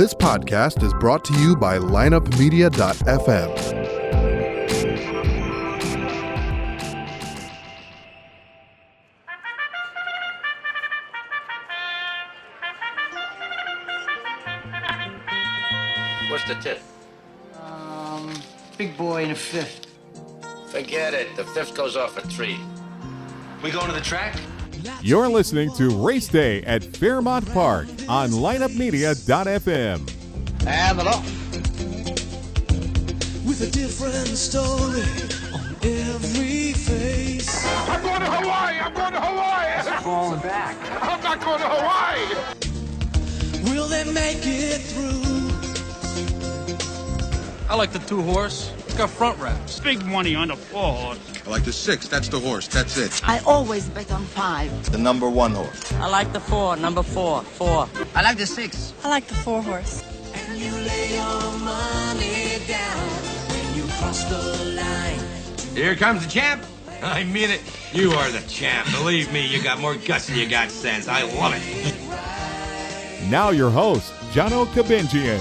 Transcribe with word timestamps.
This 0.00 0.14
podcast 0.14 0.82
is 0.82 0.94
brought 0.94 1.26
to 1.26 1.34
you 1.34 1.54
by 1.54 1.76
lineupmedia.fm. 1.76 3.50
What's 16.30 16.48
the 16.48 16.54
tip? 16.62 16.80
Um, 17.60 18.32
big 18.78 18.96
boy 18.96 19.24
in 19.24 19.32
a 19.32 19.34
fifth. 19.34 19.84
Forget 20.68 21.12
it. 21.12 21.36
The 21.36 21.44
fifth 21.44 21.74
goes 21.74 21.98
off 21.98 22.16
at 22.16 22.24
three. 22.24 22.58
We 23.62 23.70
going 23.70 23.88
to 23.88 23.92
the 23.92 24.00
track? 24.00 24.34
You're 25.02 25.28
listening 25.28 25.72
to 25.74 25.90
Race 25.90 26.28
Day 26.28 26.62
at 26.62 26.84
Fairmount 26.84 27.50
Park 27.52 27.88
on 28.08 28.30
lineupmedia.fm. 28.30 30.08
And 30.66 30.98
the 30.98 31.04
law. 31.04 31.22
with 33.46 33.62
a 33.62 33.70
different 33.70 34.28
story 34.28 35.02
on 35.52 35.74
every 35.82 36.72
face. 36.72 37.66
I'm 37.88 38.02
going 38.02 38.20
to 38.20 38.26
Hawaii. 38.30 38.78
I'm 38.78 38.94
going 38.94 39.12
to 39.12 39.20
Hawaii. 39.20 40.00
Falling 40.02 40.40
back. 40.40 40.76
I'm 41.02 41.22
not 41.22 41.40
going 41.40 41.58
to 41.60 41.68
Hawaii. 41.68 42.36
Will 43.64 43.88
they 43.88 44.04
make 44.12 44.38
it 44.42 44.80
through? 44.82 45.50
I 47.68 47.74
like 47.74 47.92
the 47.92 47.98
two 48.00 48.22
horse. 48.22 48.72
It's 49.02 49.14
front 49.14 49.38
wraps. 49.38 49.80
big 49.80 50.04
money 50.04 50.34
on 50.34 50.48
the 50.48 50.56
four 50.56 50.92
horse. 50.92 51.18
I 51.46 51.48
like 51.48 51.64
the 51.64 51.72
six. 51.72 52.06
That's 52.06 52.28
the 52.28 52.38
horse. 52.38 52.68
That's 52.68 52.98
it. 52.98 53.26
I 53.26 53.38
always 53.46 53.88
bet 53.88 54.12
on 54.12 54.24
five. 54.26 54.70
The 54.92 54.98
number 54.98 55.26
one 55.26 55.52
horse. 55.52 55.90
I 55.94 56.06
like 56.06 56.34
the 56.34 56.40
four, 56.40 56.76
number 56.76 57.02
four, 57.02 57.42
four. 57.42 57.88
I 58.14 58.20
like 58.20 58.36
the 58.36 58.46
six. 58.46 58.92
I 59.02 59.08
like 59.08 59.26
the 59.26 59.36
four 59.36 59.62
horse. 59.62 60.04
And 60.34 60.58
you 60.58 60.70
lay 60.70 61.14
your 61.14 61.58
money 61.60 62.58
down 62.68 63.08
when 63.48 63.74
you 63.74 63.84
cross 63.94 64.22
the 64.24 64.74
line. 64.76 65.20
Here 65.74 65.96
comes 65.96 66.22
the 66.26 66.30
champ. 66.30 66.62
I 67.02 67.24
mean 67.24 67.48
it. 67.48 67.62
You 67.94 68.10
are 68.12 68.30
the 68.30 68.46
champ. 68.48 68.86
Believe 68.92 69.32
me, 69.32 69.46
you 69.46 69.62
got 69.62 69.78
more 69.80 69.94
guts 69.94 70.26
than 70.26 70.36
you 70.36 70.46
got 70.46 70.70
sense. 70.70 71.08
I 71.08 71.22
love 71.22 71.54
it. 71.56 73.30
Now 73.30 73.48
your 73.48 73.70
host, 73.70 74.12
Jono 74.34 74.66
Kabinjian. 74.66 75.40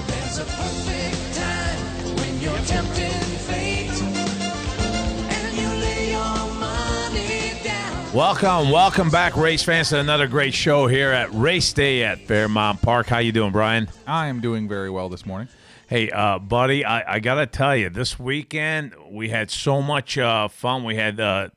Welcome, 8.20 8.70
welcome 8.70 9.10
back, 9.10 9.38
race 9.38 9.64
fans, 9.64 9.92
to 9.92 9.98
another 9.98 10.28
great 10.28 10.54
show 10.54 10.88
here 10.88 11.10
at 11.10 11.34
Race 11.34 11.72
Day 11.72 12.04
at 12.04 12.20
Fairmount 12.20 12.82
Park. 12.82 13.08
How 13.08 13.20
you 13.20 13.32
doing, 13.32 13.54
Brian? 13.54 13.88
I 14.06 14.28
am 14.28 14.42
doing 14.42 14.68
very 14.68 14.90
well 14.90 15.08
this 15.08 15.26
morning. 15.26 15.48
Hey, 15.88 16.12
uh, 16.12 16.38
buddy, 16.38 16.84
I, 16.84 17.14
I 17.14 17.20
gotta 17.22 17.46
tell 17.46 17.78
you, 17.78 17.90
this 17.90 18.20
weekend 18.20 18.94
we 19.10 19.30
had 19.30 19.50
so 19.50 19.82
much 19.82 20.18
uh, 20.18 20.50
fun. 20.50 20.84
We 20.84 20.98
had 20.98 21.18
uh, 21.22 21.48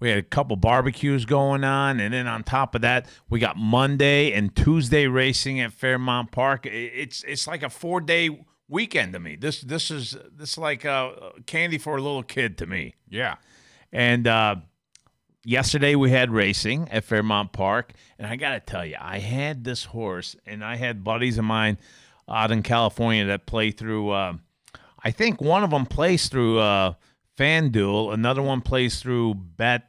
we 0.00 0.08
had 0.08 0.18
a 0.18 0.22
couple 0.22 0.56
barbecues 0.56 1.24
going 1.24 1.62
on, 1.62 2.00
and 2.00 2.12
then 2.12 2.26
on 2.26 2.42
top 2.42 2.74
of 2.74 2.80
that, 2.80 3.06
we 3.30 3.38
got 3.38 3.56
Monday 3.56 4.32
and 4.32 4.56
Tuesday 4.56 5.06
racing 5.06 5.60
at 5.60 5.72
Fairmount 5.72 6.32
Park. 6.32 6.66
It's 6.66 7.22
it's 7.28 7.46
like 7.46 7.62
a 7.62 7.70
four 7.70 8.00
day 8.00 8.44
weekend 8.68 9.12
to 9.12 9.20
me. 9.20 9.36
This 9.36 9.60
this 9.60 9.88
is 9.92 10.16
this 10.32 10.54
is 10.54 10.58
like 10.58 10.84
uh, 10.84 11.12
candy 11.46 11.78
for 11.78 11.96
a 11.96 12.02
little 12.02 12.24
kid 12.24 12.58
to 12.58 12.66
me. 12.66 12.96
Yeah. 13.08 13.36
And 13.92 14.26
uh, 14.26 14.56
yesterday 15.48 15.94
we 15.94 16.10
had 16.10 16.30
racing 16.30 16.88
at 16.90 17.04
Fairmount 17.04 17.52
Park, 17.52 17.92
and 18.18 18.26
I 18.26 18.36
got 18.36 18.50
to 18.52 18.60
tell 18.60 18.84
you, 18.84 18.96
I 19.00 19.18
had 19.18 19.64
this 19.64 19.84
horse, 19.84 20.36
and 20.46 20.62
I 20.62 20.76
had 20.76 21.02
buddies 21.02 21.38
of 21.38 21.44
mine 21.44 21.78
out 22.28 22.50
in 22.50 22.62
California 22.62 23.24
that 23.26 23.46
play 23.46 23.70
through. 23.70 24.10
Uh, 24.10 24.34
I 25.02 25.10
think 25.10 25.40
one 25.40 25.64
of 25.64 25.70
them 25.70 25.86
plays 25.86 26.28
through 26.28 26.58
uh, 26.58 26.94
FanDuel, 27.38 28.12
another 28.12 28.42
one 28.42 28.60
plays 28.60 29.00
through 29.00 29.34
Bet 29.34 29.88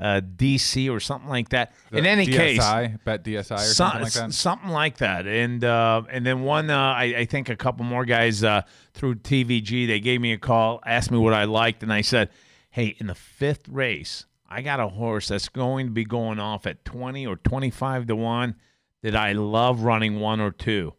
uh, 0.00 0.20
DC 0.22 0.90
or 0.90 1.00
something 1.00 1.28
like 1.28 1.50
that. 1.50 1.74
The 1.90 1.98
in 1.98 2.06
any 2.06 2.24
case, 2.24 2.60
DSI, 2.60 3.04
bet 3.04 3.24
DSI 3.24 3.56
or 3.56 3.58
some- 3.58 3.74
something 3.74 4.02
like 4.02 4.12
that. 4.12 4.32
something 4.32 4.70
like 4.70 4.96
that. 4.98 5.26
And 5.26 5.62
uh, 5.64 6.02
and 6.10 6.24
then 6.24 6.42
one, 6.42 6.70
uh, 6.70 6.78
I, 6.78 7.02
I 7.18 7.24
think 7.26 7.50
a 7.50 7.56
couple 7.56 7.84
more 7.84 8.06
guys 8.06 8.42
uh, 8.42 8.62
through 8.94 9.16
TVG, 9.16 9.86
they 9.86 10.00
gave 10.00 10.20
me 10.20 10.32
a 10.32 10.38
call, 10.38 10.80
asked 10.86 11.10
me 11.10 11.18
what 11.18 11.34
I 11.34 11.44
liked, 11.44 11.82
and 11.82 11.92
I 11.92 12.00
said, 12.00 12.30
hey, 12.70 12.94
in 12.98 13.08
the 13.08 13.14
fifth 13.14 13.68
race, 13.68 14.24
I 14.48 14.62
got 14.62 14.80
a 14.80 14.88
horse 14.88 15.28
that's 15.28 15.48
going 15.48 15.86
to 15.86 15.92
be 15.92 16.04
going 16.04 16.38
off 16.38 16.66
at 16.66 16.84
20 16.84 17.26
or 17.26 17.36
25 17.36 18.06
to 18.06 18.16
1 18.16 18.54
that 19.02 19.14
I 19.14 19.32
love 19.32 19.82
running 19.82 20.20
one 20.20 20.40
or 20.40 20.50
two. 20.50 20.94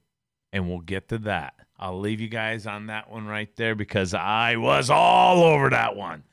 And 0.54 0.70
we'll 0.70 0.80
get 0.80 1.10
to 1.10 1.18
that. 1.20 1.54
I'll 1.78 2.00
leave 2.00 2.22
you 2.22 2.28
guys 2.28 2.68
on 2.68 2.88
that 2.88 3.10
one 3.10 3.26
right 3.26 3.54
there 3.56 3.74
because 3.74 4.14
I 4.14 4.58
was 4.58 4.90
all 4.90 5.44
over 5.44 5.70
that 5.70 5.96
one. 5.96 6.24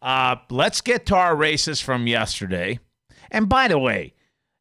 Uh, 0.00 0.36
let's 0.50 0.80
get 0.80 1.06
to 1.06 1.16
our 1.16 1.36
races 1.36 1.80
from 1.80 2.06
yesterday. 2.06 2.78
And 3.30 3.48
by 3.48 3.68
the 3.68 3.78
way, 3.78 4.14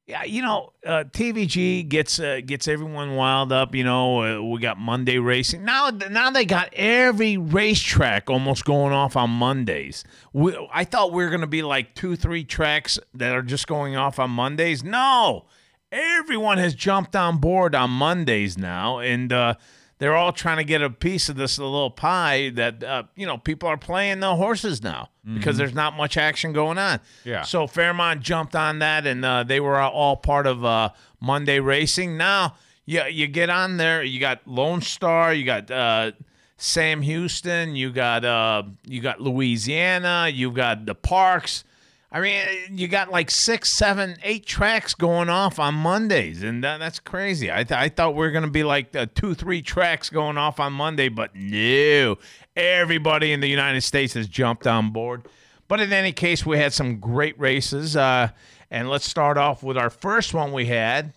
yeah, 0.07 0.23
you 0.23 0.41
know, 0.41 0.71
uh, 0.85 1.03
TVG 1.03 1.89
gets 1.89 2.17
uh, 2.17 2.39
gets 2.45 2.69
everyone 2.69 3.17
wild 3.17 3.51
up. 3.51 3.75
You 3.75 3.83
know, 3.83 4.21
uh, 4.23 4.41
we 4.41 4.61
got 4.61 4.79
Monday 4.79 5.17
racing 5.17 5.65
now. 5.65 5.89
Now 5.89 6.29
they 6.29 6.45
got 6.45 6.73
every 6.73 7.35
racetrack 7.35 8.29
almost 8.29 8.63
going 8.63 8.93
off 8.93 9.17
on 9.17 9.29
Mondays. 9.29 10.05
We, 10.31 10.57
I 10.73 10.85
thought 10.85 11.11
we 11.11 11.25
were 11.25 11.37
to 11.37 11.45
be 11.45 11.61
like 11.61 11.93
two, 11.93 12.15
three 12.15 12.45
tracks 12.45 12.97
that 13.15 13.35
are 13.35 13.41
just 13.41 13.67
going 13.67 13.97
off 13.97 14.17
on 14.17 14.31
Mondays. 14.31 14.81
No, 14.81 15.45
everyone 15.91 16.57
has 16.57 16.73
jumped 16.73 17.13
on 17.13 17.39
board 17.39 17.75
on 17.75 17.89
Mondays 17.89 18.57
now, 18.57 18.99
and 18.99 19.33
uh, 19.33 19.55
they're 19.99 20.15
all 20.15 20.31
trying 20.31 20.57
to 20.57 20.63
get 20.63 20.81
a 20.81 20.89
piece 20.89 21.29
of 21.29 21.35
this 21.35 21.57
little 21.57 21.89
pie 21.89 22.49
that 22.55 22.83
uh, 22.83 23.03
you 23.15 23.25
know 23.25 23.37
people 23.37 23.67
are 23.69 23.77
playing 23.77 24.19
the 24.19 24.35
horses 24.35 24.83
now 24.83 25.09
because 25.25 25.57
there's 25.57 25.73
not 25.73 25.97
much 25.97 26.15
action 26.15 26.53
going 26.53 26.77
on. 26.77 26.99
Yeah. 27.25 27.41
So 27.41 27.67
Fairmount 27.67 28.21
jumped 28.21 28.55
on 28.55 28.79
that, 28.79 29.05
and 29.05 29.25
uh, 29.25 29.43
they 29.43 29.59
were 29.59 29.77
all 29.77 30.15
part 30.15 30.47
of 30.47 30.63
uh, 30.63 30.89
Monday 31.19 31.59
racing. 31.59 32.15
Now 32.17 32.55
you 32.85 33.03
you 33.03 33.27
get 33.27 33.49
on 33.49 33.77
there. 33.77 34.03
You 34.03 34.19
got 34.19 34.47
Lone 34.47 34.81
Star. 34.81 35.33
You 35.33 35.45
got 35.45 35.69
uh, 35.69 36.11
Sam 36.57 37.01
Houston. 37.01 37.75
You 37.75 37.91
got 37.91 38.23
uh, 38.23 38.63
you 38.85 39.01
got 39.01 39.19
Louisiana. 39.21 40.29
You 40.31 40.51
got 40.51 40.85
the 40.85 40.95
Parks. 40.95 41.63
I 42.09 42.21
mean, 42.21 42.77
you 42.77 42.87
got 42.87 43.11
like 43.11 43.29
six, 43.29 43.69
seven, 43.69 44.15
eight 44.23 44.45
tracks 44.45 44.93
going 44.93 45.27
off 45.27 45.59
on 45.59 45.73
Mondays, 45.73 46.41
and 46.41 46.63
that, 46.63 46.77
that's 46.77 46.99
crazy. 46.99 47.51
I, 47.51 47.63
th- 47.63 47.77
I 47.77 47.89
thought 47.89 48.15
we 48.15 48.19
were 48.19 48.31
going 48.31 48.45
to 48.45 48.49
be 48.49 48.63
like 48.63 48.95
uh, 48.95 49.07
two, 49.13 49.33
three 49.33 49.61
tracks 49.61 50.09
going 50.09 50.37
off 50.37 50.59
on 50.59 50.71
Monday, 50.71 51.09
but 51.09 51.35
no. 51.35 52.17
Everybody 52.55 53.33
in 53.33 53.41
the 53.41 53.49
United 53.49 53.81
States 53.81 54.13
has 54.13 54.27
jumped 54.27 54.65
on 54.65 54.91
board. 54.91 55.27
But 55.67 55.81
in 55.81 55.91
any 55.91 56.13
case, 56.13 56.45
we 56.45 56.57
had 56.57 56.71
some 56.71 56.99
great 56.99 57.37
races. 57.37 57.97
Uh, 57.97 58.29
and 58.71 58.89
let's 58.89 59.07
start 59.07 59.37
off 59.37 59.61
with 59.61 59.77
our 59.77 59.89
first 59.89 60.33
one 60.33 60.53
we 60.53 60.65
had, 60.65 61.13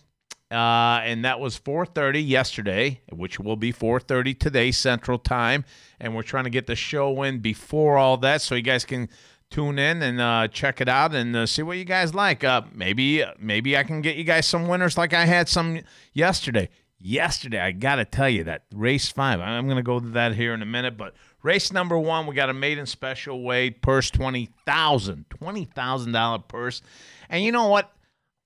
uh, 0.51 0.99
and 1.03 1.23
that 1.25 1.39
was 1.39 1.57
4:30 1.57 2.25
yesterday, 2.25 3.01
which 3.11 3.39
will 3.39 3.55
be 3.55 3.71
4:30 3.71 4.33
today 4.33 4.71
Central 4.71 5.17
Time. 5.17 5.63
And 5.99 6.15
we're 6.15 6.23
trying 6.23 6.45
to 6.45 6.49
get 6.49 6.67
the 6.67 6.75
show 6.75 7.23
in 7.23 7.39
before 7.39 7.97
all 7.97 8.17
that, 8.17 8.41
so 8.41 8.55
you 8.55 8.61
guys 8.61 8.85
can 8.85 9.09
tune 9.51 9.77
in 9.77 10.01
and 10.01 10.19
uh, 10.19 10.47
check 10.47 10.81
it 10.81 10.89
out 10.89 11.13
and 11.13 11.35
uh, 11.35 11.45
see 11.45 11.61
what 11.61 11.77
you 11.77 11.83
guys 11.83 12.15
like. 12.15 12.43
Uh, 12.43 12.63
maybe 12.73 13.23
maybe 13.37 13.77
I 13.77 13.83
can 13.83 14.01
get 14.01 14.15
you 14.15 14.23
guys 14.23 14.47
some 14.47 14.67
winners 14.67 14.97
like 14.97 15.13
I 15.13 15.25
had 15.25 15.47
some 15.47 15.81
yesterday. 16.13 16.69
Yesterday, 17.03 17.59
I 17.59 17.71
got 17.71 17.95
to 17.95 18.05
tell 18.05 18.29
you 18.29 18.43
that 18.43 18.63
race 18.73 19.09
five. 19.09 19.39
I'm 19.39 19.65
going 19.65 19.77
to 19.77 19.83
go 19.83 19.99
to 19.99 20.09
that 20.09 20.35
here 20.35 20.53
in 20.53 20.61
a 20.61 20.67
minute, 20.67 20.97
but 20.97 21.15
race 21.41 21.71
number 21.73 21.97
one, 21.97 22.27
we 22.27 22.35
got 22.35 22.51
a 22.51 22.53
maiden 22.53 22.85
special 22.85 23.43
weight 23.43 23.81
purse 23.81 24.11
twenty 24.11 24.49
thousand, 24.65 25.25
twenty 25.29 25.65
thousand 25.65 26.11
dollar 26.11 26.39
purse, 26.39 26.81
and 27.29 27.43
you 27.43 27.51
know 27.51 27.67
what? 27.67 27.91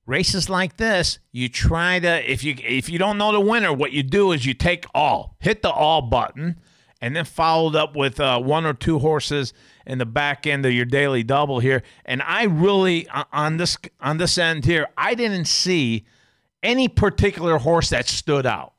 Races 0.07 0.49
like 0.49 0.77
this, 0.77 1.17
you 1.31 1.49
try 1.49 1.99
to 1.99 2.31
if 2.31 2.43
you 2.43 2.55
if 2.59 2.89
you 2.89 2.97
don't 2.99 3.17
know 3.17 3.31
the 3.31 3.41
winner, 3.41 3.73
what 3.73 3.91
you 3.91 4.03
do 4.03 4.31
is 4.31 4.45
you 4.45 4.53
take 4.53 4.85
all, 4.93 5.35
hit 5.39 5.61
the 5.61 5.71
all 5.71 6.03
button, 6.03 6.59
and 7.01 7.15
then 7.15 7.25
followed 7.25 7.75
up 7.75 7.95
with 7.95 8.19
uh, 8.19 8.39
one 8.39 8.65
or 8.65 8.73
two 8.73 8.99
horses 8.99 9.51
in 9.85 9.97
the 9.97 10.05
back 10.05 10.47
end 10.47 10.65
of 10.65 10.73
your 10.73 10.85
daily 10.85 11.23
double 11.23 11.59
here. 11.59 11.83
And 12.05 12.21
I 12.21 12.43
really 12.43 13.07
uh, 13.09 13.25
on 13.31 13.57
this 13.57 13.77
on 13.99 14.17
this 14.17 14.37
end 14.37 14.65
here, 14.65 14.87
I 14.97 15.15
didn't 15.15 15.45
see 15.45 16.05
any 16.63 16.87
particular 16.87 17.57
horse 17.57 17.89
that 17.89 18.07
stood 18.07 18.45
out. 18.45 18.73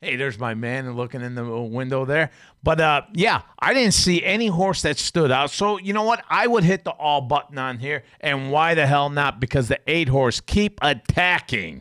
Hey, 0.00 0.16
there's 0.16 0.38
my 0.38 0.52
man 0.52 0.92
looking 0.92 1.22
in 1.22 1.34
the 1.34 1.44
window 1.44 2.04
there. 2.04 2.30
But 2.62 2.78
uh, 2.78 3.02
yeah, 3.14 3.40
I 3.58 3.72
didn't 3.72 3.94
see 3.94 4.22
any 4.22 4.48
horse 4.48 4.82
that 4.82 4.98
stood 4.98 5.30
out. 5.30 5.50
So 5.50 5.78
you 5.78 5.94
know 5.94 6.02
what? 6.02 6.22
I 6.28 6.46
would 6.46 6.62
hit 6.62 6.84
the 6.84 6.90
all 6.90 7.22
button 7.22 7.56
on 7.56 7.78
here. 7.78 8.04
And 8.20 8.52
why 8.52 8.74
the 8.74 8.86
hell 8.86 9.08
not? 9.08 9.40
Because 9.40 9.68
the 9.68 9.80
eight 9.86 10.08
horse 10.08 10.40
keep 10.40 10.78
attacking. 10.82 11.80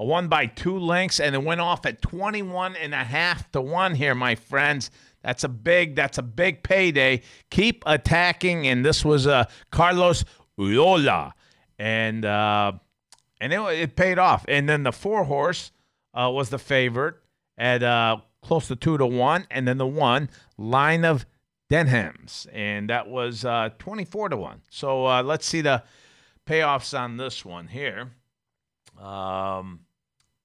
A 0.00 0.04
one 0.04 0.28
by 0.28 0.46
two 0.46 0.78
lengths, 0.78 1.18
and 1.18 1.34
it 1.34 1.42
went 1.42 1.60
off 1.60 1.84
at 1.84 2.00
21 2.00 2.76
and 2.76 2.94
a 2.94 3.02
half 3.02 3.50
to 3.50 3.60
one 3.60 3.96
here, 3.96 4.14
my 4.14 4.36
friends. 4.36 4.92
That's 5.22 5.44
a 5.44 5.48
big, 5.48 5.96
that's 5.96 6.18
a 6.18 6.22
big 6.22 6.62
payday. 6.62 7.22
Keep 7.50 7.82
attacking, 7.86 8.66
and 8.66 8.84
this 8.84 9.04
was 9.04 9.26
uh, 9.26 9.44
Carlos 9.70 10.24
Uyola, 10.58 11.32
and 11.78 12.24
uh, 12.24 12.72
and 13.40 13.52
it, 13.52 13.60
it 13.60 13.96
paid 13.96 14.18
off. 14.18 14.44
And 14.48 14.68
then 14.68 14.84
the 14.84 14.92
four 14.92 15.24
horse 15.24 15.72
uh, 16.14 16.30
was 16.32 16.50
the 16.50 16.58
favorite, 16.58 17.16
at 17.56 17.82
uh, 17.82 18.18
close 18.42 18.68
to 18.68 18.76
two 18.76 18.98
to 18.98 19.06
one, 19.06 19.46
and 19.50 19.66
then 19.66 19.78
the 19.78 19.86
one 19.86 20.30
line 20.56 21.04
of 21.04 21.26
Denhams, 21.70 22.46
and 22.52 22.88
that 22.88 23.08
was 23.08 23.44
uh, 23.44 23.70
24 23.78 24.30
to 24.30 24.36
one. 24.36 24.62
So 24.70 25.06
uh, 25.06 25.22
let's 25.22 25.46
see 25.46 25.60
the 25.60 25.82
payoffs 26.46 26.98
on 26.98 27.18
this 27.18 27.44
one 27.44 27.66
here. 27.66 28.10
Um, 28.98 29.80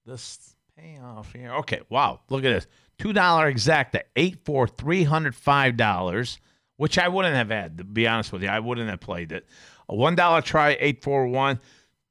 this 0.04 0.54
payoff 0.76 1.32
here. 1.32 1.52
Okay, 1.54 1.80
wow, 1.88 2.20
look 2.28 2.44
at 2.44 2.52
this. 2.52 2.66
Two 2.98 3.12
dollar 3.12 3.52
exacta, 3.52 4.02
eight 4.16 4.44
for 4.44 4.66
three 4.68 5.04
hundred 5.04 5.34
five 5.34 5.76
dollars, 5.76 6.38
which 6.76 6.98
I 6.98 7.08
wouldn't 7.08 7.34
have 7.34 7.50
had. 7.50 7.78
To 7.78 7.84
be 7.84 8.06
honest 8.06 8.32
with 8.32 8.42
you, 8.42 8.48
I 8.48 8.60
wouldn't 8.60 8.88
have 8.88 9.00
played 9.00 9.32
it. 9.32 9.46
A 9.88 9.94
one 9.94 10.14
dollar 10.14 10.40
try, 10.40 10.76
eight 10.80 11.02
four 11.02 11.26
one, 11.26 11.60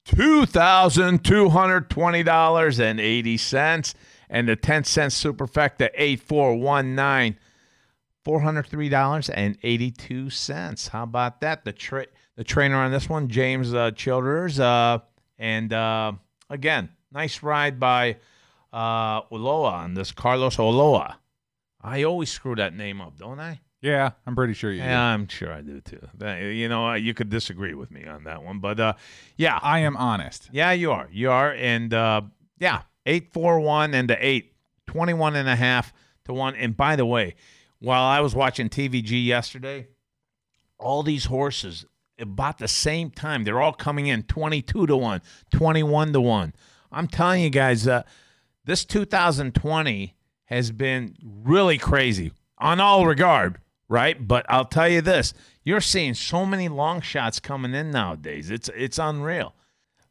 two 0.05 0.45
thousand 0.45 1.23
two 1.23 1.49
hundred 1.49 1.89
twenty 1.89 2.23
dollars 2.23 2.79
and 4.29 4.47
the 4.47 4.55
ten 4.55 4.83
cent 4.83 5.13
superfecta, 5.13 5.89
eight 5.95 6.21
four 6.21 6.55
one 6.55 6.95
nine. 6.95 7.37
Four 8.25 8.39
hundred 8.39 8.67
three 8.67 8.87
dollars 8.89 9.29
and 9.29 9.57
eighty 9.63 9.91
two 9.91 10.29
cents. 10.29 10.87
How 10.87 11.03
about 11.03 11.41
that? 11.41 11.65
The 11.65 11.73
tra- 11.73 12.07
the 12.35 12.43
trainer 12.45 12.77
on 12.77 12.91
this 12.91 13.09
one, 13.09 13.27
James 13.27 13.73
uh, 13.73 13.91
Childers, 13.91 14.61
uh, 14.61 14.99
and 15.37 15.73
uh, 15.73 16.13
again, 16.49 16.89
nice 17.11 17.43
ride 17.43 17.81
by 17.81 18.15
uh, 18.73 19.21
Oloa 19.31 19.71
on 19.71 19.93
this 19.93 20.11
Carlos 20.11 20.57
Oloa. 20.57 21.19
I 21.81 22.03
always 22.03 22.31
screw 22.31 22.55
that 22.55 22.73
name 22.73 23.01
up, 23.01 23.17
don't 23.17 23.39
I? 23.39 23.59
Yeah, 23.81 24.11
I'm 24.25 24.35
pretty 24.35 24.53
sure 24.53 24.71
you 24.71 24.79
Yeah, 24.79 25.01
I'm 25.01 25.27
sure 25.27 25.51
I 25.51 25.61
do 25.61 25.81
too. 25.81 25.99
You 26.25 26.69
know, 26.69 26.87
uh, 26.87 26.93
you 26.93 27.13
could 27.13 27.29
disagree 27.29 27.73
with 27.73 27.91
me 27.91 28.05
on 28.05 28.23
that 28.23 28.41
one, 28.41 28.59
but 28.59 28.79
uh, 28.79 28.93
yeah, 29.35 29.59
I 29.61 29.79
am 29.79 29.97
honest. 29.97 30.49
yeah, 30.53 30.71
you 30.71 30.91
are. 30.91 31.09
You 31.11 31.31
are. 31.31 31.51
And 31.53 31.93
uh, 31.93 32.21
yeah, 32.59 32.83
841 33.05 33.93
and 33.93 34.09
the 34.09 34.25
8, 34.25 34.53
21 34.87 35.35
and 35.35 35.49
a 35.49 35.55
half 35.57 35.93
to 36.25 36.33
1. 36.33 36.55
And 36.55 36.77
by 36.77 36.95
the 36.95 37.05
way, 37.05 37.35
while 37.79 38.03
I 38.03 38.21
was 38.21 38.33
watching 38.33 38.69
TVG 38.69 39.25
yesterday, 39.25 39.87
all 40.79 41.03
these 41.03 41.25
horses 41.25 41.85
about 42.17 42.59
the 42.59 42.69
same 42.69 43.09
time, 43.09 43.43
they're 43.43 43.61
all 43.61 43.73
coming 43.73 44.07
in 44.07 44.23
22 44.23 44.87
to 44.87 44.95
1, 44.95 45.21
21 45.51 46.13
to 46.13 46.21
1. 46.21 46.53
I'm 46.89 47.07
telling 47.07 47.43
you 47.43 47.49
guys, 47.49 47.85
uh, 47.85 48.03
this 48.65 48.85
2020 48.85 50.15
has 50.45 50.71
been 50.71 51.15
really 51.21 51.77
crazy 51.77 52.31
on 52.57 52.79
all 52.79 53.05
regard, 53.05 53.57
right? 53.89 54.27
But 54.27 54.45
I'll 54.49 54.65
tell 54.65 54.87
you 54.87 55.01
this, 55.01 55.33
you're 55.63 55.81
seeing 55.81 56.13
so 56.13 56.45
many 56.45 56.69
long 56.69 57.01
shots 57.01 57.39
coming 57.39 57.73
in 57.73 57.91
nowadays. 57.91 58.49
It's 58.49 58.69
it's 58.75 58.97
unreal. 58.97 59.53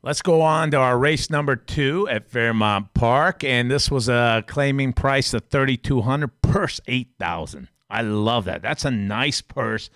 Let's 0.02 0.22
go 0.22 0.40
on 0.42 0.72
to 0.72 0.78
our 0.78 0.98
race 0.98 1.30
number 1.30 1.54
two 1.54 2.08
at 2.08 2.28
Fairmount 2.28 2.92
Park, 2.92 3.44
and 3.44 3.70
this 3.70 3.88
was 3.90 4.08
a 4.08 4.42
claiming 4.46 4.92
price 4.92 5.32
of 5.32 5.44
thirty 5.44 5.76
two 5.76 6.02
hundred 6.02 6.40
purse 6.42 6.80
eight 6.86 7.10
thousand. 7.18 7.68
I 7.88 8.02
love 8.02 8.46
that. 8.46 8.62
That's 8.62 8.84
a 8.84 8.90
nice 8.90 9.40
purse. 9.40 9.90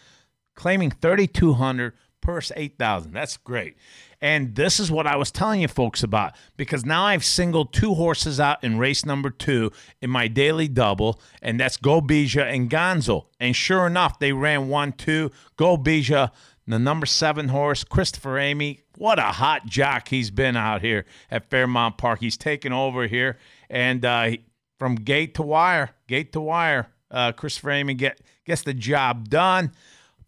Claiming 0.55 0.91
thirty 0.91 1.27
two 1.27 1.55
hundred 1.55 1.95
purse 2.21 2.53
eight 2.57 2.79
thousand. 2.79 3.13
That's 3.13 3.37
great. 3.37 3.77
And 4.21 4.55
this 4.55 4.81
is 4.81 4.91
what 4.91 5.07
I 5.07 5.17
was 5.17 5.31
telling 5.31 5.61
you 5.61 5.69
folks 5.69 6.03
about 6.03 6.35
because 6.57 6.85
now 6.85 7.05
I've 7.05 7.25
singled 7.25 7.73
two 7.73 7.95
horses 7.95 8.41
out 8.41 8.63
in 8.65 8.79
race 8.79 9.05
number 9.05 9.31
two 9.31 9.71
in 10.01 10.11
my 10.11 10.29
daily 10.29 10.69
double, 10.69 11.21
and 11.43 11.61
that's 11.61 11.77
Go 11.77 12.01
Bija 12.01 12.43
and 12.43 12.71
Gonzo. 12.71 13.27
And 13.39 13.55
sure 13.55 13.87
enough, 13.87 14.19
they 14.19 14.33
ran 14.33 14.69
one, 14.69 14.93
two. 14.93 15.31
Go 15.57 15.77
Bija, 15.77 16.31
the 16.67 16.79
number 16.79 17.07
seven 17.07 17.49
horse, 17.49 17.85
Christopher 17.85 18.39
Emigh. 18.39 18.81
What 18.97 19.19
a 19.19 19.23
hot 19.23 19.67
jock 19.67 20.09
he's 20.09 20.31
been 20.31 20.57
out 20.57 20.81
here 20.81 21.05
at 21.31 21.51
Fairmount 21.51 21.99
Park. 21.99 22.21
He's 22.21 22.39
taken 22.39 22.73
over 22.73 23.07
here, 23.07 23.39
and 23.69 24.05
uh, 24.05 24.31
from 24.79 24.95
gate 24.95 25.35
to 25.35 25.43
wire, 25.43 25.91
gate 26.09 26.33
to 26.33 26.41
wire, 26.41 26.89
uh, 27.11 27.33
Christopher 27.33 27.71
Emigh 27.71 27.95
get 27.95 28.21
gets 28.45 28.63
the 28.63 28.75
job 28.75 29.29
done 29.29 29.73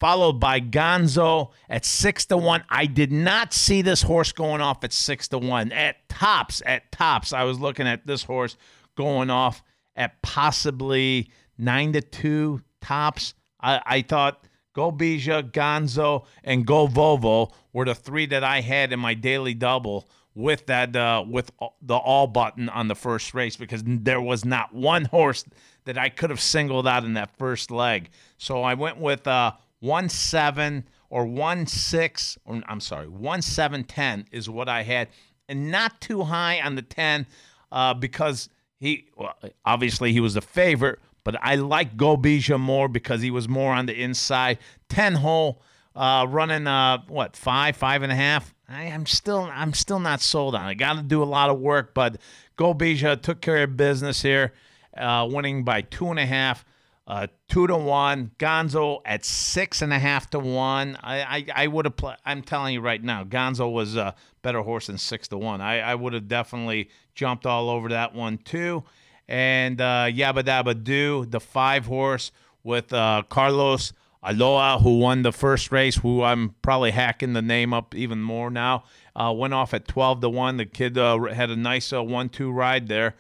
followed 0.01 0.35
by 0.35 0.61
Gonzo 0.61 1.51
at 1.69 1.85
six 1.85 2.27
to 2.27 2.37
one. 2.37 2.65
I 2.69 2.87
did 2.87 3.13
not 3.13 3.53
see 3.53 3.83
this 3.83 4.03
horse 4.03 4.33
going 4.33 4.61
off 4.61 4.85
at 4.85 4.93
six 4.93 5.29
to 5.29 5.39
one. 5.39 5.73
At 5.73 6.09
tops, 6.09 6.63
at 6.65 6.91
tops, 6.93 7.33
I 7.33 7.45
was 7.45 7.59
looking 7.59 7.87
at 7.87 8.07
this 8.07 8.25
horse 8.25 8.57
going 8.97 9.31
off 9.31 9.63
at 9.97 10.21
possibly 10.23 11.31
nine 11.57 11.93
to 11.93 12.01
two 12.01 12.63
tops. 12.81 13.35
I, 13.61 13.81
I 13.85 14.03
thought 14.03 14.45
Go 14.75 14.93
Bija, 14.93 15.51
Gonzo, 15.51 16.25
and 16.45 16.67
Go 16.67 16.87
Vovo 16.87 17.53
were 17.73 17.85
the 17.85 17.95
three 17.95 18.27
that 18.27 18.45
I 18.45 18.61
had 18.61 18.93
in 18.93 19.01
my 19.01 19.15
daily 19.15 19.55
double 19.55 20.09
with 20.35 20.67
that 20.67 20.95
uh, 20.95 21.25
with 21.29 21.51
the 21.83 21.97
all 21.97 22.29
button 22.29 22.69
on 22.69 22.87
the 22.87 22.95
first 22.95 23.35
race 23.35 23.57
because 23.57 23.83
there 23.85 24.21
was 24.21 24.45
not 24.45 24.73
one 24.73 25.05
horse 25.07 25.45
that 25.85 25.99
I 25.99 26.11
could 26.11 26.31
have 26.31 26.41
singled 26.41 26.87
out 26.87 27.05
in 27.05 27.15
that 27.15 27.37
first 27.39 27.73
leg. 27.73 28.11
So 28.37 28.63
I 28.63 28.75
went 28.75 28.99
with 28.99 29.27
uh, 29.27 29.53
one 29.81 30.09
seven 30.09 30.89
or 31.11 31.27
one 31.27 31.67
six. 31.67 32.39
Or, 32.45 32.63
I'm 32.67 32.81
sorry, 32.81 33.09
one 33.09 33.43
seven 33.43 33.85
ten 33.85 34.27
is 34.31 34.49
what 34.49 34.69
I 34.69 34.83
had, 34.83 35.09
and 35.49 35.71
not 35.71 36.01
too 36.01 36.23
high 36.23 36.61
on 36.61 36.75
the 36.75 36.83
ten 36.83 37.27
uh, 37.73 37.95
because 37.95 38.49
he 38.79 39.07
well, 39.17 39.35
obviously 39.65 40.13
he 40.13 40.21
was 40.21 40.35
the 40.35 40.41
favorite, 40.41 40.99
but 41.25 41.37
I 41.43 41.57
like 41.57 41.97
Gobija 41.97 42.59
more 42.59 42.89
because 42.89 43.21
he 43.23 43.31
was 43.31 43.49
more 43.49 43.73
on 43.73 43.87
the 43.87 44.01
inside. 44.01 44.59
Ten 44.89 45.15
hole, 45.15 45.63
uh, 45.95 46.27
running 46.29 46.67
uh, 46.67 46.99
what 47.09 47.37
five, 47.37 47.77
five 47.77 48.03
and 48.03 48.13
a 48.13 48.17
half. 48.17 48.55
I 48.69 48.85
am 48.85 49.07
still 49.07 49.51
I'm 49.53 49.73
still 49.73 49.99
not 49.99 50.21
sold 50.21 50.55
on 50.55 50.71
it. 50.71 50.75
Got 50.77 50.97
to 50.97 51.03
do 51.03 51.23
a 51.23 51.25
lot 51.25 51.51
of 51.51 51.59
work, 51.59 51.95
but 51.95 52.19
Gobija 52.57 53.21
took 53.23 53.41
care 53.41 53.63
of 53.65 53.77
business 53.77 54.23
here, 54.23 54.53
uh, 54.97 55.27
winning 55.31 55.65
by 55.65 55.83
two 55.83 56.09
and 56.09 56.19
a 56.19 56.27
half. 56.27 56.65
Uh, 57.09 57.27
two 57.49 57.67
to 57.67 57.77
one. 57.77 58.31
Gonzo 58.39 59.01
at 59.07 59.25
six 59.25 59.81
and 59.81 59.95
a 59.95 59.99
half 59.99 60.29
to 60.31 60.39
one. 60.39 60.99
I 61.03 61.23
I, 61.23 61.47
I 61.55 61.67
would 61.67 61.87
have. 61.87 61.97
Pl- 61.97 62.17
I'm 62.27 62.43
telling 62.43 62.75
you 62.75 62.83
right 62.83 63.03
now, 63.03 63.25
Gonzo 63.25 63.73
was 63.73 63.97
a 63.97 64.15
better 64.43 64.61
horse 64.61 64.89
than 64.89 64.99
six 64.99 65.27
to 65.29 65.39
one. 65.39 65.63
I, 65.63 65.81
I 65.81 65.95
would 65.95 66.13
have 66.13 66.29
definitely 66.29 66.91
jumped 67.15 67.47
all 67.47 67.71
over 67.71 67.89
that 67.89 68.15
one 68.15 68.37
too. 68.37 68.85
And 69.27 69.81
uh, 69.81 70.07
Yabba 70.11 70.43
Dabba 70.43 70.85
Do, 70.85 71.25
the 71.25 71.41
five 71.41 71.87
horse 71.87 72.31
with 72.63 72.93
uh, 72.93 73.23
Carlos 73.31 73.95
Aloha, 74.23 74.79
who 74.81 74.99
won 74.99 75.23
the 75.23 75.33
first 75.33 75.73
race, 75.73 75.97
who 75.97 76.23
I'm 76.23 76.55
probably 76.61 76.91
hacking 76.91 77.33
the 77.33 77.43
name 77.43 77.73
up 77.73 77.95
even 77.95 78.21
more 78.21 78.51
now, 78.51 78.85
uh, 79.17 79.33
went 79.35 79.55
off 79.55 79.73
at 79.73 79.89
12 79.89 80.21
to 80.23 80.29
1. 80.29 80.57
The 80.59 80.67
kid 80.67 80.99
uh, 80.99 81.19
had 81.33 81.51
a 81.51 81.57
nice 81.57 81.93
uh, 81.93 82.03
1 82.03 82.29
2 82.29 82.51
ride 82.51 82.89
there. 82.89 83.15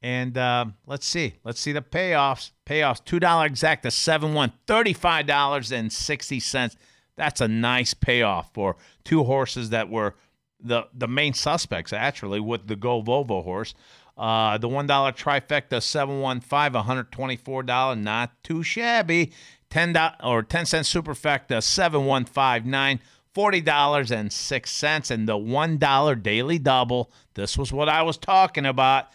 And 0.00 0.38
uh, 0.38 0.66
let's 0.86 1.06
see. 1.06 1.34
Let's 1.44 1.60
see 1.60 1.72
the 1.72 1.82
payoffs. 1.82 2.52
Payoffs 2.66 3.02
$2 3.02 3.46
exact 3.46 3.84
exacta, 3.84 3.92
7 3.92 4.32
1, 4.34 4.52
$35.60. 4.66 6.76
That's 7.16 7.40
a 7.40 7.48
nice 7.48 7.94
payoff 7.94 8.52
for 8.54 8.76
two 9.04 9.24
horses 9.24 9.70
that 9.70 9.88
were 9.88 10.14
the, 10.60 10.86
the 10.94 11.08
main 11.08 11.34
suspects, 11.34 11.92
actually, 11.92 12.38
with 12.40 12.68
the 12.68 12.76
Go 12.76 13.02
Volvo 13.02 13.42
horse. 13.42 13.74
Uh, 14.16 14.56
the 14.58 14.68
$1 14.68 14.86
trifecta, 14.86 15.82
715 15.82 17.08
$124. 17.08 17.98
Not 17.98 18.44
too 18.44 18.62
shabby. 18.62 19.32
$10 19.70 20.16
or 20.24 20.42
10 20.42 20.66
cent 20.66 20.86
superfecta, 20.86 21.62
7159 21.62 23.00
$40.06. 23.34 25.10
And 25.10 25.28
the 25.28 25.38
$1 25.38 26.22
daily 26.22 26.58
double. 26.58 27.12
This 27.34 27.56
was 27.56 27.72
what 27.72 27.88
I 27.88 28.02
was 28.02 28.16
talking 28.16 28.66
about. 28.66 29.08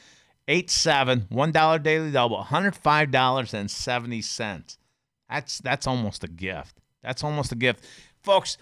Eight 0.48 0.70
seven, 0.70 1.26
one 1.30 1.52
dollar 1.52 1.80
daily 1.80 2.12
double, 2.12 2.38
one 2.38 2.46
hundred 2.46 2.76
five 2.76 3.12
dollars 3.12 3.54
and 3.54 3.72
seventy 3.72 4.22
cents. 4.22 4.78
That's 5.30 5.60
that's 5.60 5.88
almost 5.88 6.24
a 6.24 6.28
gift. 6.28 6.80
That's 7.02 7.24
almost 7.24 7.52
a 7.52 7.56
gift, 7.56 7.86
folks. 8.22 8.58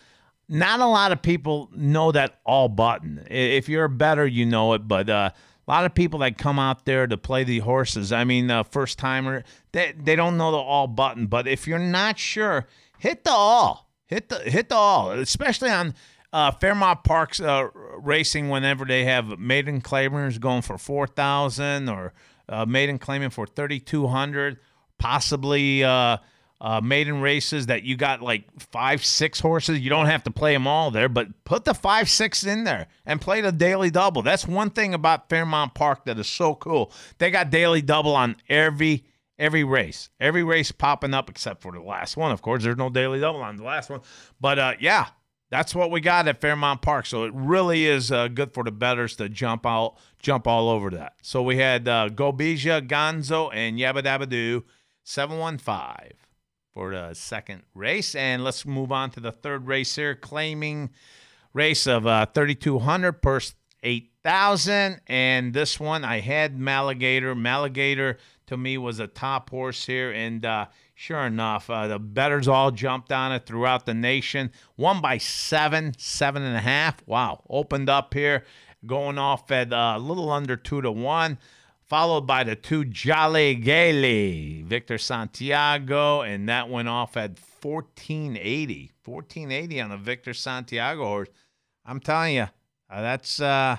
Not 0.48 0.80
a 0.80 0.86
lot 0.86 1.12
of 1.12 1.22
people 1.22 1.70
know 1.74 2.12
that 2.12 2.40
all 2.46 2.70
button. 2.70 3.26
If 3.30 3.70
you're 3.70 3.88
better, 3.88 4.28
you 4.28 4.46
know 4.46 4.74
it, 4.74 4.88
but 4.88 5.10
uh, 5.10 5.32
a 5.68 5.72
lot 5.72 5.86
of 5.86 5.96
people 5.96 6.20
that 6.20 6.38
come 6.38 6.60
out 6.60 6.86
there 6.86 7.08
to 7.08 7.18
play 7.18 7.44
the 7.44 7.60
horses. 7.60 8.12
I 8.12 8.26
mean, 8.26 8.52
uh, 8.52 8.64
first 8.64 9.00
timer, 9.00 9.44
they 9.72 9.94
they 9.98 10.16
don't 10.16 10.38
know 10.38 10.52
the 10.52 10.58
all 10.58 10.88
button. 10.88 11.28
But 11.28 11.48
if 11.48 11.68
you're 11.68 11.80
not 11.80 12.20
sure, 12.20 12.68
hit 13.00 13.24
the 13.24 13.32
all. 13.32 13.90
Hit 14.06 14.30
the 14.30 14.40
hit 14.40 14.70
the 14.70 14.76
all, 14.76 15.12
especially 15.12 15.70
on 15.70 15.96
uh, 16.34 16.52
Fairmount 16.52 17.04
Parks 17.04 17.40
uh, 17.40 17.68
racing. 17.98 18.50
Whenever 18.50 18.86
they 18.86 19.06
have 19.06 19.40
maiden 19.40 19.82
claimers 19.82 20.40
going 20.40 20.62
for 20.62 20.78
four 20.78 21.08
thousand 21.08 21.90
or 21.90 22.14
uh, 22.50 22.66
maiden 22.66 22.98
claiming 23.00 23.30
for 23.30 23.46
thirty 23.46 23.80
two 23.80 24.08
hundred, 24.08 24.58
possibly 24.98 25.84
uh, 25.84 26.18
uh, 26.60 26.80
maiden 26.80 27.22
races 27.22 27.66
that 27.66 27.84
you 27.84 27.98
got 27.98 28.22
like 28.22 28.44
five 28.60 29.04
six 29.04 29.40
horses. 29.40 29.80
You 29.80 29.90
don't 29.90 30.06
have 30.06 30.24
to 30.24 30.32
play 30.32 30.54
them 30.54 30.68
all 30.68 30.92
there, 30.92 31.10
but 31.10 31.44
put 31.44 31.66
the 31.66 31.74
five 31.74 32.10
six 32.10 32.44
in 32.44 32.64
there 32.64 32.88
and 33.06 33.20
play 33.20 33.42
the 33.42 33.52
daily 33.52 33.90
double. 33.90 34.22
That's 34.22 34.48
one 34.48 34.70
thing 34.70 34.94
about 34.94 35.28
Fairmount 35.28 35.74
Park 35.74 36.06
that 36.06 36.20
is 36.20 36.28
so 36.28 36.56
cool. 36.56 36.94
They 37.18 37.32
got 37.32 37.50
daily 37.50 37.82
double 37.82 38.16
on 38.16 38.36
every 38.48 39.06
every 39.40 39.64
race. 39.64 40.10
Every 40.20 40.44
race 40.44 40.72
popping 40.72 41.16
up 41.16 41.30
except 41.30 41.64
for 41.64 41.72
the 41.72 41.82
last 41.82 42.16
one. 42.16 42.32
Of 42.32 42.44
course, 42.44 42.64
there's 42.64 42.78
no 42.78 42.90
daily 42.90 43.20
double 43.20 43.42
on 43.42 43.56
the 43.56 43.64
last 43.64 43.90
one. 43.90 44.02
But 44.40 44.60
uh, 44.60 44.74
yeah, 44.80 45.08
that's 45.52 45.76
what 45.76 45.92
we 45.92 46.00
got 46.00 46.30
at 46.30 46.40
Fairmount 46.40 46.82
Park. 46.82 47.06
So 47.06 47.26
it 47.26 47.34
really 47.36 47.86
is 47.86 48.10
uh, 48.10 48.30
good 48.30 48.54
for 48.54 48.64
the 48.64 48.72
betters 48.72 49.18
to 49.18 49.28
jump 49.28 49.66
out, 49.66 49.98
jump 50.22 50.48
all 50.48 50.70
over 50.70 50.90
that. 50.92 51.16
So 51.22 51.44
we 51.44 51.58
had 51.58 51.88
uh, 51.88 52.10
Gobija, 52.10 52.88
Gonzo, 52.88 53.52
and 53.54 53.78
Yabba 53.78 54.02
Dabba 54.02 54.28
Doo, 54.28 54.64
715 55.04 56.14
for 56.74 56.92
the 56.92 57.14
second 57.14 57.64
race. 57.76 58.16
And 58.16 58.46
let's 58.46 58.66
move 58.66 58.94
on 58.94 59.12
to 59.12 59.20
the 59.20 59.34
third 59.34 59.68
race 59.68 59.94
here, 59.94 60.16
claiming 60.16 60.90
race 61.54 61.86
of 61.86 62.08
uh, 62.08 62.28
3,200 62.28 63.22
per 63.22 63.42
8,000. 63.84 65.02
And 65.08 65.54
this 65.54 65.82
one, 65.82 66.06
I 66.06 66.22
had 66.22 66.58
Maligator. 66.58 67.36
Maligator 67.36 68.18
to 68.52 68.58
me 68.58 68.78
was 68.78 69.00
a 69.00 69.08
top 69.08 69.50
horse 69.50 69.86
here. 69.86 70.12
And 70.12 70.46
uh, 70.46 70.66
sure 70.94 71.26
enough, 71.26 71.70
uh, 71.70 71.88
the 71.88 72.00
betters 72.00 72.50
all 72.50 72.70
jumped 72.70 73.12
on 73.12 73.32
it 73.32 73.46
throughout 73.46 73.86
the 73.86 73.94
nation. 73.94 74.52
Won 74.76 75.02
by 75.02 75.18
seven, 75.18 75.94
seven 75.98 76.44
and 76.44 76.56
a 76.56 76.60
half. 76.60 76.98
Wow. 77.08 77.44
Opened 77.50 77.90
up 77.90 78.14
here, 78.14 78.44
going 78.86 79.18
off 79.18 79.50
at 79.52 79.72
uh, 79.72 79.94
a 79.96 80.00
little 80.00 80.30
under 80.30 80.58
two 80.58 80.82
to 80.82 80.92
one. 80.92 81.40
Followed 81.88 82.28
by 82.28 82.44
the 82.46 82.56
two 82.56 82.86
Jolly 82.86 83.56
Gaily, 83.56 84.64
Victor 84.66 84.98
Santiago, 84.98 86.22
and 86.22 86.48
that 86.48 86.70
went 86.70 86.88
off 86.88 87.18
at 87.18 87.32
1480. 87.62 88.92
1480 89.04 89.82
on 89.82 89.90
the 89.90 89.98
Victor 89.98 90.34
Santiago 90.34 91.04
horse. 91.04 91.28
I'm 91.86 92.00
telling 92.00 92.36
you, 92.36 92.48
uh, 92.90 93.02
that's 93.02 93.42
uh, 93.42 93.78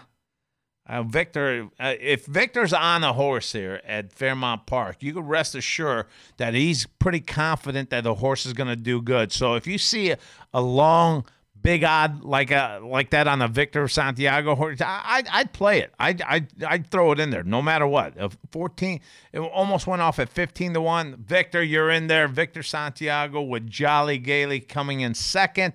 uh, 0.92 1.02
Victor. 1.02 1.68
Uh, 1.80 1.94
if 2.00 2.26
Victor's 2.26 2.72
on 2.72 3.02
a 3.02 3.14
horse 3.14 3.52
here 3.52 3.80
at 3.86 4.12
Fairmount 4.12 4.66
Park, 4.66 4.96
you 5.00 5.14
can 5.14 5.26
rest 5.26 5.54
assured 5.54 6.06
that 6.36 6.52
he's 6.52 6.86
pretty 6.98 7.20
confident 7.20 7.88
that 7.90 8.04
the 8.04 8.16
horse 8.16 8.44
is 8.44 8.52
going 8.52 8.68
to 8.68 8.76
do 8.76 9.00
good. 9.00 9.32
So 9.32 9.54
if 9.54 9.66
you 9.66 9.78
see 9.78 10.10
a, 10.10 10.18
a 10.52 10.60
long, 10.60 11.24
big 11.62 11.84
odd 11.84 12.24
like 12.24 12.50
a 12.50 12.80
like 12.82 13.10
that 13.10 13.28
on 13.28 13.40
a 13.40 13.48
Victor 13.48 13.88
Santiago 13.88 14.54
horse, 14.54 14.82
I, 14.82 15.02
I'd, 15.04 15.28
I'd 15.28 15.52
play 15.54 15.80
it. 15.80 15.94
I'd, 15.98 16.20
I'd 16.22 16.62
I'd 16.62 16.90
throw 16.90 17.12
it 17.12 17.20
in 17.20 17.30
there 17.30 17.42
no 17.42 17.62
matter 17.62 17.86
what. 17.86 18.18
Of 18.18 18.36
14, 18.50 19.00
it 19.32 19.38
almost 19.38 19.86
went 19.86 20.02
off 20.02 20.18
at 20.18 20.28
15 20.28 20.74
to 20.74 20.80
one. 20.82 21.16
Victor, 21.16 21.62
you're 21.62 21.90
in 21.90 22.06
there. 22.06 22.28
Victor 22.28 22.62
Santiago 22.62 23.40
with 23.40 23.66
Jolly 23.66 24.18
Gaily 24.18 24.60
coming 24.60 25.00
in 25.00 25.14
second, 25.14 25.72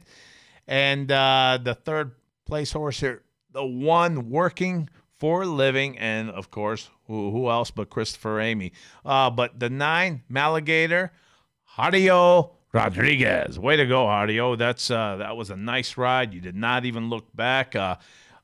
and 0.67 1.11
uh, 1.11 1.57
the 1.59 1.73
third 1.73 2.11
place 2.45 2.71
horse 2.71 2.99
here, 2.99 3.23
the 3.51 3.65
one 3.65 4.29
working 4.29 4.87
for 5.17 5.45
living, 5.45 5.97
and 5.97 6.29
of 6.29 6.51
course, 6.51 6.89
who, 7.07 7.31
who 7.31 7.49
else 7.49 7.71
but 7.71 7.89
Christopher 7.89 8.39
Emigh? 8.39 8.71
Uh, 9.05 9.29
but 9.29 9.59
the 9.59 9.69
nine, 9.69 10.23
Maligator, 10.31 11.11
Hardio 11.77 12.51
Rodriguez. 12.73 13.57
Way 13.57 13.77
to 13.77 13.85
go, 13.85 14.05
Hardio. 14.05 14.57
That's 14.57 14.91
uh, 14.91 15.17
that 15.17 15.35
was 15.35 15.49
a 15.49 15.55
nice 15.55 15.97
ride. 15.97 16.33
You 16.33 16.41
did 16.41 16.55
not 16.55 16.85
even 16.85 17.09
look 17.09 17.35
back. 17.35 17.75
Uh, 17.75 17.95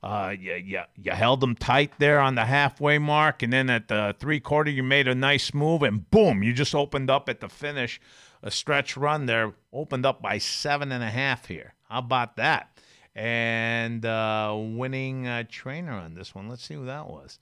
uh, 0.01 0.35
you, 0.37 0.55
you, 0.55 0.81
you 1.01 1.11
held 1.11 1.39
them 1.39 1.55
tight 1.55 1.93
there 1.97 2.19
on 2.19 2.35
the 2.35 2.43
halfway 2.43 2.97
mark, 2.97 3.41
and 3.41 3.53
then 3.53 3.69
at 3.69 3.87
the 3.87 4.13
three 4.19 4.39
quarter, 4.39 4.69
you 4.69 4.83
made 4.83 5.07
a 5.07 5.15
nice 5.15 5.53
move, 5.53 5.81
and 5.81 6.09
boom, 6.11 6.43
you 6.43 6.51
just 6.51 6.75
opened 6.75 7.09
up 7.09 7.29
at 7.29 7.39
the 7.39 7.47
finish. 7.47 8.01
A 8.41 8.51
stretch 8.51 8.97
run 8.97 9.27
there, 9.27 9.53
opened 9.71 10.05
up 10.05 10.21
by 10.21 10.37
seven 10.39 10.91
and 10.91 11.01
a 11.01 11.09
half 11.09 11.45
here. 11.45 11.75
How 11.89 11.99
about 11.99 12.35
that? 12.35 12.72
And 13.15 14.05
uh, 14.05 14.55
winning 14.57 15.27
uh, 15.27 15.43
trainer 15.49 15.93
on 15.93 16.13
this 16.13 16.33
one. 16.33 16.49
Let's 16.49 16.63
see 16.63 16.73
who 16.73 16.85
that 16.85 17.07
was. 17.07 17.39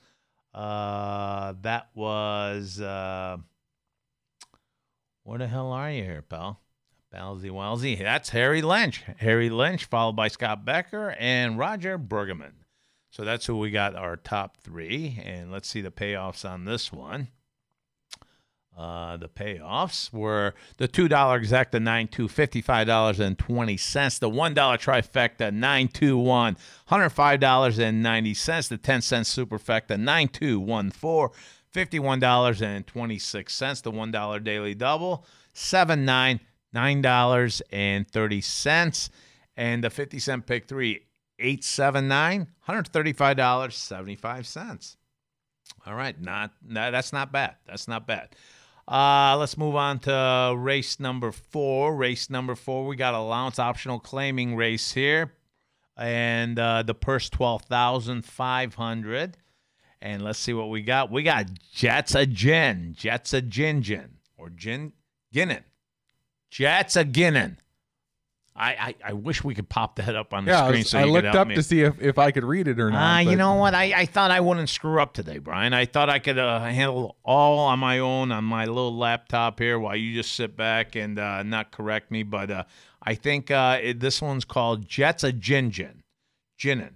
Uh, 0.53 1.53
that 1.61 1.89
was 1.95 2.81
uh, 2.81 3.37
where 5.23 5.39
the 5.39 5.47
hell 5.47 5.71
are 5.71 5.91
you 5.91 6.03
here, 6.03 6.21
pal? 6.21 6.59
Balsy 7.13 7.51
Walsy. 7.51 7.99
That's 7.99 8.29
Harry 8.29 8.61
Lynch. 8.61 9.03
Harry 9.17 9.49
Lynch, 9.49 9.85
followed 9.85 10.15
by 10.15 10.29
Scott 10.29 10.63
Becker 10.63 11.15
and 11.19 11.57
Roger 11.57 11.97
Bergman. 11.97 12.53
So 13.09 13.25
that's 13.25 13.45
who 13.45 13.57
we 13.57 13.71
got 13.71 13.95
our 13.95 14.15
top 14.15 14.57
three. 14.57 15.21
And 15.23 15.51
let's 15.51 15.67
see 15.67 15.81
the 15.81 15.91
payoffs 15.91 16.49
on 16.49 16.63
this 16.65 16.91
one. 16.91 17.27
Uh, 18.77 19.17
the 19.17 19.27
payoffs 19.27 20.13
were 20.13 20.53
the 20.77 20.87
two 20.87 21.07
dollar 21.09 21.39
exacta 21.39 21.81
nine 21.81 22.07
two 22.07 22.27
fifty 22.29 22.61
five 22.61 22.87
dollars 22.87 23.19
and 23.19 23.37
twenty 23.37 23.75
cents. 23.75 24.17
The 24.17 24.29
one 24.29 24.53
dollar 24.53 24.77
trifecta 24.77 25.53
nine 25.53 25.89
two 25.89 26.17
one 26.17 26.57
hundred 26.87 27.09
five 27.09 27.41
dollars 27.41 27.79
and 27.79 28.01
ninety 28.01 28.33
cents. 28.33 28.69
The 28.69 28.77
ten 28.77 29.01
cent 29.01 29.27
superfecta 29.27 29.99
nine 29.99 30.29
two 30.29 30.59
one 30.59 30.89
four 30.89 31.31
fifty 31.69 31.99
one 31.99 32.19
dollars 32.19 32.61
and 32.61 32.87
twenty 32.87 33.19
six 33.19 33.53
cents. 33.53 33.81
The 33.81 33.91
one 33.91 34.09
dollar 34.09 34.39
daily 34.39 34.73
double 34.73 35.25
seven 35.53 36.05
nine 36.05 36.39
nine 36.71 37.01
dollars 37.01 37.61
and 37.71 38.09
thirty 38.09 38.39
cents. 38.39 39.09
And 39.57 39.83
the 39.83 39.89
fifty 39.89 40.17
cent 40.17 40.47
pick 40.47 40.69
three 40.69 41.07
eight 41.39 41.65
seven 41.65 42.07
nine 42.07 42.47
hundred 42.61 42.87
thirty 42.87 43.11
five 43.11 43.35
dollars 43.35 43.75
seventy 43.75 44.15
five 44.15 44.47
cents. 44.47 44.95
All 45.85 45.95
right, 45.95 46.19
not 46.19 46.51
that's 46.63 47.11
not 47.11 47.33
bad. 47.33 47.55
That's 47.67 47.87
not 47.87 48.07
bad. 48.07 48.29
Uh, 48.91 49.37
let's 49.37 49.57
move 49.57 49.73
on 49.73 49.99
to 49.99 50.53
race 50.57 50.99
number 50.99 51.31
four. 51.31 51.95
Race 51.95 52.29
number 52.29 52.55
four, 52.55 52.85
we 52.85 52.97
got 52.97 53.13
allowance 53.13 53.57
optional 53.57 54.01
claiming 54.01 54.57
race 54.57 54.91
here, 54.91 55.31
and 55.95 56.59
uh, 56.59 56.83
the 56.83 56.93
purse 56.93 57.29
twelve 57.29 57.61
thousand 57.61 58.25
five 58.25 58.75
hundred. 58.75 59.37
And 60.01 60.21
let's 60.21 60.39
see 60.39 60.53
what 60.53 60.69
we 60.69 60.81
got. 60.81 61.09
We 61.09 61.23
got 61.23 61.47
Jets 61.71 62.15
a 62.15 62.25
Gin, 62.25 62.93
Jets 62.97 63.33
a 63.33 63.41
Gin 63.41 63.81
Gin, 63.81 64.17
or 64.37 64.49
Gin 64.49 64.91
Ginnin, 65.33 65.63
Jets 66.49 66.97
a 66.97 67.05
Ginnin. 67.05 67.55
I, 68.53 68.71
I, 68.73 68.95
I 69.05 69.13
wish 69.13 69.43
we 69.45 69.55
could 69.55 69.69
pop 69.69 69.95
that 69.95 70.13
up 70.15 70.33
on 70.33 70.43
the 70.45 70.51
Yeah, 70.51 70.65
I, 70.65 70.67
screen 70.67 70.79
was- 70.81 70.89
so 70.89 70.99
I 70.99 71.03
looked 71.05 71.27
up 71.35 71.47
me. 71.47 71.55
to 71.55 71.63
see 71.63 71.81
if, 71.81 72.01
if 72.01 72.17
I 72.19 72.31
could 72.31 72.43
read 72.43 72.67
it 72.67 72.79
or 72.81 72.91
not. 72.91 72.99
Ah, 73.01 73.19
you 73.19 73.37
know 73.37 73.53
what? 73.55 73.73
I, 73.73 73.93
I 74.01 74.05
thought 74.05 74.29
I 74.29 74.41
wouldn't 74.41 74.67
screw 74.69 75.01
up 75.01 75.13
today, 75.13 75.37
Brian. 75.37 75.73
I 75.73 75.85
thought 75.85 76.09
I 76.09 76.19
could 76.19 76.37
uh, 76.37 76.59
handle 76.65 77.15
all 77.23 77.59
on 77.59 77.79
my 77.79 77.99
own 77.99 78.31
on 78.31 78.43
my 78.43 78.65
little 78.65 78.95
laptop 78.95 79.57
here 79.59 79.79
while 79.79 79.95
you 79.95 80.13
just 80.13 80.35
sit 80.35 80.57
back 80.57 80.95
and 80.95 81.17
uh, 81.17 81.43
not 81.43 81.71
correct 81.71 82.11
me. 82.11 82.23
But 82.23 82.51
uh, 82.51 82.63
I 83.01 83.15
think 83.15 83.49
uh, 83.51 83.79
it, 83.81 83.99
this 84.01 84.21
one's 84.21 84.43
called 84.43 84.85
Jets 84.87 85.23
a 85.23 85.31
Gin 85.31 85.71
Gin. 85.71 86.03
Ginin. 86.59 86.95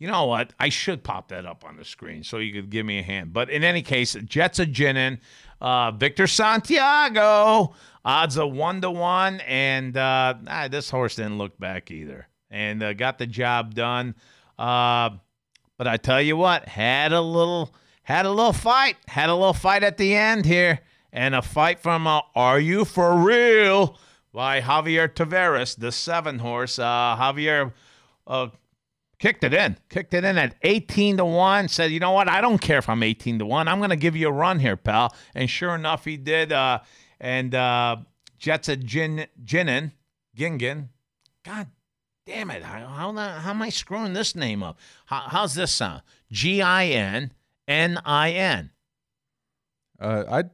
You 0.00 0.06
know 0.06 0.26
what? 0.26 0.52
I 0.60 0.68
should 0.68 1.02
pop 1.02 1.28
that 1.28 1.44
up 1.46 1.64
on 1.64 1.76
the 1.76 1.84
screen 1.84 2.22
so 2.22 2.38
you 2.38 2.52
could 2.52 2.70
give 2.70 2.86
me 2.86 2.98
a 3.00 3.02
hand. 3.02 3.32
But 3.32 3.50
in 3.50 3.64
any 3.64 3.82
case, 3.82 4.14
Jets 4.24 4.58
a 4.58 4.66
Ginin. 4.66 5.18
Uh, 5.60 5.90
Victor 5.92 6.26
Santiago. 6.26 7.74
Odds 8.04 8.36
of 8.36 8.52
one 8.52 8.80
to 8.80 8.90
one. 8.90 9.40
And 9.40 9.96
uh, 9.96 10.34
ah, 10.46 10.68
this 10.68 10.90
horse 10.90 11.16
didn't 11.16 11.38
look 11.38 11.58
back 11.58 11.90
either. 11.90 12.28
And 12.50 12.82
uh, 12.82 12.92
got 12.94 13.18
the 13.18 13.26
job 13.26 13.74
done. 13.74 14.14
Uh, 14.58 15.10
but 15.76 15.86
I 15.86 15.96
tell 15.96 16.20
you 16.20 16.36
what, 16.36 16.66
had 16.66 17.12
a 17.12 17.20
little 17.20 17.74
had 18.02 18.24
a 18.24 18.30
little 18.30 18.52
fight. 18.52 18.96
Had 19.06 19.28
a 19.28 19.34
little 19.34 19.52
fight 19.52 19.82
at 19.82 19.98
the 19.98 20.14
end 20.14 20.46
here. 20.46 20.80
And 21.12 21.34
a 21.34 21.42
fight 21.42 21.80
from 21.80 22.06
Are 22.06 22.60
You 22.60 22.84
For 22.84 23.16
Real? 23.16 23.98
by 24.32 24.60
Javier 24.60 25.08
Tavares, 25.08 25.76
the 25.76 25.90
seven 25.90 26.38
horse. 26.38 26.78
Uh, 26.78 27.16
Javier 27.18 27.72
uh, 28.26 28.48
kicked 29.18 29.44
it 29.44 29.54
in, 29.54 29.76
kicked 29.88 30.14
it 30.14 30.24
in 30.24 30.38
at 30.38 30.54
18 30.62 31.18
to 31.18 31.24
1. 31.24 31.68
Said, 31.68 31.90
you 31.90 32.00
know 32.00 32.12
what? 32.12 32.28
I 32.28 32.40
don't 32.40 32.58
care 32.58 32.78
if 32.78 32.88
I'm 32.88 33.02
18 33.02 33.40
to 33.40 33.46
1. 33.46 33.68
I'm 33.68 33.78
going 33.78 33.90
to 33.90 33.96
give 33.96 34.16
you 34.16 34.28
a 34.28 34.32
run 34.32 34.58
here, 34.58 34.76
pal. 34.76 35.14
And 35.34 35.48
sure 35.48 35.74
enough, 35.74 36.04
he 36.04 36.16
did. 36.16 36.52
Uh, 36.52 36.80
and 37.20 37.54
uh, 37.54 37.96
Jets 38.38 38.68
at 38.68 38.84
Gin, 38.84 39.26
Ginin, 39.44 39.92
Gingin. 40.36 40.88
God 41.44 41.68
damn 42.26 42.50
it. 42.50 42.62
How, 42.62 42.86
how, 42.86 43.12
how 43.12 43.50
am 43.50 43.62
I 43.62 43.70
screwing 43.70 44.12
this 44.12 44.34
name 44.34 44.62
up? 44.62 44.78
How, 45.06 45.24
how's 45.26 45.54
this 45.54 45.72
sound? 45.72 46.02
G 46.30 46.62
I 46.62 46.86
N 46.86 47.32
N 47.66 47.98
I 48.04 48.30
N. 48.32 48.70
Uh, 50.00 50.24
I 50.30 50.44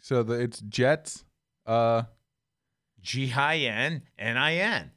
so 0.00 0.22
the, 0.22 0.34
it's 0.34 0.60
Jets. 0.60 1.24
Uh, 1.64 2.02
G 3.00 3.32
I 3.32 3.56
N 3.58 4.02
N 4.18 4.36
I 4.36 4.54
N. 4.54 4.90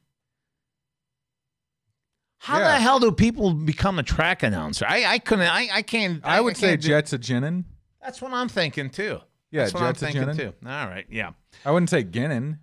How 2.44 2.58
Yeah. 2.58 2.72
the 2.74 2.80
hell 2.80 3.00
do 3.00 3.10
people 3.10 3.54
become 3.54 3.98
a 3.98 4.02
track 4.02 4.42
announcer? 4.42 4.84
I, 4.86 5.04
I 5.14 5.18
couldn't. 5.18 5.46
I, 5.46 5.68
I 5.72 5.80
can't. 5.82 6.20
I 6.24 6.42
would 6.42 6.58
say 6.58 6.68
can't 6.72 6.82
do- 6.82 6.88
Jets 6.88 7.12
a 7.14 7.18
Ginin. 7.18 7.64
That's 8.02 8.20
what 8.20 8.32
I'm 8.34 8.50
thinking 8.50 8.90
too. 8.90 9.20
Yeah, 9.50 9.62
That's 9.62 9.72
what 9.72 9.80
Jets 9.80 10.02
a 10.02 10.06
I'm 10.08 10.12
thinking 10.12 10.28
Ginin. 10.34 10.36
too. 10.60 10.68
All 10.68 10.86
right. 10.86 11.06
Yeah. 11.08 11.30
I 11.64 11.70
wouldn't 11.70 11.88
say 11.88 12.04
Ginnin. 12.04 12.58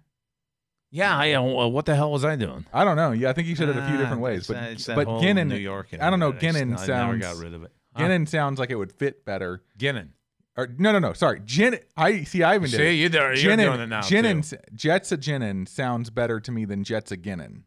Yeah. 0.91 1.17
I, 1.17 1.33
uh, 1.33 1.41
what 1.67 1.85
the 1.85 1.95
hell 1.95 2.11
was 2.11 2.23
I 2.23 2.35
doing? 2.35 2.65
I 2.71 2.83
don't 2.83 2.95
know. 2.95 3.11
Yeah, 3.11 3.31
I 3.31 3.33
think 3.33 3.47
you 3.47 3.55
said 3.55 3.69
it 3.69 3.77
a 3.77 3.85
few 3.87 3.95
Ah, 3.95 3.97
different 3.97 4.21
ways, 4.21 4.45
but 4.45 4.55
that- 4.77 4.95
but 4.95 5.07
Ginnin, 5.07 5.47
New 5.47 5.55
York. 5.55 5.87
I 5.99 6.11
don't 6.11 6.19
know. 6.19 6.29
I 6.29 6.33
Ginnin 6.33 6.73
I 6.73 6.85
sounds. 6.85 6.87
never 6.87 7.33
got 7.35 7.43
rid 7.43 7.55
of 7.55 7.63
it. 7.63 7.71
Huh? 7.95 8.03
Ginnin 8.03 8.27
sounds 8.27 8.59
like 8.59 8.69
it 8.69 8.75
would 8.75 8.91
fit 8.91 9.25
better. 9.25 9.63
Ginnin. 9.79 10.09
Or 10.57 10.67
no, 10.77 10.91
no, 10.91 10.99
no. 10.99 11.13
Sorry, 11.13 11.41
Gin. 11.43 11.79
I 11.97 12.23
see. 12.23 12.43
I 12.43 12.53
even 12.55 12.69
did. 12.69 12.77
See, 12.77 12.99
you're 12.99 13.09
there- 13.09 13.33
you're 13.33 13.55
doing 13.55 13.79
it 13.79 13.87
now, 13.87 14.01
Ginnin, 14.01 14.47
too. 14.47 14.57
Jets 14.75 15.11
a 15.11 15.17
Ginnin 15.17 15.67
sounds 15.67 16.09
better 16.11 16.39
to 16.39 16.51
me 16.51 16.65
than 16.65 16.83
Jets 16.83 17.11
a 17.11 17.17
Ginnin. 17.17 17.63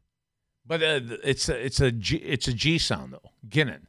But 0.66 0.82
uh, 0.82 1.00
it's 1.22 1.48
a, 1.48 1.64
it's 1.64 1.80
a 1.80 1.92
G, 1.92 2.16
it's 2.16 2.48
a 2.48 2.52
G 2.54 2.78
sound 2.78 3.12
though. 3.12 3.30
Ginnin. 3.48 3.82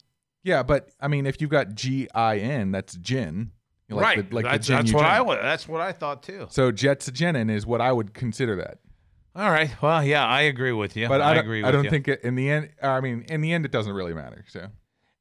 Yeah, 0.44 0.62
but 0.62 0.90
I 1.00 1.08
mean, 1.08 1.26
if 1.26 1.42
you've 1.42 1.50
got 1.50 1.74
G 1.74 2.08
I 2.14 2.38
N, 2.38 2.72
that's 2.72 2.96
gin. 2.96 3.52
Like 3.90 4.04
right. 4.04 4.30
The, 4.30 4.36
like 4.36 4.46
that's 4.46 4.68
the 4.68 4.74
gin 4.74 4.78
that's 4.78 4.94
what 4.94 5.02
drink. 5.02 5.14
I 5.14 5.22
would. 5.22 5.40
That's 5.40 5.68
what 5.68 5.82
I 5.82 5.92
thought 5.92 6.24
too. 6.24 6.48
So 6.50 6.72
Jets 6.72 7.08
a 7.08 7.12
Ginin 7.12 7.52
is 7.52 7.66
what 7.66 7.82
I 7.82 7.92
would 7.92 8.14
consider 8.14 8.56
that. 8.58 8.80
All 9.36 9.50
right. 9.50 9.70
Well, 9.82 10.04
yeah, 10.04 10.26
I 10.26 10.42
agree 10.42 10.72
with 10.72 10.96
you. 10.96 11.08
But 11.08 11.22
I, 11.22 11.34
I 11.34 11.36
agree 11.36 11.64
I 11.64 11.72
don't 11.72 11.84
you. 11.84 11.90
think 11.90 12.08
it, 12.08 12.22
in 12.24 12.36
the 12.36 12.50
end. 12.50 12.70
I 12.82 13.02
mean, 13.02 13.26
in 13.30 13.42
the 13.42 13.54
end, 13.54 13.66
it 13.66 13.72
doesn't 13.72 13.94
really 13.94 14.14
matter. 14.14 14.46
So 14.48 14.68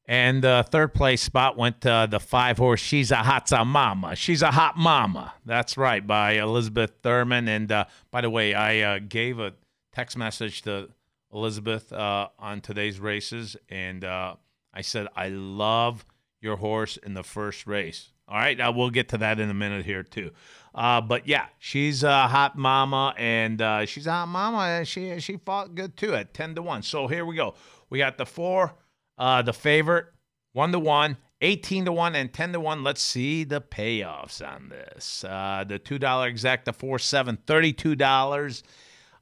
And 0.07 0.43
the 0.43 0.65
third 0.69 0.93
place 0.93 1.21
spot 1.21 1.57
went 1.57 1.81
to 1.81 2.07
the 2.09 2.19
five 2.19 2.57
horse 2.57 2.79
She's 2.79 3.11
a 3.11 3.17
Hot 3.17 3.51
Mama. 3.67 4.15
She's 4.15 4.41
a 4.41 4.51
Hot 4.51 4.77
Mama. 4.77 5.33
That's 5.45 5.77
right, 5.77 6.05
by 6.05 6.33
Elizabeth 6.33 6.93
Thurman. 7.03 7.47
And 7.47 7.71
uh, 7.71 7.85
by 8.11 8.21
the 8.21 8.29
way, 8.29 8.53
I 8.53 8.79
uh, 8.79 8.99
gave 8.99 9.39
a 9.39 9.53
text 9.93 10.17
message 10.17 10.61
to 10.63 10.89
Elizabeth 11.35 11.91
uh, 11.91 12.29
on 12.39 12.61
today's 12.61 12.99
races, 12.99 13.57
and 13.69 14.03
uh, 14.05 14.35
I 14.73 14.81
said, 14.81 15.07
I 15.15 15.29
love 15.29 16.05
your 16.41 16.55
horse 16.55 16.97
in 16.97 17.13
the 17.13 17.23
first 17.23 17.67
race. 17.67 18.09
All 18.27 18.37
right, 18.37 18.59
uh, 18.59 18.71
we'll 18.75 18.89
get 18.89 19.09
to 19.09 19.17
that 19.19 19.39
in 19.39 19.49
a 19.49 19.53
minute 19.53 19.85
here 19.85 20.01
too. 20.01 20.31
Uh, 20.73 21.01
but 21.01 21.27
yeah, 21.27 21.47
she's 21.59 22.03
a 22.03 22.27
hot 22.27 22.57
mama, 22.57 23.13
and 23.17 23.61
uh, 23.61 23.85
she's 23.85 24.07
a 24.07 24.11
hot 24.11 24.27
mama. 24.27 24.59
and 24.59 24.87
She 24.87 25.19
she 25.19 25.37
fought 25.37 25.75
good 25.75 25.95
too 25.95 26.15
at 26.15 26.33
ten 26.33 26.55
to 26.55 26.61
one. 26.61 26.81
So 26.81 27.07
here 27.07 27.25
we 27.25 27.35
go. 27.35 27.53
We 27.89 27.99
got 27.99 28.17
the 28.17 28.25
four, 28.25 28.73
uh, 29.17 29.43
the 29.43 29.53
favorite, 29.53 30.07
one 30.53 30.71
to 30.71 30.79
one, 30.79 31.17
18 31.41 31.85
to 31.85 31.91
1 31.91 32.15
and 32.15 32.33
10 32.33 32.53
to 32.53 32.59
1. 32.59 32.83
Let's 32.83 33.01
see 33.01 33.43
the 33.43 33.61
payoffs 33.61 34.45
on 34.45 34.69
this. 34.69 35.23
Uh, 35.23 35.65
the 35.67 35.77
$2 35.77 35.99
exacta 35.99 36.73
4 36.73 36.97
7 36.97 37.37
$32. 37.45 38.63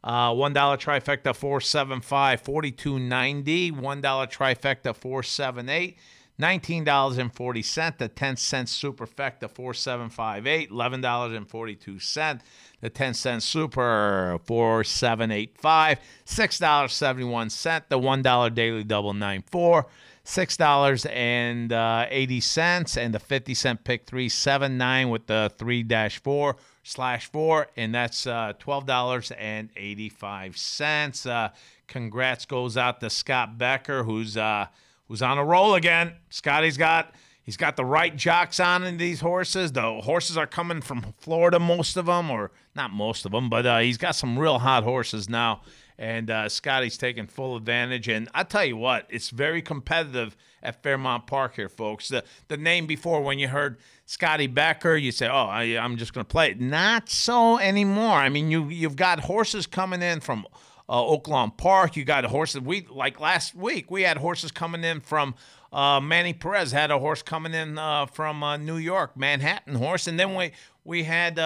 Uh, 0.04 0.32
$1 0.32 0.54
trifecta 0.54 1.34
475 1.34 2.44
42.90. 2.44 3.72
$1 3.72 4.02
trifecta 4.32 4.94
478 4.96 5.98
$19.40. 6.42 7.98
The 7.98 8.08
10 8.10 8.38
cent 8.38 8.68
superfecta 8.68 9.50
4758 9.50 10.72
$11.42. 10.72 12.42
The 12.82 12.90
10 12.90 13.14
cent 13.14 13.44
super 13.44 14.40
4785 14.46 16.00
$6.71. 16.26 17.88
The 17.90 18.00
$1 18.00 18.56
daily 18.56 18.84
double 18.84 19.14
94 19.14 19.86
six 20.26 20.56
dollars 20.56 21.06
and 21.08 21.74
uh, 21.74 22.06
eighty 22.10 22.40
cents, 22.40 22.98
and 22.98 23.14
the 23.14 23.20
fifty 23.20 23.54
cent 23.54 23.84
pick 23.84 24.06
three 24.06 24.30
seven 24.30 24.78
nine 24.78 25.10
with 25.10 25.28
the 25.28 25.52
three 25.58 25.84
dash 25.84 26.22
four 26.22 26.56
slash 26.84 27.32
four, 27.32 27.68
and 27.76 27.96
that's 27.96 28.28
uh, 28.28 28.54
twelve 28.60 28.86
dollars 28.86 29.32
and 29.32 29.70
eighty 29.76 30.10
five 30.10 30.58
cents. 30.58 31.26
Uh, 31.26 31.50
congrats 31.88 32.46
goes 32.46 32.78
out 32.78 33.00
to 33.00 33.10
Scott 33.10 33.58
Becker, 33.58 34.04
who's 34.04 34.38
uh, 34.38 34.68
who's 35.08 35.22
on 35.22 35.38
a 35.38 35.46
roll 35.46 35.76
again. 35.76 36.14
Scotty's 36.30 36.78
got. 36.78 37.14
He's 37.46 37.58
got 37.58 37.76
the 37.76 37.84
right 37.84 38.16
jocks 38.16 38.62
on 38.62 38.86
in 38.86 38.96
these 38.96 39.20
horses. 39.20 39.74
The 39.74 40.00
horses 40.00 40.38
are 40.38 40.48
coming 40.48 40.80
from 40.80 41.14
Florida, 41.18 41.60
most 41.60 41.98
of 41.98 42.06
them, 42.06 42.32
or 42.32 42.52
not 42.74 42.92
most 42.92 43.26
of 43.26 43.34
them, 43.34 43.50
but 43.50 43.66
uh, 43.66 43.80
he's 43.80 43.98
got 43.98 44.16
some 44.16 44.40
real 44.40 44.60
hot 44.60 44.86
horses 44.86 45.28
now 45.28 45.62
and 45.98 46.30
uh, 46.30 46.50
Scotty's 46.50 46.98
taking 46.98 47.28
full 47.28 47.56
advantage. 47.56 48.08
And 48.08 48.30
I 48.34 48.44
tell 48.44 48.66
you 48.66 48.78
what, 48.78 49.08
it's 49.10 49.30
very 49.30 49.62
competitive 49.62 50.36
at 50.62 50.82
Fairmount 50.82 51.28
Park 51.28 51.56
here, 51.56 51.70
folks. 51.70 52.08
The 52.10 52.24
the 52.48 52.58
name 52.58 52.86
before 52.86 53.22
when 53.22 53.40
you 53.40 53.48
heard 53.48 53.78
Scotty 54.06 54.48
Becker, 54.48 54.96
you 54.96 55.12
say, 55.12 55.28
"Oh, 55.28 55.46
I, 55.46 55.64
I'm 55.78 55.98
just 55.98 56.14
going 56.14 56.26
to 56.26 56.30
play 56.30 56.52
it." 56.52 56.60
Not 56.62 57.10
so 57.10 57.58
anymore. 57.60 58.16
I 58.16 58.30
mean, 58.30 58.50
you 58.50 58.70
you've 58.70 58.96
got 58.96 59.22
horses 59.22 59.68
coming 59.68 60.02
in 60.02 60.20
from. 60.20 60.46
Uh, 60.90 61.02
Oaklawn 61.02 61.56
Park, 61.56 61.96
you 61.96 62.04
got 62.04 62.26
horses. 62.26 62.60
We 62.60 62.86
like 62.90 63.18
last 63.18 63.56
week. 63.56 63.90
We 63.90 64.02
had 64.02 64.18
horses 64.18 64.52
coming 64.52 64.84
in 64.84 65.00
from 65.00 65.34
uh, 65.74 66.00
Manny 66.00 66.34
Perez 66.34 66.72
had 66.72 66.92
a 66.92 67.00
horse 67.00 67.24
coming 67.24 67.54
in 67.54 67.80
uh, 67.80 68.06
from 68.06 68.44
uh, 68.44 68.58
New 68.58 68.78
York, 68.78 69.18
Manhattan 69.18 69.76
horse, 69.76 70.08
and 70.08 70.20
then 70.20 70.36
we 70.36 70.52
we 70.84 71.04
had 71.04 71.40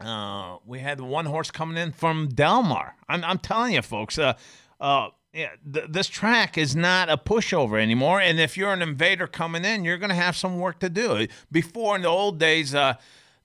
uh, 0.00 0.58
we 0.64 0.78
had 0.78 1.00
one 1.00 1.26
horse 1.26 1.50
coming 1.50 1.76
in 1.76 1.92
from 1.92 2.28
Delmar. 2.28 2.96
I'm, 3.08 3.24
I'm 3.24 3.38
telling 3.38 3.74
you, 3.74 3.82
folks. 3.82 4.18
Uh, 4.18 4.34
uh, 4.80 5.08
yeah, 5.32 5.50
th- 5.72 5.86
this 5.90 6.08
track 6.08 6.56
is 6.56 6.74
not 6.74 7.10
a 7.10 7.16
pushover 7.16 7.80
anymore. 7.80 8.20
And 8.20 8.40
if 8.40 8.56
you're 8.56 8.72
an 8.72 8.82
invader 8.82 9.26
coming 9.26 9.64
in, 9.64 9.84
you're 9.84 9.98
going 9.98 10.10
to 10.10 10.14
have 10.14 10.36
some 10.36 10.58
work 10.58 10.78
to 10.80 10.88
do. 10.88 11.26
Before 11.50 11.96
in 11.96 12.02
the 12.02 12.08
old 12.08 12.38
days, 12.38 12.74
uh, 12.74 12.94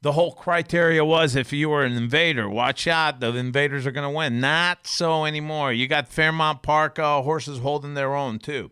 the 0.01 0.11
whole 0.11 0.33
criteria 0.33 1.03
was 1.03 1.35
if 1.35 1.53
you 1.53 1.69
were 1.69 1.83
an 1.83 1.93
invader, 1.93 2.49
watch 2.49 2.87
out, 2.87 3.19
the 3.19 3.35
invaders 3.35 3.87
are 3.87 3.91
going 3.91 4.09
to 4.09 4.15
win. 4.15 4.39
Not 4.39 4.85
so 4.85 5.25
anymore. 5.25 5.71
You 5.73 5.87
got 5.87 6.07
Fairmount 6.07 6.61
Park 6.61 6.99
uh, 6.99 7.21
horses 7.21 7.59
holding 7.59 7.93
their 7.93 8.15
own 8.15 8.39
too. 8.39 8.71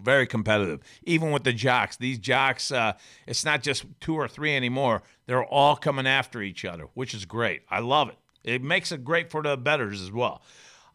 Very 0.00 0.26
competitive, 0.26 0.80
even 1.04 1.30
with 1.30 1.44
the 1.44 1.52
jocks. 1.52 1.96
These 1.96 2.18
jocks, 2.18 2.70
uh, 2.70 2.94
it's 3.26 3.44
not 3.44 3.62
just 3.62 3.84
two 4.00 4.14
or 4.14 4.28
three 4.28 4.54
anymore. 4.56 5.02
They're 5.26 5.44
all 5.44 5.76
coming 5.76 6.06
after 6.06 6.42
each 6.42 6.64
other, 6.64 6.88
which 6.94 7.14
is 7.14 7.24
great. 7.24 7.62
I 7.70 7.80
love 7.80 8.08
it. 8.08 8.16
It 8.44 8.62
makes 8.62 8.92
it 8.92 9.04
great 9.04 9.30
for 9.30 9.42
the 9.42 9.56
betters 9.56 10.00
as 10.00 10.10
well. 10.10 10.42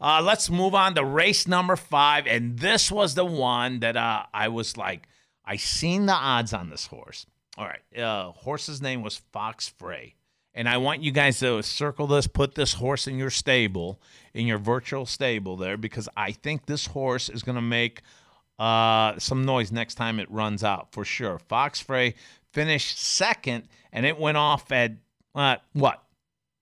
Uh, 0.00 0.20
let's 0.22 0.50
move 0.50 0.74
on 0.74 0.94
to 0.94 1.04
race 1.04 1.46
number 1.46 1.76
five, 1.76 2.26
and 2.26 2.58
this 2.58 2.90
was 2.90 3.14
the 3.14 3.24
one 3.24 3.80
that 3.80 3.96
uh, 3.96 4.24
I 4.34 4.48
was 4.48 4.76
like, 4.76 5.08
I 5.44 5.56
seen 5.56 6.06
the 6.06 6.12
odds 6.12 6.52
on 6.52 6.68
this 6.68 6.86
horse. 6.86 7.26
All 7.56 7.66
right, 7.66 7.98
uh, 7.98 8.32
horse's 8.32 8.82
name 8.82 9.02
was 9.02 9.18
Fox 9.32 9.68
Frey, 9.68 10.16
and 10.52 10.68
I 10.68 10.78
want 10.78 11.02
you 11.02 11.12
guys 11.12 11.38
to 11.38 11.62
circle 11.62 12.08
this, 12.08 12.26
put 12.26 12.56
this 12.56 12.74
horse 12.74 13.06
in 13.06 13.18
your 13.18 13.30
stable, 13.30 14.00
in 14.34 14.46
your 14.46 14.58
virtual 14.58 15.06
stable 15.06 15.56
there, 15.56 15.76
because 15.76 16.08
I 16.16 16.32
think 16.32 16.66
this 16.66 16.86
horse 16.86 17.28
is 17.28 17.44
going 17.44 17.56
to 17.56 17.62
make 17.62 18.02
uh, 18.58 19.18
some 19.18 19.44
noise 19.44 19.72
next 19.72 19.94
time 19.94 20.18
it 20.18 20.30
runs 20.30 20.62
out 20.62 20.92
for 20.92 21.04
sure. 21.04 21.38
Fox 21.38 21.80
Frey 21.80 22.14
finished 22.52 22.98
second, 22.98 23.68
and 23.92 24.06
it 24.06 24.18
went 24.18 24.36
off 24.36 24.70
at 24.72 24.92
uh, 25.34 25.56
what? 25.72 26.02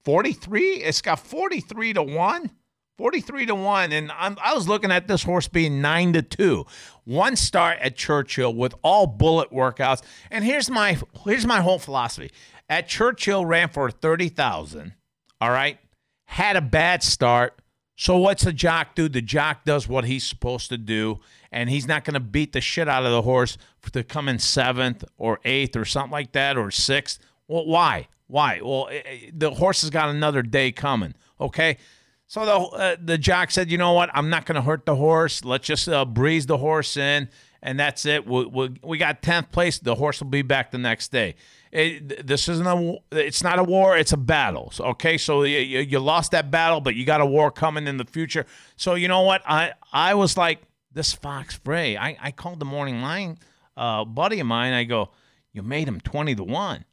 43. 0.05 0.76
It's 0.76 1.02
got 1.02 1.20
43 1.20 1.94
to 1.94 2.02
one. 2.02 2.50
43 2.98 3.46
to 3.46 3.55
1 3.55 3.90
and 3.90 4.12
I'm, 4.12 4.37
i 4.44 4.52
was 4.55 4.68
looking 4.68 4.92
at 4.92 5.09
this 5.09 5.22
horse 5.22 5.48
being 5.48 5.81
9 5.81 6.12
to 6.12 6.22
2 6.22 6.66
one 7.05 7.37
start 7.37 7.78
at 7.81 7.96
churchill 7.96 8.55
with 8.55 8.74
all 8.83 9.07
bullet 9.07 9.50
workouts. 9.50 10.02
And 10.31 10.44
here's 10.44 10.70
my 10.70 10.98
here's 11.24 11.46
my 11.46 11.62
whole 11.62 11.78
philosophy. 11.78 12.31
At 12.68 12.88
churchill 12.88 13.44
ran 13.46 13.70
for 13.70 13.90
30000 13.90 14.92
all 15.40 15.50
right? 15.50 15.78
Had 16.26 16.55
a 16.55 16.61
bad 16.61 17.02
start. 17.02 17.61
So 17.96 18.18
what's 18.18 18.44
the 18.44 18.52
jock 18.52 18.94
do? 18.94 19.09
The 19.09 19.22
jock 19.22 19.64
does 19.64 19.88
what 19.88 20.05
he's 20.05 20.24
supposed 20.24 20.68
to 20.68 20.78
do 20.78 21.18
and 21.53 21.71
he's 21.71 21.87
not 21.87 22.05
going 22.05 22.15
to 22.15 22.21
beat 22.21 22.53
the 22.53 22.61
shit 22.61 22.88
out 22.88 23.05
of 23.05 23.12
the 23.12 23.23
horse 23.23 23.59
to 23.93 24.03
come 24.03 24.29
in 24.29 24.38
seventh 24.38 25.05
or 25.19 25.38
eighth 25.45 25.77
or 25.77 25.85
something 25.85 26.11
like 26.11 26.33
that 26.33 26.57
or 26.57 26.71
sixth. 26.71 27.21
Well, 27.47 27.67
why? 27.67 28.09
Why? 28.27 28.61
Well, 28.65 28.87
it, 28.87 29.07
it, 29.07 29.38
the 29.38 29.51
horse 29.51 29.83
has 29.83 29.91
got 29.91 30.09
another 30.09 30.43
day 30.43 30.73
coming. 30.73 31.15
Okay. 31.41 31.77
So 32.27 32.47
the 32.47 32.55
uh, 32.55 32.97
the 32.99 33.19
jock 33.19 33.51
said, 33.51 33.71
you 33.71 33.77
know 33.77 33.93
what? 33.93 34.09
I'm 34.15 34.31
not 34.31 34.47
going 34.47 34.57
to 34.57 34.62
hurt 34.62 34.87
the 34.87 34.97
horse. 34.97 35.45
Let's 35.45 35.67
just 35.67 35.87
uh, 35.87 36.07
breeze 36.07 36.47
the 36.47 36.57
horse 36.57 36.97
in, 36.97 37.29
and 37.62 37.79
that's 37.79 38.07
it. 38.07 38.27
We, 38.27 38.47
we, 38.47 38.75
we 38.83 38.97
got 38.97 39.21
tenth 39.21 39.53
place. 39.53 39.79
The 39.79 39.97
horse 39.97 40.23
will 40.23 40.31
be 40.31 40.41
back 40.41 40.71
the 40.71 40.79
next 40.79 41.12
day. 41.12 41.35
It, 41.71 42.27
this 42.27 42.49
isn't 42.49 42.67
a. 42.67 42.97
It's 43.11 43.43
not 43.43 43.59
a 43.59 43.65
war. 43.65 43.99
It's 43.99 44.12
a 44.12 44.17
battle. 44.17 44.71
So, 44.71 44.85
okay, 44.85 45.19
so 45.19 45.43
you, 45.43 45.81
you 45.81 45.99
lost 45.99 46.31
that 46.31 46.51
battle, 46.51 46.81
but 46.81 46.95
you 46.95 47.05
got 47.05 47.21
a 47.21 47.27
war 47.27 47.51
coming 47.51 47.87
in 47.87 47.99
the 47.99 48.07
future. 48.07 48.47
So 48.77 48.95
you 48.95 49.09
know 49.09 49.23
what? 49.23 49.43
I 49.47 49.73
I 49.93 50.15
was 50.15 50.38
like, 50.38 50.62
this 50.94 51.12
Fox 51.12 51.57
Frey. 51.57 51.96
I, 51.96 52.16
I 52.20 52.31
called 52.31 52.61
the 52.61 52.64
morning 52.64 53.02
line 53.02 53.38
uh, 53.76 54.05
buddy 54.05 54.40
of 54.40 54.46
mine. 54.46 54.72
I 54.72 54.85
go, 54.85 55.11
you 55.52 55.62
made 55.62 55.88
him 55.88 56.00
20 56.00 56.35
to 56.37 56.44
1. 56.44 56.85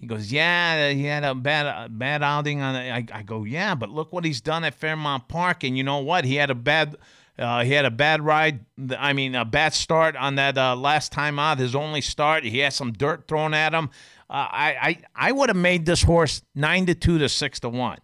He 0.00 0.06
goes, 0.06 0.30
yeah, 0.30 0.90
he 0.90 1.04
had 1.04 1.24
a 1.24 1.34
bad 1.34 1.66
uh, 1.66 1.88
bad 1.88 2.22
outing 2.22 2.60
on. 2.60 2.76
I, 2.76 3.04
I 3.12 3.22
go, 3.22 3.42
yeah, 3.42 3.74
but 3.74 3.90
look 3.90 4.12
what 4.12 4.24
he's 4.24 4.40
done 4.40 4.62
at 4.62 4.74
Fairmount 4.74 5.26
Park, 5.26 5.64
and 5.64 5.76
you 5.76 5.82
know 5.82 5.98
what? 5.98 6.24
He 6.24 6.36
had 6.36 6.50
a 6.50 6.54
bad 6.54 6.96
uh, 7.36 7.64
he 7.64 7.72
had 7.72 7.84
a 7.84 7.90
bad 7.90 8.20
ride. 8.24 8.64
I 8.96 9.12
mean, 9.12 9.34
a 9.34 9.44
bad 9.44 9.74
start 9.74 10.16
on 10.16 10.36
that 10.36 10.56
uh, 10.56 10.76
last 10.76 11.12
time 11.12 11.38
out. 11.38 11.58
His 11.58 11.74
only 11.74 12.00
start. 12.00 12.44
He 12.44 12.58
had 12.58 12.72
some 12.72 12.92
dirt 12.92 13.26
thrown 13.28 13.54
at 13.54 13.74
him. 13.74 13.90
Uh, 14.30 14.46
I 14.50 14.76
I 15.16 15.28
I 15.28 15.32
would 15.32 15.48
have 15.48 15.56
made 15.56 15.84
this 15.84 16.02
horse 16.02 16.42
nine 16.54 16.86
to 16.86 16.94
two 16.94 17.18
to 17.18 17.28
six 17.28 17.58
to 17.60 17.68
one. 17.68 17.98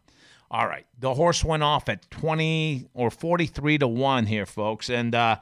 All 0.54 0.68
right. 0.68 0.86
The 1.00 1.14
horse 1.14 1.42
went 1.42 1.64
off 1.64 1.88
at 1.88 2.08
20 2.12 2.86
or 2.94 3.10
43 3.10 3.78
to 3.78 3.88
1 3.88 4.26
here, 4.26 4.46
folks. 4.46 4.88
And 4.88 5.12
uh, 5.12 5.38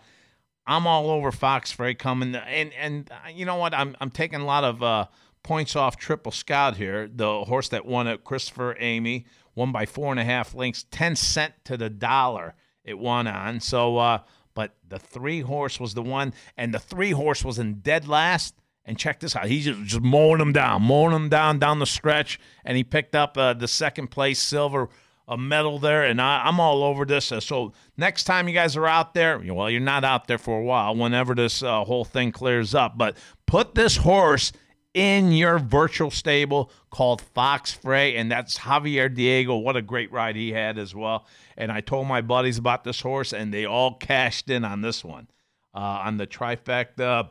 I'm 0.66 0.86
all 0.86 1.10
over 1.10 1.30
Fox 1.30 1.70
Frey 1.70 1.92
coming. 1.92 2.34
And, 2.34 2.72
and 2.72 3.10
uh, 3.12 3.28
you 3.28 3.44
know 3.44 3.56
what? 3.56 3.74
I'm, 3.74 3.94
I'm 4.00 4.08
taking 4.08 4.40
a 4.40 4.46
lot 4.46 4.64
of 4.64 4.82
uh, 4.82 5.08
points 5.42 5.76
off 5.76 5.98
Triple 5.98 6.32
Scout 6.32 6.78
here. 6.78 7.10
The 7.14 7.44
horse 7.44 7.68
that 7.68 7.84
won 7.84 8.06
at 8.06 8.24
Christopher 8.24 8.74
Emigh 8.80 9.26
won 9.54 9.70
by 9.70 9.84
four 9.84 10.12
and 10.12 10.18
a 10.18 10.24
half 10.24 10.54
links, 10.54 10.86
10 10.90 11.16
cent 11.16 11.52
to 11.64 11.76
the 11.76 11.90
dollar 11.90 12.54
it 12.82 12.98
won 12.98 13.26
on. 13.26 13.60
So, 13.60 13.98
uh, 13.98 14.20
but 14.54 14.76
the 14.88 14.98
three 14.98 15.42
horse 15.42 15.78
was 15.78 15.92
the 15.92 16.02
one, 16.02 16.32
and 16.56 16.72
the 16.72 16.78
three 16.78 17.10
horse 17.10 17.44
was 17.44 17.58
in 17.58 17.80
dead 17.80 18.08
last. 18.08 18.54
And 18.84 18.98
check 18.98 19.20
this 19.20 19.36
out. 19.36 19.46
He's 19.46 19.66
just, 19.66 19.84
just 19.84 20.02
mowing 20.02 20.38
them 20.38 20.52
down, 20.52 20.82
mowing 20.82 21.12
them 21.12 21.28
down 21.28 21.60
down 21.60 21.78
the 21.78 21.86
stretch. 21.86 22.40
And 22.64 22.76
he 22.76 22.82
picked 22.82 23.14
up 23.14 23.38
uh, 23.38 23.52
the 23.52 23.68
second 23.68 24.08
place 24.08 24.40
silver 24.40 24.88
a 25.28 25.38
medal 25.38 25.78
there, 25.78 26.04
and 26.04 26.20
I, 26.20 26.48
am 26.48 26.60
all 26.60 26.82
over 26.82 27.04
this. 27.04 27.32
Uh, 27.32 27.40
so 27.40 27.72
next 27.96 28.24
time 28.24 28.48
you 28.48 28.54
guys 28.54 28.76
are 28.76 28.86
out 28.86 29.14
there, 29.14 29.38
well, 29.38 29.70
you're 29.70 29.80
not 29.80 30.04
out 30.04 30.26
there 30.26 30.38
for 30.38 30.60
a 30.60 30.64
while. 30.64 30.94
Whenever 30.94 31.34
this 31.34 31.62
uh, 31.62 31.84
whole 31.84 32.04
thing 32.04 32.32
clears 32.32 32.74
up, 32.74 32.98
but 32.98 33.16
put 33.46 33.74
this 33.74 33.98
horse 33.98 34.52
in 34.94 35.32
your 35.32 35.58
virtual 35.58 36.10
stable 36.10 36.70
called 36.90 37.22
Fox 37.22 37.72
Frey, 37.72 38.16
and 38.16 38.30
that's 38.30 38.58
Javier 38.58 39.12
Diego. 39.14 39.56
What 39.56 39.76
a 39.76 39.82
great 39.82 40.12
ride 40.12 40.36
he 40.36 40.52
had 40.52 40.76
as 40.76 40.94
well. 40.94 41.26
And 41.56 41.72
I 41.72 41.80
told 41.80 42.06
my 42.06 42.20
buddies 42.20 42.58
about 42.58 42.84
this 42.84 43.00
horse, 43.00 43.32
and 43.32 43.54
they 43.54 43.64
all 43.64 43.94
cashed 43.94 44.50
in 44.50 44.64
on 44.64 44.82
this 44.82 45.02
one. 45.02 45.28
uh, 45.74 45.78
on 45.78 46.16
the 46.16 46.26
trifecta, 46.26 47.30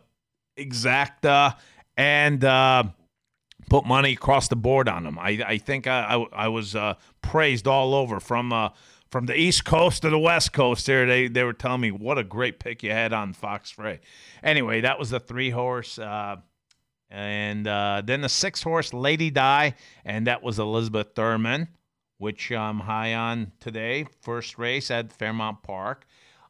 exacta, 0.57 1.55
and 1.97 2.43
uh, 2.43 2.83
put 3.69 3.85
money 3.85 4.13
across 4.13 4.47
the 4.47 4.55
board 4.55 4.89
on 4.89 5.03
them. 5.03 5.19
I, 5.19 5.43
I 5.45 5.57
think 5.57 5.87
I, 5.87 6.15
I, 6.15 6.45
I 6.45 6.47
was 6.47 6.75
uh, 6.75 6.95
praised 7.21 7.67
all 7.67 7.93
over 7.93 8.19
from 8.19 8.51
uh, 8.51 8.69
from 9.09 9.25
the 9.25 9.35
East 9.37 9.65
Coast 9.65 10.01
to 10.03 10.09
the 10.09 10.19
West 10.19 10.53
Coast. 10.53 10.85
There, 10.85 11.05
they 11.05 11.27
they 11.27 11.43
were 11.43 11.53
telling 11.53 11.81
me 11.81 11.91
what 11.91 12.17
a 12.17 12.23
great 12.23 12.59
pick 12.59 12.83
you 12.83 12.91
had 12.91 13.13
on 13.13 13.33
Fox 13.33 13.71
Frey. 13.71 13.99
Anyway, 14.43 14.81
that 14.81 14.99
was 14.99 15.09
the 15.09 15.19
three 15.19 15.49
horse. 15.49 15.99
Uh, 15.99 16.37
and 17.09 17.67
uh, 17.67 18.01
then 18.05 18.21
the 18.21 18.29
six 18.29 18.63
horse 18.63 18.93
Lady 18.93 19.29
Die, 19.29 19.75
and 20.05 20.27
that 20.27 20.41
was 20.41 20.59
Elizabeth 20.59 21.09
Thurman, 21.13 21.67
which 22.17 22.51
I'm 22.51 22.79
high 22.79 23.13
on 23.13 23.51
today. 23.59 24.05
First 24.21 24.57
race 24.57 24.89
at 24.89 25.11
Fairmount 25.11 25.61
Park. 25.61 26.05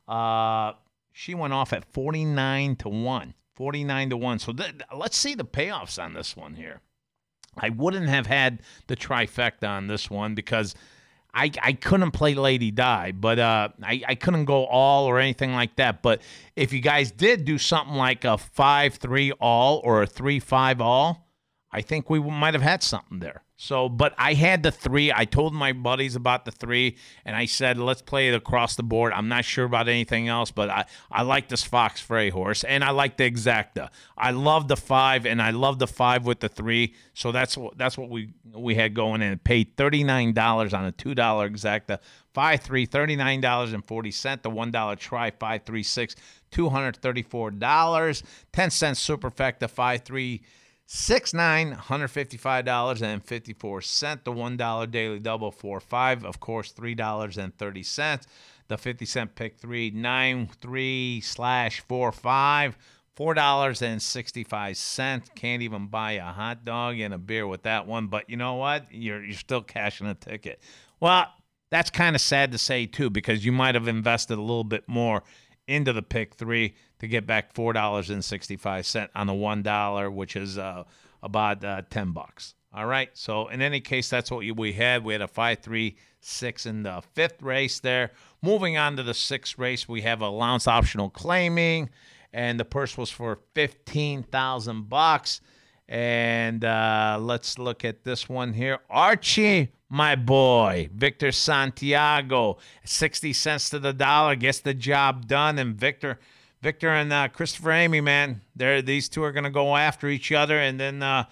Uh, 0.07 0.73
she 1.12 1.34
went 1.34 1.53
off 1.53 1.73
at 1.73 1.86
49 1.86 2.75
to 2.77 2.89
1. 2.89 3.34
49 3.55 4.10
to 4.12 4.17
1. 4.17 4.39
So 4.39 4.53
th- 4.53 4.75
let's 4.95 5.17
see 5.17 5.36
the 5.36 5.45
payoffs 5.45 6.01
on 6.01 6.13
this 6.13 6.38
one 6.38 6.55
here. 6.55 6.81
I 7.57 7.69
wouldn't 7.69 8.09
have 8.09 8.27
had 8.27 8.61
the 8.87 8.95
trifecta 8.95 9.67
on 9.67 9.87
this 9.87 10.09
one 10.09 10.35
because 10.35 10.75
I, 11.33 11.51
I 11.61 11.73
couldn't 11.73 12.11
play 12.11 12.33
Lady 12.33 12.71
Die, 12.71 13.11
but 13.11 13.39
uh, 13.39 13.69
I, 13.81 14.01
I 14.07 14.15
couldn't 14.15 14.45
go 14.45 14.65
all 14.65 15.05
or 15.05 15.19
anything 15.19 15.53
like 15.53 15.75
that. 15.77 16.01
But 16.01 16.21
if 16.55 16.73
you 16.73 16.81
guys 16.81 17.11
did 17.11 17.45
do 17.45 17.57
something 17.57 17.95
like 17.95 18.25
a 18.25 18.37
5 18.37 18.95
3 18.95 19.31
all 19.33 19.81
or 19.83 20.03
a 20.03 20.07
3 20.07 20.39
5 20.39 20.81
all, 20.81 21.27
I 21.71 21.81
think 21.81 22.09
we 22.09 22.19
might 22.19 22.53
have 22.53 22.63
had 22.63 22.83
something 22.83 23.19
there. 23.19 23.43
So, 23.63 23.89
but 23.89 24.15
I 24.17 24.34
had 24.34 24.63
the 24.63 24.71
three. 24.71 25.13
I 25.13 25.26
told 25.26 25.54
my 25.54 25.71
buddies 25.71 26.15
about 26.15 26.45
the 26.45 26.52
three, 26.52 26.97
and 27.24 27.36
I 27.36 27.45
said, 27.45 27.78
let's 27.78 28.02
play 28.02 28.30
it 28.30 28.34
across 28.34 28.76
the 28.76 28.82
board. 28.82 29.13
I'm 29.13 29.28
not 29.28 29.45
sure 29.45 29.65
about 29.65 29.88
anything 29.88 30.28
else, 30.28 30.50
but 30.50 30.71
I, 30.71 30.86
I 31.12 31.21
like 31.21 31.47
this 31.47 31.62
Fox 31.63 32.02
Frey 32.02 32.32
horse, 32.32 32.63
and 32.63 32.84
I 32.84 32.89
like 32.89 33.17
the 33.17 33.30
Exacta. 33.30 33.89
I 34.17 34.32
love 34.32 34.67
the 34.67 34.76
five, 34.76 35.28
and 35.28 35.39
I 35.39 35.52
love 35.52 35.78
the 35.78 35.86
five 35.86 36.26
with 36.26 36.39
the 36.39 36.50
three. 36.50 36.95
So 37.13 37.32
that's 37.32 37.56
what 37.56 37.78
that's 37.78 38.00
what 38.00 38.10
we 38.10 38.34
we 38.52 38.74
had 38.74 38.95
going 38.95 39.21
in. 39.21 39.38
Paid 39.38 39.78
thirty 39.78 40.04
nine 40.04 40.34
dollars 40.34 40.74
on 40.74 40.86
a 40.86 40.91
two 40.91 41.13
dollar 41.13 41.47
Exacta. 41.47 42.00
Five 42.34 42.62
three 42.62 42.88
thirty 42.88 43.15
nine 43.15 43.41
dollars 43.41 43.74
and 43.74 43.86
forty 43.86 44.10
cent. 44.10 44.41
The 44.41 44.50
one 44.50 44.71
dollar 44.71 44.95
try 44.95 45.30
five 45.30 45.65
three 45.67 45.84
six 45.84 46.15
two 46.50 46.69
hundred 46.69 46.97
thirty 46.97 47.21
four 47.21 47.52
dollars. 47.52 48.24
Ten 48.52 48.69
superfecta 48.69 49.69
five 49.69 50.02
three. 50.02 50.41
Six 50.93 51.34
nine 51.34 51.71
hundred 51.71 52.10
fifty 52.10 52.36
five 52.36 52.65
dollars 52.65 53.01
and 53.01 53.23
fifty 53.23 53.54
four 53.54 53.82
cent. 53.82 54.25
The 54.25 54.32
one 54.34 54.58
dollar 54.58 54.88
daily 54.88 55.19
double 55.19 55.49
four 55.49 55.80
five. 55.80 56.25
Of 56.25 56.41
course, 56.41 56.73
three 56.73 56.95
dollars 56.95 57.38
and 57.38 57.58
thirty 57.58 57.82
cents. 57.82 58.27
The 58.67 58.77
fifty 58.77 59.06
cent 59.06 59.34
pick 59.36 59.58
three 59.58 59.89
nine 59.91 60.49
three 60.60 61.21
slash 61.21 61.80
four 61.88 62.12
five. 62.12 62.77
Four 63.15 63.34
dollars 63.36 63.82
and 63.82 64.01
sixty 64.01 64.43
five 64.43 64.75
cents. 64.75 65.30
Can't 65.34 65.62
even 65.62 65.88
buy 65.88 66.12
a 66.12 66.25
hot 66.25 66.65
dog 66.65 66.99
and 66.99 67.13
a 67.13 67.17
beer 67.17 67.47
with 67.47 67.63
that 67.63 67.88
one. 67.88 68.08
But 68.08 68.30
you 68.30 68.36
know 68.36 68.56
what? 68.56 68.88
You're 68.91 69.23
you're 69.23 69.38
still 69.38 69.62
cashing 69.62 70.08
a 70.08 70.13
ticket. 70.13 70.62
Well, 70.99 71.25
that's 71.69 71.89
kind 71.89 72.17
of 72.17 72.21
sad 72.21 72.51
to 72.51 72.58
say 72.58 72.86
too, 72.86 73.10
because 73.10 73.45
you 73.45 73.54
might 73.54 73.75
have 73.75 73.88
invested 73.88 74.38
a 74.38 74.41
little 74.41 74.65
bit 74.65 74.84
more 74.89 75.23
into 75.71 75.93
the 75.93 76.01
pick 76.01 76.36
three 76.36 76.75
to 76.99 77.07
get 77.07 77.25
back 77.25 77.53
four 77.53 77.73
dollars 77.73 78.10
and 78.10 78.23
sixty 78.23 78.55
five 78.55 78.86
cent 78.86 79.10
on 79.15 79.27
the 79.27 79.34
one 79.34 79.63
dollar, 79.63 80.12
which 80.12 80.36
is 80.36 80.57
uh, 80.57 80.84
about 81.23 81.63
uh, 81.63 81.81
ten 81.89 82.12
bucks. 82.12 82.55
All 82.73 82.86
right. 82.86 83.10
So 83.13 83.47
in 83.49 83.62
any 83.62 83.81
case, 83.81 84.10
that's 84.10 84.31
what 84.31 84.45
we 84.55 84.73
had. 84.73 85.03
We 85.03 85.13
had 85.13 85.21
a 85.21 85.27
five 85.27 85.60
three 85.60 85.97
six 86.19 86.65
in 86.65 86.84
the 86.84 87.01
fifth 87.13 87.41
race 87.41 87.79
there. 87.79 88.12
Moving 88.41 88.77
on 88.77 88.95
to 88.97 89.03
the 89.03 89.13
sixth 89.13 89.57
race, 89.57 89.89
we 89.89 90.01
have 90.01 90.21
a 90.21 90.25
allowance 90.25 90.67
optional 90.67 91.10
claiming, 91.10 91.89
and 92.31 92.60
the 92.60 92.65
purse 92.65 92.97
was 92.97 93.10
for 93.10 93.39
fifteen 93.53 94.23
thousand 94.23 94.89
bucks. 94.89 95.41
And 95.88 96.63
uh, 96.63 97.17
let's 97.19 97.60
look 97.60 97.84
at 97.84 98.05
this 98.05 98.29
one 98.29 98.53
here. 98.53 98.79
Archie, 98.89 99.73
my 99.91 100.15
boy, 100.15 100.89
Victor 100.95 101.34
Santiago, 101.34 102.58
60 102.86 103.34
cents 103.34 103.69
to 103.71 103.77
the 103.77 103.91
dollar, 103.91 104.38
gets 104.38 104.62
the 104.62 104.73
job 104.73 105.27
done. 105.27 105.60
And 105.60 105.75
Victor, 105.75 106.17
Victor 106.62 106.88
and 106.88 107.12
uh, 107.12 107.27
Christopher 107.27 107.71
Emigh, 107.71 107.99
man, 107.99 108.39
they're, 108.56 108.82
these 108.82 109.10
two 109.10 109.21
are 109.21 109.34
going 109.34 109.43
to 109.43 109.49
go 109.49 109.75
after 109.75 110.08
each 110.08 110.32
other. 110.32 110.58
And 110.58 110.80
then, 110.80 111.04
uh, 111.04 111.25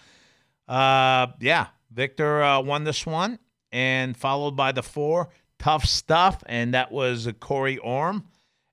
uh, 0.68 1.28
yeah, 1.40 1.68
Victor 1.90 2.44
uh, 2.44 2.60
won 2.60 2.84
this 2.84 3.06
one, 3.06 3.40
and 3.72 4.18
followed 4.18 4.58
by 4.58 4.74
the 4.74 4.84
four, 4.84 5.30
Tough 5.58 5.86
Stuff, 5.86 6.44
and 6.46 6.74
that 6.74 6.92
was 6.92 7.30
Corey 7.40 7.78
Orm 7.78 8.26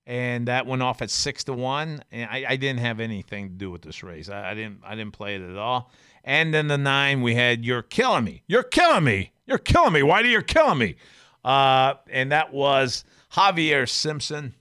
and 0.09 0.47
that 0.47 0.67
went 0.67 0.83
off 0.83 1.03
at 1.03 1.11
six 1.11 1.43
to 1.45 1.53
one. 1.53 2.03
And 2.13 2.31
I, 2.31 2.45
I 2.51 2.57
didn't 2.57 2.79
have 2.81 3.01
anything 3.01 3.49
to 3.49 3.55
do 3.55 3.71
with 3.71 3.83
this 3.83 4.03
race. 4.05 4.29
I, 4.29 4.51
I, 4.51 4.55
didn't 4.55 4.81
I 4.85 4.95
didn't 4.95 5.13
play 5.13 5.35
it 5.35 5.43
at 5.43 5.57
all. 5.57 5.91
And 6.23 6.55
then 6.55 6.69
the 6.69 6.79
nine, 6.79 7.23
we 7.23 7.35
had 7.35 7.65
"You're 7.65 7.83
Killing 7.83 8.25
Me, 8.25 8.43
You're 8.47 8.63
Killing 8.63 9.05
Me, 9.05 9.33
You're 9.47 9.59
Killing 9.59 9.93
Me, 9.93 10.03
Why 10.03 10.23
do 10.23 10.29
you 10.29 10.43
killing 10.43 10.79
me?" 10.79 10.97
Uh, 11.45 11.95
and 12.11 12.33
that 12.33 12.53
was 12.53 13.05
Javier 13.33 13.89
Simpson 13.89 14.55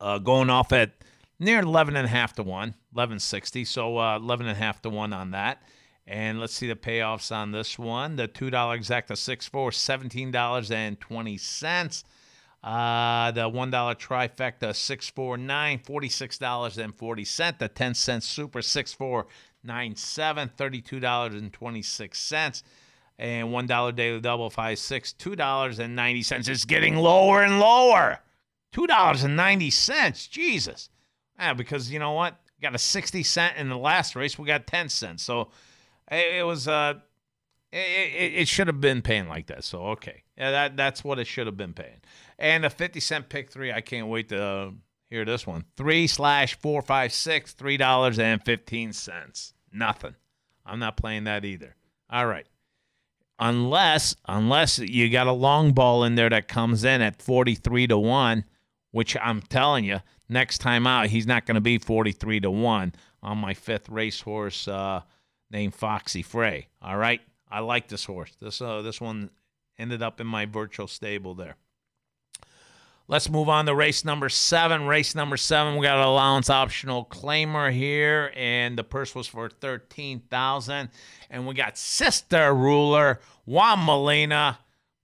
uh, 0.00 0.18
going 0.18 0.50
off 0.50 0.72
at 0.72 0.90
near 1.38 1.60
11 1.60 1.94
and 1.96 2.06
a 2.06 2.08
half 2.08 2.34
to 2.34 2.42
one, 2.42 2.70
1160. 2.90 3.64
So 3.64 3.98
uh, 3.98 4.16
11 4.16 4.46
and 4.46 4.56
a 4.56 4.60
half 4.60 4.82
to 4.82 4.90
one 4.90 5.12
on 5.12 5.30
that. 5.30 5.62
And 6.06 6.40
let's 6.40 6.54
see 6.54 6.66
the 6.66 6.74
payoffs 6.74 7.30
on 7.30 7.52
this 7.52 7.78
one. 7.78 8.16
The 8.16 8.26
$2 8.26 8.50
exacta 8.50 9.16
6 9.16 9.46
4, 9.46 9.70
$17.20. 9.70 12.04
Uh, 12.64 13.30
the 13.32 13.48
one 13.48 13.72
dollar 13.72 13.94
trifecta 13.94 14.72
six 14.72 15.10
four 15.10 15.36
nine 15.36 15.80
forty 15.80 16.08
six 16.08 16.38
dollars 16.38 16.78
and 16.78 16.94
forty 16.94 17.24
cent. 17.24 17.58
The 17.58 17.66
ten 17.66 17.92
cent 17.92 18.22
super 18.22 18.62
six 18.62 18.92
four 18.92 19.26
nine 19.64 19.96
seven 19.96 20.48
thirty 20.56 20.80
two 20.80 21.00
dollars 21.00 21.34
and 23.18 23.52
one 23.52 23.66
dollar 23.66 23.92
daily 23.92 24.20
double 24.20 24.50
five 24.50 24.78
six 24.78 25.12
two 25.12 25.36
dollars 25.36 25.78
and 25.78 25.94
ninety 25.94 26.22
cents. 26.22 26.48
It's 26.48 26.64
getting 26.64 26.96
lower 26.96 27.42
and 27.42 27.60
lower. 27.60 28.20
Two 28.72 28.86
dollars 28.86 29.22
and 29.22 29.36
ninety 29.36 29.70
cents. 29.70 30.26
Jesus. 30.26 30.88
Yeah, 31.38 31.54
because 31.54 31.90
you 31.90 31.98
know 31.98 32.12
what? 32.12 32.38
We 32.58 32.62
got 32.62 32.74
a 32.74 32.78
sixty 32.78 33.22
cent 33.22 33.56
in 33.56 33.68
the 33.68 33.76
last 33.76 34.16
race. 34.16 34.38
We 34.38 34.46
got 34.46 34.66
ten 34.66 34.88
cents. 34.88 35.22
So 35.22 35.50
it, 36.10 36.44
was 36.44 36.68
uh 36.68 36.94
it, 37.72 37.76
it, 37.76 38.32
it 38.40 38.48
should 38.48 38.66
have 38.66 38.80
been 38.80 39.02
paying 39.02 39.28
like 39.28 39.46
that. 39.46 39.64
So 39.64 39.86
okay, 39.88 40.24
yeah, 40.36 40.50
that 40.50 40.76
that's 40.76 41.04
what 41.04 41.18
it 41.18 41.26
should 41.26 41.46
have 41.46 41.56
been 41.56 41.74
paying. 41.74 42.00
And 42.38 42.64
a 42.64 42.70
fifty 42.70 43.00
cent 43.00 43.28
pick 43.28 43.50
three. 43.50 43.72
I 43.72 43.80
can't 43.80 44.08
wait 44.08 44.28
to 44.30 44.42
uh, 44.42 44.70
hear 45.10 45.24
this 45.24 45.46
one. 45.46 45.64
Three 45.76 46.06
slash 46.06 46.58
four 46.58 46.82
five 46.82 47.12
six 47.12 47.52
three 47.52 47.76
dollars 47.76 48.18
and 48.18 48.42
fifteen 48.44 48.92
cents. 48.92 49.54
Nothing. 49.72 50.14
I'm 50.64 50.78
not 50.78 50.96
playing 50.96 51.24
that 51.24 51.44
either. 51.44 51.76
All 52.10 52.26
right. 52.26 52.46
Unless 53.38 54.14
unless 54.28 54.78
you 54.78 55.10
got 55.10 55.26
a 55.26 55.32
long 55.32 55.72
ball 55.72 56.04
in 56.04 56.14
there 56.14 56.30
that 56.30 56.48
comes 56.48 56.84
in 56.84 57.00
at 57.00 57.20
forty 57.20 57.54
three 57.54 57.86
to 57.86 57.98
one, 57.98 58.44
which 58.90 59.16
I'm 59.16 59.40
telling 59.42 59.84
you, 59.84 60.00
next 60.28 60.58
time 60.58 60.86
out 60.86 61.06
he's 61.06 61.26
not 61.26 61.46
going 61.46 61.56
to 61.56 61.60
be 61.60 61.78
forty 61.78 62.12
three 62.12 62.40
to 62.40 62.50
one 62.50 62.94
on 63.22 63.38
my 63.38 63.54
fifth 63.54 63.88
racehorse 63.88 64.68
uh, 64.68 65.02
named 65.50 65.74
Foxy 65.74 66.22
Frey. 66.22 66.68
All 66.80 66.96
right. 66.96 67.20
I 67.50 67.60
like 67.60 67.88
this 67.88 68.04
horse. 68.04 68.32
This 68.40 68.60
uh, 68.60 68.82
this 68.82 69.00
one 69.00 69.30
ended 69.78 70.02
up 70.02 70.20
in 70.20 70.26
my 70.26 70.46
virtual 70.46 70.86
stable 70.86 71.34
there. 71.34 71.56
Let's 73.12 73.28
move 73.28 73.50
on 73.50 73.66
to 73.66 73.74
race 73.74 74.06
number 74.06 74.30
seven. 74.30 74.86
Race 74.86 75.14
number 75.14 75.36
seven, 75.36 75.76
we 75.76 75.84
got 75.84 75.98
an 75.98 76.04
allowance 76.04 76.48
optional 76.48 77.04
claimer 77.04 77.70
here, 77.70 78.32
and 78.34 78.78
the 78.78 78.84
purse 78.84 79.14
was 79.14 79.26
for 79.26 79.50
thirteen 79.50 80.20
thousand. 80.30 80.88
And 81.28 81.46
we 81.46 81.52
got 81.52 81.76
Sister 81.76 82.54
Ruler 82.54 83.20
Juan 83.44 83.84
Molina 83.84 84.60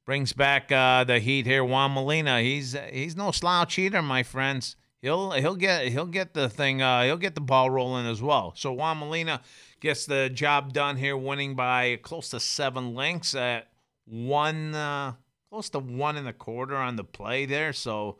brings 0.06 0.32
back 0.32 0.72
uh, 0.72 1.04
the 1.04 1.18
heat 1.18 1.44
here. 1.44 1.62
Juan 1.62 1.92
Molina, 1.92 2.40
he's 2.40 2.74
he's 2.90 3.14
no 3.14 3.30
slouch 3.30 3.78
either, 3.78 4.00
my 4.00 4.22
friends. 4.22 4.76
He'll 5.02 5.32
he'll 5.32 5.54
get 5.54 5.88
he'll 5.88 6.06
get 6.06 6.32
the 6.32 6.48
thing 6.48 6.80
uh, 6.80 7.02
he'll 7.02 7.18
get 7.18 7.34
the 7.34 7.42
ball 7.42 7.68
rolling 7.68 8.06
as 8.06 8.22
well. 8.22 8.54
So 8.56 8.72
Juan 8.72 9.00
Molina 9.00 9.42
gets 9.80 10.06
the 10.06 10.30
job 10.30 10.72
done 10.72 10.96
here, 10.96 11.14
winning 11.14 11.54
by 11.54 11.96
close 11.96 12.30
to 12.30 12.40
seven 12.40 12.94
lengths 12.94 13.34
at 13.34 13.68
one, 14.06 14.74
uh, 14.74 15.12
close 15.50 15.70
to 15.70 15.78
one 15.78 16.16
and 16.16 16.28
a 16.28 16.32
quarter 16.32 16.76
on 16.76 16.96
the 16.96 17.04
play 17.04 17.46
there. 17.46 17.72
So, 17.72 18.18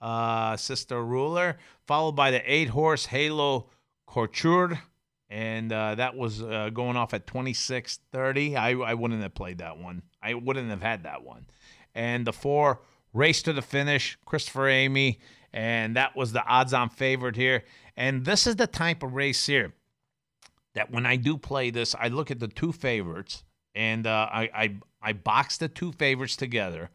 uh, 0.00 0.56
Sister 0.56 1.04
Ruler, 1.04 1.58
followed 1.86 2.12
by 2.12 2.30
the 2.30 2.42
eight 2.50 2.68
horse 2.68 3.06
Halo 3.06 3.68
Couture. 4.06 4.80
And 5.28 5.72
uh, 5.72 5.94
that 5.96 6.16
was 6.16 6.42
uh, 6.42 6.70
going 6.72 6.96
off 6.96 7.14
at 7.14 7.26
26.30. 7.26 8.56
I, 8.56 8.70
I 8.70 8.94
wouldn't 8.94 9.22
have 9.22 9.34
played 9.34 9.58
that 9.58 9.78
one. 9.78 10.02
I 10.22 10.34
wouldn't 10.34 10.70
have 10.70 10.82
had 10.82 11.04
that 11.04 11.22
one. 11.22 11.46
And 11.94 12.26
the 12.26 12.32
four, 12.32 12.80
Race 13.12 13.42
to 13.42 13.52
the 13.52 13.62
Finish, 13.62 14.18
Christopher 14.24 14.68
Emigh. 14.68 15.18
And 15.52 15.96
that 15.96 16.16
was 16.16 16.32
the 16.32 16.44
odds 16.44 16.72
on 16.72 16.88
favorite 16.88 17.36
here. 17.36 17.64
And 17.96 18.24
this 18.24 18.46
is 18.46 18.56
the 18.56 18.66
type 18.66 19.02
of 19.02 19.14
race 19.14 19.46
here 19.46 19.74
that 20.74 20.90
when 20.90 21.04
I 21.04 21.16
do 21.16 21.36
play 21.36 21.70
this, 21.70 21.94
I 21.94 22.08
look 22.08 22.30
at 22.30 22.40
the 22.40 22.48
two 22.48 22.72
favorites 22.72 23.44
and 23.74 24.06
uh, 24.06 24.28
I, 24.30 24.50
I 24.54 24.74
I 25.02 25.12
box 25.12 25.56
the 25.58 25.68
two 25.68 25.92
favorites 25.92 26.36
together 26.36 26.90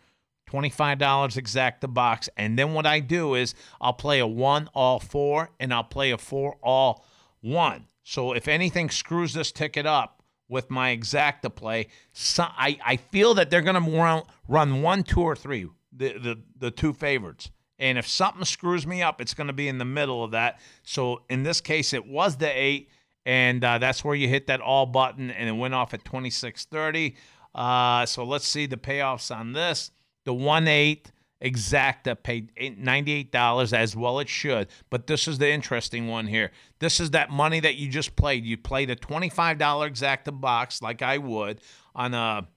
$25 0.49 1.37
exact 1.37 1.81
the 1.81 1.87
box. 1.87 2.29
And 2.37 2.57
then 2.57 2.73
what 2.73 2.85
I 2.85 2.99
do 2.99 3.35
is 3.35 3.55
I'll 3.81 3.93
play 3.93 4.19
a 4.19 4.27
one 4.27 4.69
all 4.73 4.99
four 4.99 5.49
and 5.59 5.73
I'll 5.73 5.83
play 5.83 6.11
a 6.11 6.17
four 6.17 6.57
all 6.61 7.05
one. 7.41 7.87
So 8.03 8.33
if 8.33 8.47
anything 8.47 8.89
screws 8.89 9.33
this 9.33 9.51
ticket 9.51 9.85
up 9.85 10.23
with 10.47 10.69
my 10.69 10.95
exacta 10.95 11.53
play, 11.53 11.87
so 12.13 12.43
I, 12.43 12.77
I 12.85 12.97
feel 12.97 13.33
that 13.33 13.49
they're 13.49 13.61
going 13.61 13.83
to 13.83 13.91
run, 13.91 14.23
run 14.47 14.81
one, 14.81 15.03
two, 15.03 15.21
or 15.21 15.35
three, 15.35 15.67
the, 15.91 16.13
the, 16.19 16.39
the 16.57 16.71
two 16.71 16.93
favorites. 16.93 17.49
And 17.79 17.97
if 17.97 18.07
something 18.07 18.45
screws 18.45 18.85
me 18.85 19.01
up, 19.01 19.19
it's 19.19 19.33
going 19.33 19.47
to 19.47 19.53
be 19.53 19.67
in 19.67 19.79
the 19.79 19.85
middle 19.85 20.23
of 20.23 20.31
that. 20.31 20.59
So 20.83 21.23
in 21.29 21.43
this 21.43 21.59
case, 21.59 21.93
it 21.93 22.07
was 22.07 22.37
the 22.37 22.47
eight, 22.47 22.89
and 23.25 23.63
uh, 23.63 23.77
that's 23.77 24.03
where 24.03 24.15
you 24.15 24.27
hit 24.27 24.47
that 24.47 24.61
all 24.61 24.85
button, 24.85 25.31
and 25.31 25.49
it 25.49 25.53
went 25.53 25.73
off 25.73 25.93
at 25.93 26.03
26.30. 26.03 27.15
Uh, 27.53 28.05
so 28.05 28.23
let's 28.23 28.47
see 28.47 28.65
the 28.65 28.77
payoffs 28.77 29.35
on 29.35 29.53
this. 29.53 29.91
The 30.25 30.33
one 30.33 30.67
eight 30.67 31.11
exacta 31.43 32.15
paid 32.21 32.55
$98 32.55 33.73
as 33.73 33.95
well 33.95 34.19
it 34.19 34.29
should 34.29 34.67
but 34.89 35.05
this 35.05 35.27
is 35.27 35.37
the 35.37 35.49
interesting 35.49 36.07
one 36.07 36.27
here 36.27 36.49
this 36.79 37.01
is 37.01 37.11
that 37.11 37.29
money 37.29 37.59
that 37.59 37.75
you 37.75 37.89
just 37.89 38.15
played 38.15 38.45
you 38.45 38.55
played 38.57 38.89
a 38.89 38.95
$25 38.95 39.57
exacta 39.57 40.39
box 40.39 40.81
like 40.81 41.01
i 41.01 41.17
would 41.17 41.59
on 41.93 42.13
a 42.13 42.47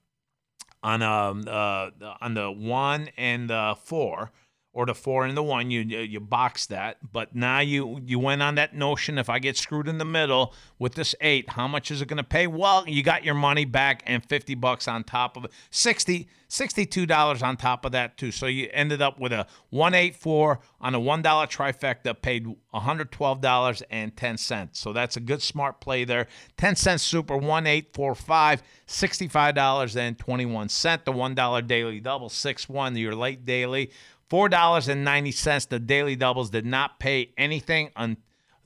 on 0.85 1.03
a 1.03 1.51
uh 1.51 1.91
on 2.21 2.35
the 2.35 2.51
one 2.51 3.09
and 3.17 3.51
the 3.51 3.75
four 3.83 4.31
or 4.79 4.87
the 4.87 4.95
four 4.95 5.25
and 5.25 5.37
the 5.37 5.43
one 5.43 5.73
you 5.73 5.81
you 5.81 6.21
box 6.21 6.67
that. 6.67 6.99
But 7.13 7.35
now 7.35 7.59
you 7.59 8.01
you 8.07 8.21
went 8.21 8.43
on 8.43 8.55
that 8.55 8.77
notion 8.77 9.19
if 9.19 9.29
i 9.29 9.41
get 9.41 9.57
screwed 9.57 9.89
in 9.89 9.99
the 9.99 10.05
middle 10.05 10.55
with 10.79 10.95
this 10.95 11.17
eight 11.21 11.51
how 11.51 11.67
much 11.67 11.91
is 11.91 12.01
it 12.01 12.07
going 12.07 12.19
to 12.19 12.23
pay? 12.23 12.47
Well 12.47 12.89
you 12.89 13.03
got 13.03 13.25
your 13.25 13.35
money 13.35 13.65
back 13.65 14.05
and 14.07 14.25
50 14.25 14.55
bucks 14.55 14.87
on 14.87 15.03
top 15.03 15.37
of 15.37 15.47
it. 15.47 15.51
60 15.73 16.29
$62 16.49 17.43
on 17.43 17.59
top 17.59 17.85
of 17.85 17.93
that 17.93 18.17
too. 18.17 18.31
So 18.31 18.47
you 18.47 18.71
ended 18.73 19.03
up 19.03 19.21
with 19.21 19.35
a 19.35 19.47
184 19.69 20.61
on 20.81 20.95
a 20.95 21.01
$1 21.01 21.23
trifecta 21.23 22.23
paid 22.23 22.47
$112.10 22.73 24.69
so 24.73 24.95
that's 24.95 25.17
a 25.17 25.21
good 25.21 25.43
smart 25.43 25.81
play 25.81 26.05
there. 26.05 26.29
10 26.57 26.77
cent 26.77 27.01
super 27.01 27.35
1845 27.35 28.63
$65.21 28.87 31.05
the 31.05 31.13
$1 31.13 31.67
daily 31.67 32.01
double 32.01 32.31
6-1 32.31 32.99
your 32.99 33.15
late 33.15 33.45
daily 33.45 33.91
$4.90 34.31 35.69
the 35.69 35.79
daily 35.79 36.17
doubles 36.17 36.51
did 36.51 36.67
not 36.67 36.99
pay 36.99 37.33
anything 37.37 37.91
on 37.97 38.17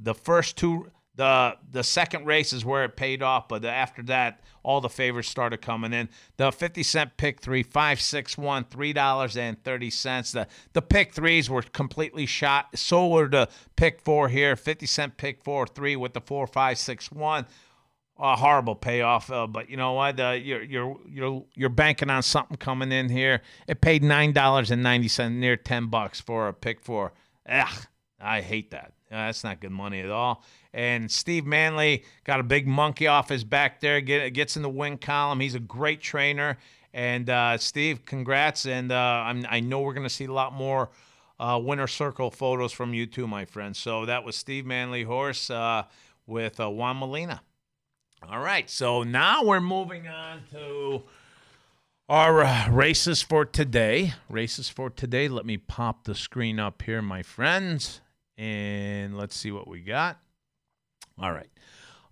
the 0.01 0.15
first 0.15 0.57
two 0.57 0.91
the 1.15 1.57
the 1.71 1.85
second 1.85 2.25
race 2.25 2.53
is 2.53 2.65
where 2.65 2.85
it 2.85 2.97
paid 2.97 3.23
off 3.23 3.47
but 3.49 3.65
after 3.65 4.03
that 4.03 4.41
all 4.63 4.81
the 4.81 4.89
favors 4.89 5.29
started 5.29 5.61
coming 5.61 5.93
in. 5.93 6.09
The 6.37 6.53
50 6.53 6.83
cent 6.83 7.17
pick 7.17 7.41
three 7.41 7.63
five 7.63 8.01
six 8.01 8.39
one 8.39 8.65
three 8.65 8.93
dollars 8.93 9.37
and 9.37 9.63
30 9.63 9.91
cents. 9.91 10.33
The 10.33 10.47
the 10.73 10.83
pick 10.83 11.13
threes 11.13 11.51
were 11.51 11.63
completely 11.63 12.27
shot. 12.27 12.79
So 12.79 13.09
were 13.09 13.29
the 13.29 13.49
pick 13.77 14.01
four 14.01 14.29
here 14.29 14.57
50 14.57 14.87
cent 14.87 15.17
pick 15.17 15.43
four 15.43 15.67
three 15.67 15.97
with 15.97 16.15
the 16.15 16.21
four 16.21 16.47
five 16.47 16.79
six 16.79 17.11
one 17.11 17.47
a 18.23 18.37
horrible 18.37 18.77
payoff, 18.77 19.33
uh, 19.33 19.49
but 19.49 19.69
you 19.69 19.77
know 19.77 19.95
what? 19.95 20.19
Uh, 20.19 20.31
you're 20.31 20.63
you're 20.63 20.97
you're 21.11 21.45
you're 21.57 21.69
banking 21.69 22.09
on 22.09 22.23
something 22.23 22.57
coming 22.57 22.93
in 22.93 23.09
here. 23.09 23.43
It 23.67 23.81
paid 23.81 24.05
nine 24.05 24.33
dollars 24.33 24.71
and 24.71 24.81
ninety 24.81 25.09
cents, 25.09 25.35
near 25.35 25.57
ten 25.57 25.89
bucks 25.89 26.21
for 26.21 26.47
a 26.47 26.55
pick 26.55 26.81
four. 26.81 27.13
Ugh, 27.49 27.87
I 28.21 28.41
hate 28.41 28.71
that. 28.71 28.93
Uh, 29.11 29.27
that's 29.27 29.43
not 29.43 29.61
good 29.61 29.73
money 29.73 30.01
at 30.01 30.09
all. 30.09 30.45
And 30.73 31.11
Steve 31.11 31.45
Manley 31.45 32.05
got 32.23 32.39
a 32.39 32.45
big 32.45 32.67
monkey 32.67 33.09
off 33.09 33.29
his 33.29 33.43
back 33.43 33.81
there. 33.81 34.01
Get, 34.01 34.31
gets 34.31 34.57
in 34.57 34.63
the 34.63 34.71
win 34.71 34.99
column. 34.99 35.41
He's 35.41 35.57
a 35.57 35.61
great 35.61 36.01
trainer. 36.01 36.59
And 36.95 37.29
uh, 37.29 37.59
Steve, 37.59 38.07
congrats. 38.07 38.67
And 38.67 38.93
uh, 38.93 39.35
I 39.49 39.61
know 39.61 39.81
we're 39.81 39.95
going 39.95 40.07
to 40.07 40.15
see 40.15 40.27
a 40.27 40.33
lot 40.33 40.53
more 40.53 40.91
uh, 41.41 41.61
winner 41.63 41.89
circle 41.89 42.31
photos 42.31 42.73
from 42.73 42.95
you 42.95 43.05
too, 43.05 43.27
my 43.27 43.45
friend. 43.45 43.77
So 43.77 44.07
that 44.07 44.25
was 44.25 44.37
Steve 44.37 44.65
Manley 44.65 45.03
horse 45.03 45.51
with 46.27 46.59
Juan 46.59 46.99
Molina. 46.99 47.43
All 48.31 48.39
right, 48.39 48.71
so 48.71 49.03
now 49.03 49.43
we're 49.43 49.61
moving 49.61 50.07
on 50.07 50.43
to 50.53 51.03
our 52.09 52.45
uh, 52.45 52.71
races 52.71 53.21
for 53.21 53.45
today. 53.45 54.15
Races 54.29 54.69
for 54.69 54.91
today. 54.91 55.29
Let 55.29 55.45
me 55.45 55.57
pop 55.57 56.05
the 56.05 56.15
screen 56.15 56.61
up 56.61 56.83
here, 56.83 57.03
my 57.03 57.23
friends, 57.23 58.01
and 58.39 59.19
let's 59.19 59.37
see 59.37 59.51
what 59.51 59.67
we 59.67 59.81
got. 59.81 60.19
All 61.21 61.33
right, 61.33 61.51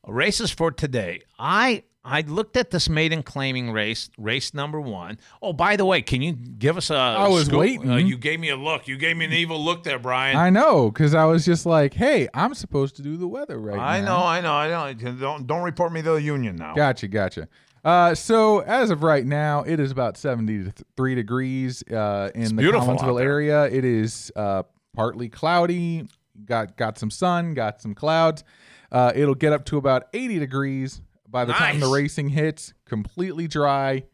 races 0.06 0.50
for 0.50 0.72
today. 0.72 1.22
I 1.38 1.84
I 2.02 2.22
looked 2.22 2.56
at 2.56 2.70
this 2.70 2.88
maiden 2.88 3.22
claiming 3.22 3.70
race, 3.70 4.08
race 4.16 4.54
number 4.54 4.80
one. 4.80 5.18
Oh, 5.42 5.52
by 5.52 5.76
the 5.76 5.84
way, 5.84 6.00
can 6.00 6.22
you 6.22 6.32
give 6.32 6.78
us 6.78 6.88
a? 6.88 6.94
I 6.94 7.28
was 7.28 7.46
scoop? 7.46 7.60
waiting. 7.60 7.90
Uh, 7.90 7.96
you 7.96 8.16
gave 8.16 8.40
me 8.40 8.48
a 8.48 8.56
look. 8.56 8.88
You 8.88 8.96
gave 8.96 9.18
me 9.18 9.26
an 9.26 9.32
evil 9.32 9.62
look 9.62 9.84
there, 9.84 9.98
Brian. 9.98 10.36
I 10.36 10.48
know, 10.48 10.90
because 10.90 11.14
I 11.14 11.26
was 11.26 11.44
just 11.44 11.66
like, 11.66 11.92
hey, 11.92 12.26
I'm 12.32 12.54
supposed 12.54 12.96
to 12.96 13.02
do 13.02 13.18
the 13.18 13.28
weather 13.28 13.58
right 13.58 13.78
I 13.78 14.00
now. 14.00 14.24
I 14.24 14.40
know, 14.40 14.50
I 14.54 14.68
know, 14.70 14.80
I 14.80 14.92
know. 14.94 15.12
Don't 15.12 15.46
don't 15.46 15.62
report 15.62 15.92
me 15.92 16.00
to 16.00 16.12
the 16.12 16.22
union 16.22 16.56
now. 16.56 16.74
Gotcha, 16.74 17.06
gotcha. 17.06 17.48
Uh, 17.84 18.14
so 18.14 18.60
as 18.60 18.90
of 18.90 19.02
right 19.02 19.26
now, 19.26 19.62
it 19.62 19.78
is 19.80 19.90
about 19.90 20.16
73 20.16 21.14
degrees 21.14 21.82
uh, 21.90 22.30
in 22.34 22.56
the 22.56 22.62
beautiful 22.62 22.96
Collinsville 22.96 23.22
area. 23.22 23.64
It 23.64 23.84
is 23.84 24.32
uh, 24.36 24.62
partly 24.94 25.28
cloudy. 25.28 26.08
Got 26.46 26.78
got 26.78 26.98
some 26.98 27.10
sun, 27.10 27.52
got 27.52 27.82
some 27.82 27.94
clouds. 27.94 28.42
Uh, 28.90 29.12
it'll 29.14 29.34
get 29.34 29.52
up 29.52 29.66
to 29.66 29.76
about 29.76 30.04
80 30.14 30.38
degrees 30.38 31.02
by 31.30 31.44
the 31.44 31.52
time 31.52 31.80
the 31.80 31.86
Nice. 31.86 31.94
racing 31.94 32.28
hits. 32.30 32.72
Completely 32.86 33.46
dry. 33.48 34.04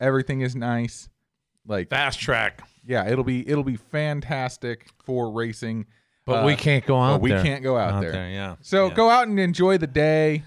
Everything 0.00 0.40
is 0.42 0.54
nice. 0.54 1.08
Like 1.66 1.88
Fast 1.88 2.20
track. 2.20 2.62
yeah, 2.86 3.08
it'll 3.08 3.24
be 3.24 3.48
it'll 3.48 3.64
be 3.64 3.76
fantastic 3.76 4.88
for 5.04 5.30
racing. 5.32 5.86
But 6.24 6.42
Uh, 6.42 6.46
we 6.46 6.56
can't 6.56 6.84
go 6.84 6.94
but 6.96 7.00
out 7.14 7.20
we 7.20 7.30
there. 7.30 7.42
can't 7.42 7.62
go 7.62 7.76
out, 7.78 7.94
Out 7.94 8.00
there. 8.02 8.12
there, 8.12 8.30
yeah. 8.30 8.56
So 8.60 8.88
Yeah. 8.88 8.94
go 8.94 9.10
out 9.10 9.28
and 9.28 9.38
enjoy 9.38 9.78
the 9.78 9.86
day. 9.86 10.42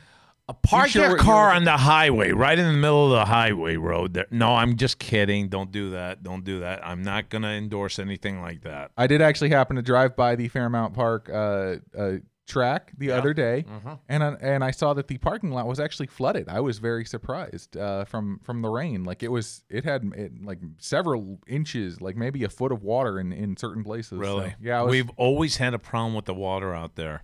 Park 0.63 0.89
sure 0.89 1.04
your 1.04 1.12
we're- 1.12 1.22
car 1.22 1.50
you're- 1.50 1.58
on 1.58 1.63
the 1.63 1.78
highway, 1.78 2.32
right 2.32 2.58
in 2.58 2.65
the 2.65 2.74
middle 2.74 3.06
of 3.06 3.12
the 3.20 3.26
highway 3.26 3.76
road. 3.76 4.15
There. 4.15 4.26
No, 4.32 4.56
I'm 4.56 4.78
just 4.78 4.98
kidding. 4.98 5.48
Don't 5.48 5.72
do 5.72 5.92
that. 5.92 6.24
Don't 6.24 6.44
do 6.44 6.62
that. 6.62 6.86
I'm 6.86 7.04
not 7.04 7.30
gonna 7.30 7.50
endorse 7.50 8.00
anything 8.00 8.42
like 8.42 8.62
that. 8.63 8.89
I 8.98 9.06
did 9.06 9.22
actually 9.22 9.50
happen 9.52 9.76
to 9.76 9.84
drive 9.84 10.15
by 10.15 10.36
the 10.36 10.48
Fairmount 10.48 10.96
Park 10.96 11.30
uh, 11.32 11.76
uh, 11.98 12.13
track 12.49 12.91
the 12.97 13.12
other 13.12 13.33
day, 13.33 13.63
Mm-hmm. 13.69 13.93
and 14.09 14.23
I, 14.23 14.27
and 14.41 14.63
I 14.63 14.71
saw 14.71 14.93
that 14.95 15.07
the 15.07 15.17
parking 15.17 15.51
lot 15.51 15.67
was 15.67 15.79
actually 15.79 16.07
flooded. 16.07 16.49
I 16.49 16.59
was 16.59 16.79
very 16.79 17.05
surprised 17.05 17.77
uh, 17.77 18.03
from 18.05 18.39
from 18.43 18.62
the 18.62 18.67
rain. 18.69 19.03
Like 19.05 19.23
it 19.23 19.31
was, 19.31 19.63
it 19.69 19.85
had 19.85 20.12
it, 20.15 20.43
like 20.43 20.59
several 20.79 21.39
inches, 21.47 22.01
like 22.01 22.17
maybe 22.17 22.43
a 22.43 22.49
foot 22.49 22.71
of 22.73 22.83
water 22.83 23.19
in 23.19 23.31
in 23.31 23.55
certain 23.55 23.83
places. 23.83 24.09
So, 24.12 24.17
Really? 24.19 24.55
yeah. 24.62 24.81
Was, 24.81 24.91
We've 24.91 25.09
always 25.15 25.57
had 25.57 25.73
a 25.73 25.79
problem 25.79 26.13
with 26.15 26.25
the 26.25 26.33
water 26.33 26.73
out 26.73 26.95
there. 26.95 27.23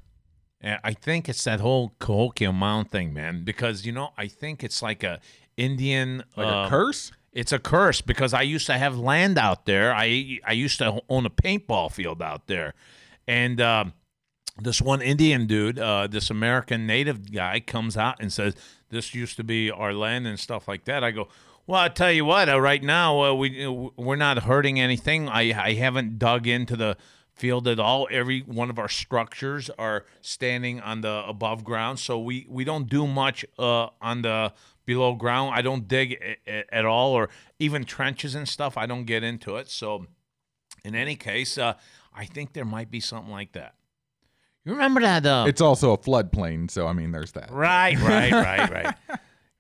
And 0.61 0.79
I 0.83 0.93
think 0.93 1.27
it's 1.27 1.43
that 1.43 1.59
whole 1.59 1.93
Cahokia 1.99 2.53
Mound 2.53 2.89
thing, 2.89 3.13
man. 3.13 3.43
Because 3.43 3.85
you 3.85 3.91
know, 3.91 4.11
I 4.17 4.27
think 4.27 4.63
it's 4.63 4.81
like 4.81 5.03
a 5.03 5.19
Indian 5.57 6.23
like 6.38 6.47
uh, 6.47 6.65
a 6.65 6.69
curse. 6.69 7.11
It's 7.33 7.51
a 7.51 7.59
curse 7.59 7.99
because 7.99 8.33
I 8.33 8.43
used 8.43 8.65
to 8.67 8.77
have 8.77 8.97
land 8.97 9.38
out 9.38 9.65
there. 9.65 9.93
I 9.93 10.39
I 10.45 10.53
used 10.53 10.77
to 10.79 11.01
own 11.09 11.25
a 11.25 11.29
paintball 11.29 11.91
field 11.91 12.21
out 12.21 12.47
there, 12.47 12.73
and 13.27 13.59
um, 13.59 13.91
this 14.58 14.82
one 14.82 15.02
Indian 15.02 15.48
dude, 15.48 15.80
uh, 15.80 16.08
this 16.08 16.30
American 16.30 16.88
native 16.88 17.32
guy, 17.32 17.60
comes 17.60 17.98
out 17.98 18.18
and 18.20 18.32
says, 18.32 18.56
"This 18.89 19.13
used 19.13 19.36
to 19.38 19.44
be 19.44 19.70
our 19.70 19.94
land 19.94 20.28
and 20.28 20.39
stuff 20.39 20.68
like 20.68 20.86
that." 20.86 21.04
I 21.04 21.12
go, 21.12 21.28
"Well, 21.68 21.82
I 21.82 21.89
tell 21.89 22.12
you 22.12 22.26
what. 22.26 22.48
Uh, 22.48 22.60
right 22.60 22.82
now, 22.82 23.24
uh, 23.24 23.34
we 23.34 23.68
we're 23.98 24.15
not 24.15 24.44
hurting 24.44 24.80
anything. 24.80 25.28
I 25.28 25.52
I 25.54 25.74
haven't 25.74 26.20
dug 26.20 26.48
into 26.48 26.76
the." 26.76 26.98
field 27.36 27.68
at 27.68 27.80
all 27.82 28.08
every 28.10 28.39
one 28.44 28.70
of 28.70 28.80
our 28.80 28.88
structures 28.88 29.70
are 29.78 30.06
standing 30.22 30.80
on 30.80 31.02
the 31.02 31.24
above 31.28 31.65
ground 31.65 32.00
so 32.00 32.18
we 32.18 32.48
we 32.50 32.63
don't 32.63 32.88
do 32.89 33.06
much 33.06 33.46
uh 33.60 33.88
on 34.02 34.22
the 34.22 34.54
below 34.86 35.13
ground 35.13 35.52
i 35.54 35.62
don't 35.62 35.86
dig 35.86 36.18
at 36.48 36.86
all 36.86 37.12
or 37.12 37.30
even 37.60 37.84
trenches 37.84 38.36
and 38.36 38.48
stuff 38.48 38.78
i 38.78 38.86
don't 38.86 39.04
get 39.04 39.22
into 39.22 39.58
it 39.58 39.68
so 39.68 40.06
in 40.86 40.96
any 40.96 41.18
case 41.18 41.58
uh 41.58 41.74
i 42.13 42.24
think 42.24 42.54
there 42.54 42.63
might 42.63 42.89
be 42.89 43.02
something 43.02 43.34
like 43.34 43.52
that 43.52 43.76
you 44.65 44.71
remember 44.73 45.01
that 45.01 45.23
though? 45.23 45.45
It's 45.45 45.62
also 45.62 45.93
a 45.93 45.97
floodplain, 45.97 46.69
so 46.69 46.88
I 46.88 46.93
mean, 46.93 47.12
there's 47.12 47.32
that. 47.34 47.51
Right, 47.51 47.97
right, 47.99 48.32
right, 48.34 48.69
right. 48.69 48.95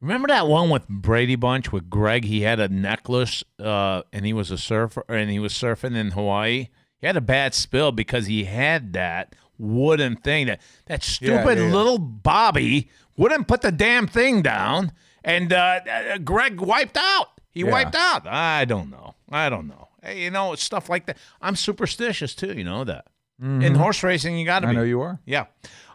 Remember 0.01 0.27
that 0.27 0.47
one 0.47 0.69
with 0.69 0.87
Brady 0.87 1.35
Bunch 1.35 1.71
with 1.71 1.89
Greg? 1.89 2.25
He 2.25 2.41
had 2.41 2.59
a 2.59 2.67
necklace, 2.67 3.43
uh, 3.59 4.03
and 4.11 4.25
he 4.25 4.33
was 4.33 4.51
a 4.51 4.57
surfer, 4.57 5.03
and 5.07 5.29
he 5.29 5.39
was 5.39 5.53
surfing 5.53 5.95
in 5.95 6.11
Hawaii. 6.11 6.67
He 6.99 7.07
had 7.07 7.17
a 7.17 7.21
bad 7.21 7.53
spill 7.53 7.91
because 7.91 8.27
he 8.27 8.43
had 8.43 8.93
that 8.93 9.35
wooden 9.57 10.17
thing 10.17 10.47
that 10.47 10.59
that 10.87 11.01
stupid 11.03 11.57
yeah, 11.57 11.65
yeah. 11.67 11.73
little 11.73 11.97
Bobby 11.97 12.89
wouldn't 13.17 13.47
put 13.47 13.61
the 13.61 13.71
damn 13.71 14.05
thing 14.07 14.41
down, 14.41 14.91
and 15.23 15.53
uh, 15.53 15.79
uh, 15.89 16.17
Greg 16.19 16.59
wiped 16.59 16.97
out. 16.97 17.29
He 17.51 17.61
Yeah. 17.61 17.71
wiped 17.71 17.95
out. 17.95 18.27
I 18.27 18.65
don't 18.65 18.89
know. 18.89 19.15
I 19.31 19.49
don't 19.49 19.67
know. 19.67 19.87
Hey, 20.03 20.23
you 20.23 20.29
know 20.29 20.53
stuff 20.55 20.89
like 20.89 21.05
that. 21.07 21.17
I'm 21.41 21.55
superstitious 21.55 22.35
too. 22.35 22.53
You 22.53 22.63
know 22.65 22.83
that. 22.83 23.07
In 23.41 23.75
horse 23.75 24.01
racing, 24.01 24.37
you 24.37 24.45
got 24.45 24.61
to 24.61 24.67
Mm-hmm. 24.67 24.69
I 24.69 24.73
be. 24.73 24.77
know 24.77 24.83
you 24.83 25.01
are. 25.01 25.19
Yeah. 25.25 25.45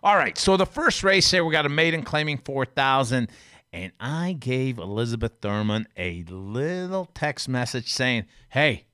All 0.02 0.16
right. 0.16 0.36
So 0.36 0.56
the 0.56 0.66
first 0.66 1.02
race 1.02 1.30
here, 1.30 1.44
we 1.44 1.52
got 1.52 1.64
a 1.66 1.70
maiden 1.70 2.02
claiming 2.02 2.38
4,000. 2.38 3.28
And 3.72 3.92
I 4.00 4.32
gave 4.38 4.78
Elizabeth 4.78 5.32
Thurman 5.40 5.86
a 5.96 6.24
little 6.24 7.06
text 7.14 7.48
message 7.48 7.92
saying, 7.92 8.24
hey, 8.50 8.84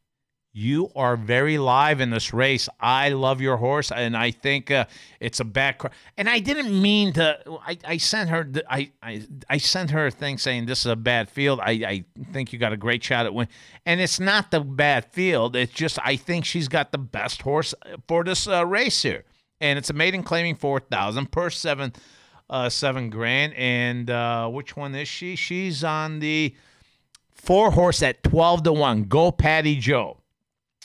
you 0.57 0.90
are 0.97 1.19
very 1.19 1.59
live 1.59 2.01
in 2.01 2.09
this 2.09 2.33
race. 2.33 2.66
I 2.81 3.11
love 3.11 3.42
your 3.42 3.59
horse, 3.59 3.92
and 3.92 4.16
I 4.16 4.31
think 4.31 4.71
uh, 4.71 4.87
it's 5.21 5.38
a 5.38 5.45
bad. 5.45 5.77
And 6.16 6.31
I 6.31 6.38
didn't 6.38 6.81
mean 6.81 7.12
to. 7.12 7.38
I, 7.66 7.77
I 7.85 7.97
sent 7.99 8.31
her. 8.31 8.51
I, 8.69 8.90
I 9.03 9.23
I 9.51 9.59
sent 9.59 9.90
her 9.90 10.07
a 10.07 10.11
thing 10.11 10.38
saying 10.38 10.64
this 10.64 10.81
is 10.81 10.87
a 10.87 10.97
bad 10.97 11.29
field. 11.29 11.61
I, 11.61 11.73
I 11.73 12.05
think 12.33 12.55
you 12.55 12.59
got 12.59 12.73
a 12.73 12.79
great 12.79 13.05
shot 13.05 13.27
at 13.27 13.35
win. 13.35 13.49
And 13.85 14.01
it's 14.01 14.19
not 14.19 14.51
the 14.51 14.61
bad 14.61 15.05
field. 15.12 15.57
It's 15.57 15.75
just 15.75 15.99
I 16.03 16.16
think 16.16 16.47
she's 16.47 16.69
got 16.69 16.90
the 16.90 16.99
best 16.99 17.42
horse 17.42 17.75
for 18.09 18.25
this 18.25 18.49
uh, 18.49 18.64
race 18.64 19.03
here. 19.03 19.25
And 19.61 19.79
it's 19.79 19.90
a 19.90 19.95
maiden 19.95 20.23
claiming 20.23 20.55
four 20.55 20.81
thousand 20.81 21.33
per 21.33 21.51
seven, 21.51 21.92
uh, 22.49 22.71
seven 22.71 23.11
grand. 23.11 23.53
And 23.59 24.09
uh, 24.09 24.49
which 24.49 24.75
one 24.75 24.95
is 24.95 25.07
she? 25.07 25.37
She's 25.37 25.85
on 25.85 26.21
the 26.21 26.57
four 27.35 27.73
horse 27.73 28.03
at 28.03 28.23
12 28.23 28.62
to 28.62 28.73
1. 28.73 29.05
Go 29.05 29.31
Patty 29.31 29.77
Joe. 29.77 30.16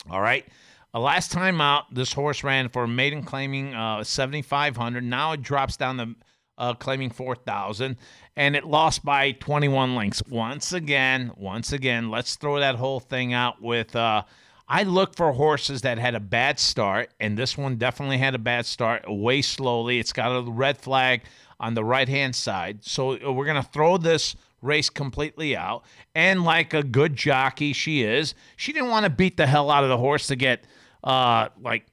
All 0.10 0.22
right. 0.22 0.46
Last 0.94 1.32
time 1.32 1.62
out, 1.62 1.94
this 1.94 2.12
horse 2.12 2.44
ran 2.44 2.68
for 2.68 2.84
a 2.84 2.88
maiden 2.88 3.24
claiming 3.24 3.74
uh, 3.74 4.04
7,500. 4.04 5.04
Now 5.04 5.32
it 5.32 5.42
drops 5.42 5.78
down 5.78 5.98
to 5.98 6.16
uh, 6.58 6.74
claiming 6.74 7.10
4,000, 7.10 7.96
and 8.36 8.56
it 8.56 8.66
lost 8.66 9.06
by 9.06 9.32
21 9.32 9.96
lengths. 9.96 10.22
Once 10.30 10.74
again, 10.74 11.32
once 11.38 11.72
again, 11.72 12.12
let's 12.12 12.36
throw 12.36 12.60
that 12.60 12.76
whole 12.76 13.00
thing 13.00 13.34
out 13.34 13.62
with. 13.62 13.96
Uh, 13.96 14.24
I 14.68 14.84
look 14.84 15.16
for 15.16 15.32
horses 15.32 15.82
that 15.82 15.98
had 15.98 16.14
a 16.14 16.20
bad 16.20 16.60
start, 16.60 17.10
and 17.20 17.38
this 17.38 17.58
one 17.58 17.78
definitely 17.78 18.18
had 18.18 18.36
a 18.36 18.40
bad 18.40 18.66
start. 18.66 19.04
Way 19.08 19.42
slowly. 19.42 20.00
It's 20.00 20.14
got 20.14 20.30
a 20.30 20.50
red 20.50 20.78
flag 20.78 21.24
on 21.60 21.74
the 21.74 21.84
right 21.84 22.08
hand 22.08 22.36
side. 22.36 22.84
So 22.84 23.18
uh, 23.18 23.32
we're 23.32 23.46
going 23.46 23.62
to 23.62 23.70
throw 23.70 23.98
this 23.98 24.36
race 24.62 24.90
completely 24.90 25.56
out. 25.56 25.84
And 26.16 26.44
like 26.44 26.74
a 26.74 26.84
good 26.84 27.16
jockey 27.16 27.74
she 27.74 28.04
is, 28.04 28.36
she 28.56 28.74
didn't 28.74 28.90
want 28.90 29.06
to 29.06 29.10
beat 29.10 29.38
the 29.38 29.48
hell 29.48 29.70
out 29.70 29.84
of 29.84 29.90
the 29.90 29.98
horse 29.98 30.28
to 30.28 30.36
get 30.36 30.64
uh, 31.04 31.50
like 31.60 31.86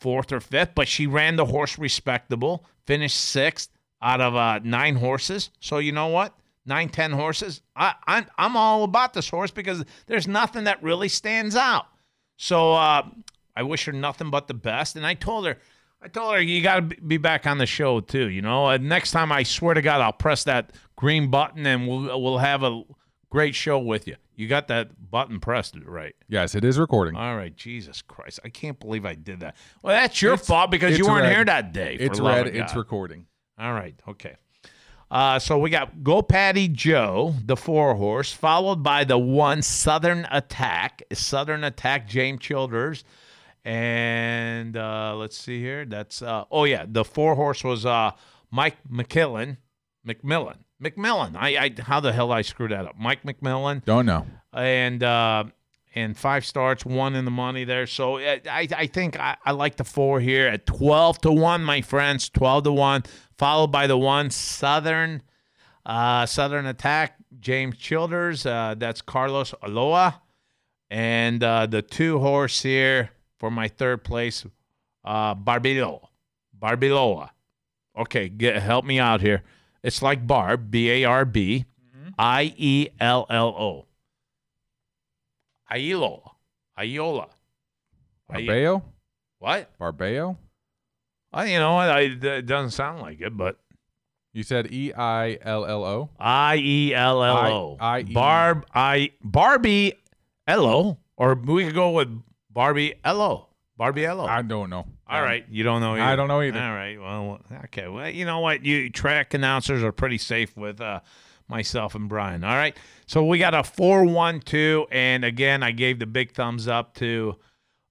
fourth 0.00 0.32
or 0.32 0.40
fifth, 0.40 0.72
but 0.74 0.88
she 0.88 1.06
ran 1.06 1.36
the 1.36 1.46
horse 1.46 1.78
respectable, 1.78 2.64
finished 2.86 3.16
sixth 3.16 3.70
out 4.02 4.20
of 4.20 4.36
uh, 4.36 4.60
nine 4.62 4.96
horses. 4.96 5.50
So 5.60 5.78
you 5.78 5.92
know 5.92 6.08
what? 6.08 6.34
Nine, 6.66 6.88
ten 6.88 7.10
horses. 7.12 7.60
I, 7.76 7.94
I'm 8.06 8.26
I'm 8.38 8.56
all 8.56 8.84
about 8.84 9.12
this 9.12 9.28
horse 9.28 9.50
because 9.50 9.84
there's 10.06 10.26
nothing 10.26 10.64
that 10.64 10.82
really 10.82 11.08
stands 11.08 11.56
out. 11.56 11.86
So 12.36 12.72
uh, 12.72 13.06
I 13.54 13.62
wish 13.62 13.84
her 13.84 13.92
nothing 13.92 14.30
but 14.30 14.48
the 14.48 14.54
best. 14.54 14.96
And 14.96 15.06
I 15.06 15.14
told 15.14 15.46
her, 15.46 15.58
I 16.04 16.08
told 16.08 16.34
her 16.34 16.40
you 16.40 16.60
got 16.62 16.90
to 16.90 17.00
be 17.00 17.16
back 17.16 17.46
on 17.46 17.56
the 17.58 17.66
show 17.66 18.00
too. 18.00 18.28
You 18.28 18.42
know, 18.42 18.68
and 18.68 18.88
next 18.88 19.10
time 19.12 19.32
I 19.32 19.42
swear 19.42 19.72
to 19.74 19.80
God 19.82 20.00
I'll 20.02 20.12
press 20.12 20.44
that 20.44 20.72
green 20.96 21.30
button 21.30 21.66
and 21.66 21.88
we'll 21.88 22.20
we'll 22.22 22.38
have 22.38 22.62
a 22.62 22.82
great 23.30 23.54
show 23.54 23.78
with 23.78 24.06
you. 24.06 24.16
You 24.36 24.48
got 24.48 24.68
that 24.68 25.10
button 25.10 25.40
pressed 25.40 25.76
right. 25.86 26.14
Yes, 26.28 26.54
it 26.54 26.64
is 26.64 26.78
recording. 26.78 27.16
All 27.16 27.36
right, 27.36 27.56
Jesus 27.56 28.02
Christ, 28.02 28.40
I 28.44 28.48
can't 28.48 28.78
believe 28.78 29.06
I 29.06 29.14
did 29.14 29.40
that. 29.40 29.56
Well, 29.82 29.94
that's 29.94 30.20
your 30.20 30.34
It's- 30.34 30.46
fault 30.46 30.70
because 30.70 30.98
you 30.98 31.06
weren't 31.06 31.22
red. 31.22 31.34
here 31.36 31.44
that 31.44 31.72
day. 31.72 31.96
It's 31.98 32.20
red. 32.20 32.48
It's 32.48 32.74
recording. 32.76 33.26
All 33.58 33.72
right, 33.72 33.94
okay. 34.08 34.34
Uh, 35.10 35.38
so 35.38 35.58
we 35.58 35.70
got 35.70 36.02
Go 36.02 36.20
Patty 36.22 36.66
Joe, 36.66 37.34
the 37.44 37.56
four 37.56 37.94
horse, 37.94 38.32
followed 38.32 38.82
by 38.82 39.04
the 39.04 39.18
one 39.18 39.62
Southern 39.62 40.26
Attack. 40.30 41.02
Southern 41.12 41.62
Attack, 41.62 42.08
James 42.08 42.40
Childers. 42.40 43.04
And 43.64 44.76
uh, 44.76 45.14
let's 45.16 45.38
see 45.38 45.60
here. 45.60 45.84
That's, 45.86 46.20
uh, 46.20 46.44
oh, 46.50 46.64
yeah, 46.64 46.84
the 46.86 47.04
four 47.04 47.34
horse 47.34 47.64
was 47.64 47.86
uh, 47.86 48.10
Mike 48.50 48.76
McKillen. 48.90 49.56
McMillan. 50.06 50.58
McMillan. 50.82 51.34
I, 51.34 51.56
I, 51.56 51.74
how 51.82 52.00
the 52.00 52.12
hell 52.12 52.30
I 52.30 52.42
screwed 52.42 52.72
that 52.72 52.84
up? 52.84 52.96
Mike 52.98 53.22
McMillan 53.22 53.84
Don't 53.84 54.04
know. 54.04 54.26
and 54.52 55.02
uh, 55.02 55.44
and 55.94 56.16
five 56.16 56.44
starts, 56.44 56.84
one 56.84 57.14
in 57.14 57.24
the 57.24 57.30
money 57.30 57.64
there. 57.64 57.86
So 57.86 58.18
uh, 58.18 58.38
I 58.50 58.68
I 58.76 58.86
think 58.86 59.18
I, 59.18 59.36
I 59.44 59.52
like 59.52 59.76
the 59.76 59.84
four 59.84 60.20
here 60.20 60.46
at 60.48 60.66
twelve 60.66 61.20
to 61.22 61.32
one, 61.32 61.64
my 61.64 61.80
friends, 61.80 62.28
twelve 62.28 62.64
to 62.64 62.72
one, 62.72 63.04
followed 63.38 63.68
by 63.68 63.86
the 63.86 63.96
one 63.96 64.30
Southern 64.30 65.22
uh, 65.86 66.26
Southern 66.26 66.66
Attack, 66.66 67.16
James 67.40 67.78
Childers. 67.78 68.44
Uh, 68.44 68.74
that's 68.76 69.00
Carlos 69.00 69.54
Aloa, 69.62 70.20
and 70.90 71.42
uh, 71.42 71.66
the 71.66 71.80
two 71.80 72.18
horse 72.18 72.60
here 72.60 73.10
for 73.44 73.50
my 73.50 73.68
third 73.68 74.02
place, 74.02 74.46
uh, 75.04 75.34
Barbilo, 75.34 76.08
Barbiloa. 76.58 77.28
Okay, 77.94 78.30
get 78.30 78.56
help 78.62 78.86
me 78.86 78.98
out 78.98 79.20
here. 79.20 79.42
It's 79.82 80.00
like 80.00 80.26
Barb, 80.26 80.70
B 80.70 80.88
A 80.90 81.04
R 81.04 81.26
B, 81.26 81.66
I 82.16 82.54
E 82.56 82.88
L 82.98 83.26
L 83.28 83.48
O. 83.48 83.86
Ailola. 85.70 86.30
Aiola. 86.78 87.28
Ai- 88.30 88.40
Barbeo? 88.40 88.82
What? 89.40 89.78
Barbeo? 89.78 90.38
I, 91.30 91.44
you 91.52 91.58
know 91.58 91.74
what? 91.74 91.90
I, 91.90 92.00
it 92.00 92.46
doesn't 92.46 92.70
sound 92.70 93.02
like 93.02 93.20
it, 93.20 93.36
but 93.36 93.58
You 94.32 94.42
said 94.42 94.72
E 94.72 94.94
I 94.94 95.36
L 95.42 95.66
L 95.66 95.84
O. 95.84 96.08
I 96.18 96.56
E 96.56 96.94
L 96.94 97.22
L 97.22 97.36
O. 97.36 97.76
Barb. 98.14 98.64
I 98.74 99.10
Barbie. 99.22 99.92
Ello. 100.46 100.96
Or 101.18 101.34
we 101.34 101.66
could 101.66 101.74
go 101.74 101.90
with 101.90 102.08
Barbie 102.54 102.94
Ello. 103.04 103.48
Barbie 103.76 104.06
Ello. 104.06 104.24
I 104.24 104.42
don't 104.42 104.70
know. 104.70 104.86
All 105.08 105.20
right, 105.20 105.44
you 105.50 105.64
don't 105.64 105.80
know. 105.80 105.94
Either. 105.94 106.02
I 106.02 106.14
don't 106.14 106.28
know 106.28 106.40
either. 106.40 106.60
All 106.60 106.72
right, 106.72 106.98
well, 107.00 107.40
okay. 107.64 107.88
Well, 107.88 108.08
you 108.08 108.24
know 108.24 108.38
what? 108.38 108.64
You 108.64 108.88
track 108.88 109.34
announcers 109.34 109.82
are 109.82 109.90
pretty 109.90 110.16
safe 110.18 110.56
with 110.56 110.80
uh, 110.80 111.00
myself 111.48 111.96
and 111.96 112.08
Brian. 112.08 112.44
All 112.44 112.54
right, 112.54 112.76
so 113.06 113.24
we 113.24 113.38
got 113.38 113.52
a 113.52 113.64
four-one-two, 113.64 114.86
and 114.92 115.24
again, 115.24 115.64
I 115.64 115.72
gave 115.72 115.98
the 115.98 116.06
big 116.06 116.32
thumbs 116.32 116.68
up 116.68 116.94
to 116.94 117.34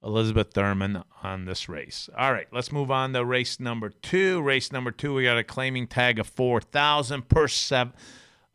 Elizabeth 0.01 0.53
Thurman 0.53 1.03
on 1.21 1.43
this 1.43 1.67
race. 1.67 2.09
All 2.17 2.31
right, 2.31 2.47
let's 2.53 2.71
move 2.71 2.89
on 2.89 3.11
to 3.11 3.25
race 3.25 3.59
number 3.59 3.89
two. 3.89 4.41
Race 4.41 4.71
number 4.71 4.91
two, 4.91 5.13
we 5.13 5.25
got 5.25 5.37
a 5.37 5.43
claiming 5.43 5.87
tag 5.87 6.17
of 6.17 6.27
four 6.27 6.61
thousand 6.61 7.27
per 7.27 7.49
seven, 7.49 7.93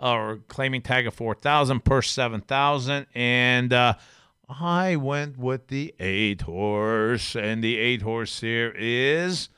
or 0.01 0.41
claiming 0.49 0.81
tag 0.81 1.07
of 1.07 1.13
four 1.13 1.35
thousand 1.35 1.85
per 1.85 2.01
seven 2.01 2.41
thousand, 2.41 3.07
and. 3.15 3.75
uh 3.75 3.95
I 4.49 4.97
went 4.97 5.37
with 5.37 5.69
the 5.69 5.95
eight 6.01 6.43
horse, 6.43 7.37
and 7.37 7.63
the 7.63 7.77
eight 7.77 8.01
horse 8.01 8.41
here 8.41 8.75
is 8.77 9.51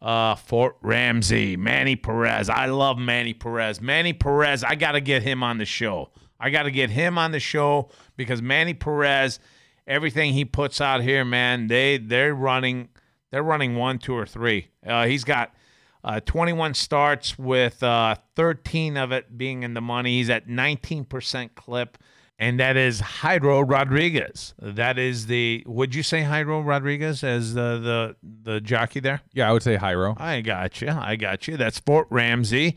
uh, 0.00 0.36
Fort 0.36 0.76
Ramsey, 0.80 1.56
Manny 1.56 1.96
Perez. 1.96 2.48
I 2.48 2.66
love 2.66 2.98
Manny 2.98 3.34
Perez. 3.34 3.80
Manny 3.80 4.12
Perez, 4.12 4.62
I 4.62 4.76
got 4.76 4.92
to 4.92 5.00
get 5.00 5.22
him 5.22 5.42
on 5.42 5.58
the 5.58 5.64
show. 5.64 6.10
I 6.38 6.50
got 6.50 6.64
to 6.64 6.70
get 6.70 6.90
him 6.90 7.18
on 7.18 7.32
the 7.32 7.40
show 7.40 7.90
because 8.16 8.40
Manny 8.40 8.74
Perez, 8.74 9.40
everything 9.88 10.32
he 10.34 10.44
puts 10.44 10.80
out 10.80 11.02
here, 11.02 11.24
man, 11.24 11.66
they 11.66 11.98
they're 11.98 12.34
running, 12.34 12.90
they're 13.32 13.42
running 13.42 13.74
one, 13.74 13.98
two, 13.98 14.14
or 14.14 14.26
three. 14.26 14.68
Uh, 14.86 15.06
he's 15.06 15.24
got. 15.24 15.52
Uh, 16.04 16.20
21 16.20 16.74
starts 16.74 17.36
with 17.36 17.82
uh, 17.82 18.14
13 18.36 18.96
of 18.96 19.10
it 19.10 19.36
being 19.36 19.64
in 19.64 19.74
the 19.74 19.80
money. 19.80 20.18
He's 20.18 20.30
at 20.30 20.46
19% 20.46 21.56
clip 21.56 21.98
and 22.38 22.60
that 22.60 22.76
is 22.76 23.00
Jairo 23.00 23.68
Rodriguez. 23.68 24.54
That 24.60 24.98
is 24.98 25.26
the. 25.26 25.64
Would 25.66 25.94
you 25.94 26.02
say 26.02 26.22
Jairo 26.22 26.64
Rodriguez 26.64 27.24
as 27.24 27.54
the 27.54 28.14
the 28.22 28.52
the 28.52 28.60
jockey 28.60 29.00
there? 29.00 29.20
Yeah, 29.32 29.48
I 29.48 29.52
would 29.52 29.62
say 29.62 29.76
Hyro. 29.76 30.18
I 30.20 30.40
got 30.40 30.80
you. 30.80 30.88
I 30.90 31.16
got 31.16 31.48
you. 31.48 31.56
That's 31.56 31.80
Fort 31.80 32.06
Ramsey, 32.10 32.76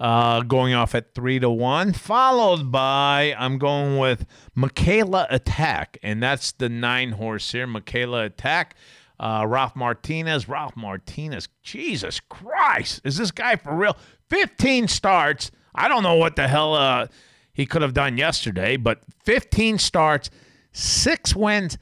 uh, 0.00 0.40
going 0.42 0.72
off 0.72 0.94
at 0.94 1.14
three 1.14 1.38
to 1.40 1.50
one, 1.50 1.92
followed 1.92 2.72
by 2.72 3.34
I'm 3.38 3.58
going 3.58 3.98
with 3.98 4.24
Michaela 4.54 5.26
Attack, 5.28 5.98
and 6.02 6.22
that's 6.22 6.52
the 6.52 6.70
nine 6.70 7.12
horse 7.12 7.52
here. 7.52 7.66
Michaela 7.66 8.24
Attack. 8.24 8.76
Uh, 9.20 9.44
Ralph 9.46 9.76
Martinez. 9.76 10.48
Ralph 10.48 10.74
Martinez. 10.74 11.48
Jesus 11.62 12.18
Christ, 12.18 13.02
is 13.04 13.18
this 13.18 13.30
guy 13.30 13.54
for 13.54 13.72
real? 13.72 13.96
15 14.30 14.88
starts. 14.88 15.52
I 15.74 15.86
don't 15.86 16.02
know 16.02 16.16
what 16.16 16.34
the 16.34 16.48
hell. 16.48 16.74
Uh, 16.74 17.06
he 17.52 17.66
could 17.66 17.82
have 17.82 17.94
done 17.94 18.16
yesterday, 18.16 18.76
but 18.76 19.00
15 19.24 19.78
starts, 19.78 20.30
six 20.72 21.36
wins, 21.36 21.76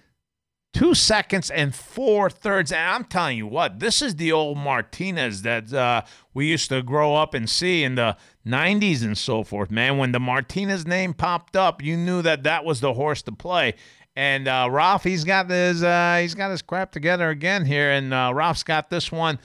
two 0.73 0.95
seconds, 0.95 1.51
and 1.51 1.75
four 1.75 2.29
thirds. 2.29 2.73
And 2.73 2.81
I'm 2.81 3.05
telling 3.05 3.37
you 3.37 3.47
what, 3.47 3.79
this 3.79 4.03
is 4.03 4.17
the 4.17 4.33
old 4.33 4.59
Martinez 4.59 5.43
that 5.43 5.73
uh, 5.73 6.03
we 6.35 6.47
used 6.47 6.69
to 6.71 6.83
grow 6.83 7.15
up 7.15 7.35
and 7.35 7.49
see 7.49 7.85
in 7.85 7.95
the 7.95 8.17
90s 8.47 9.03
and 9.03 9.17
so 9.17 9.45
forth, 9.45 9.71
man. 9.71 9.99
When 9.99 10.13
the 10.13 10.21
Martinez 10.21 10.87
name 10.87 11.15
popped 11.15 11.57
up, 11.57 11.83
you 11.83 11.97
knew 11.97 12.23
that 12.23 12.43
that 12.43 12.65
was 12.65 12.81
the 12.81 12.95
horse 12.95 13.23
to 13.23 13.33
play. 13.33 13.75
And 14.17 14.49
uh, 14.49 14.69
Ralph, 14.71 15.05
he's 15.05 15.23
got 15.23 15.49
his 15.49 15.85
uh, 15.85 16.19
he's 16.21 16.35
got 16.35 16.51
his 16.51 16.63
crap 16.63 16.91
together 16.91 17.31
again 17.31 17.65
here, 17.65 17.93
and 17.93 18.13
uh, 18.13 18.33
Ralph's 18.35 18.65
got 18.65 18.91
this 18.91 19.13
one 19.13 19.39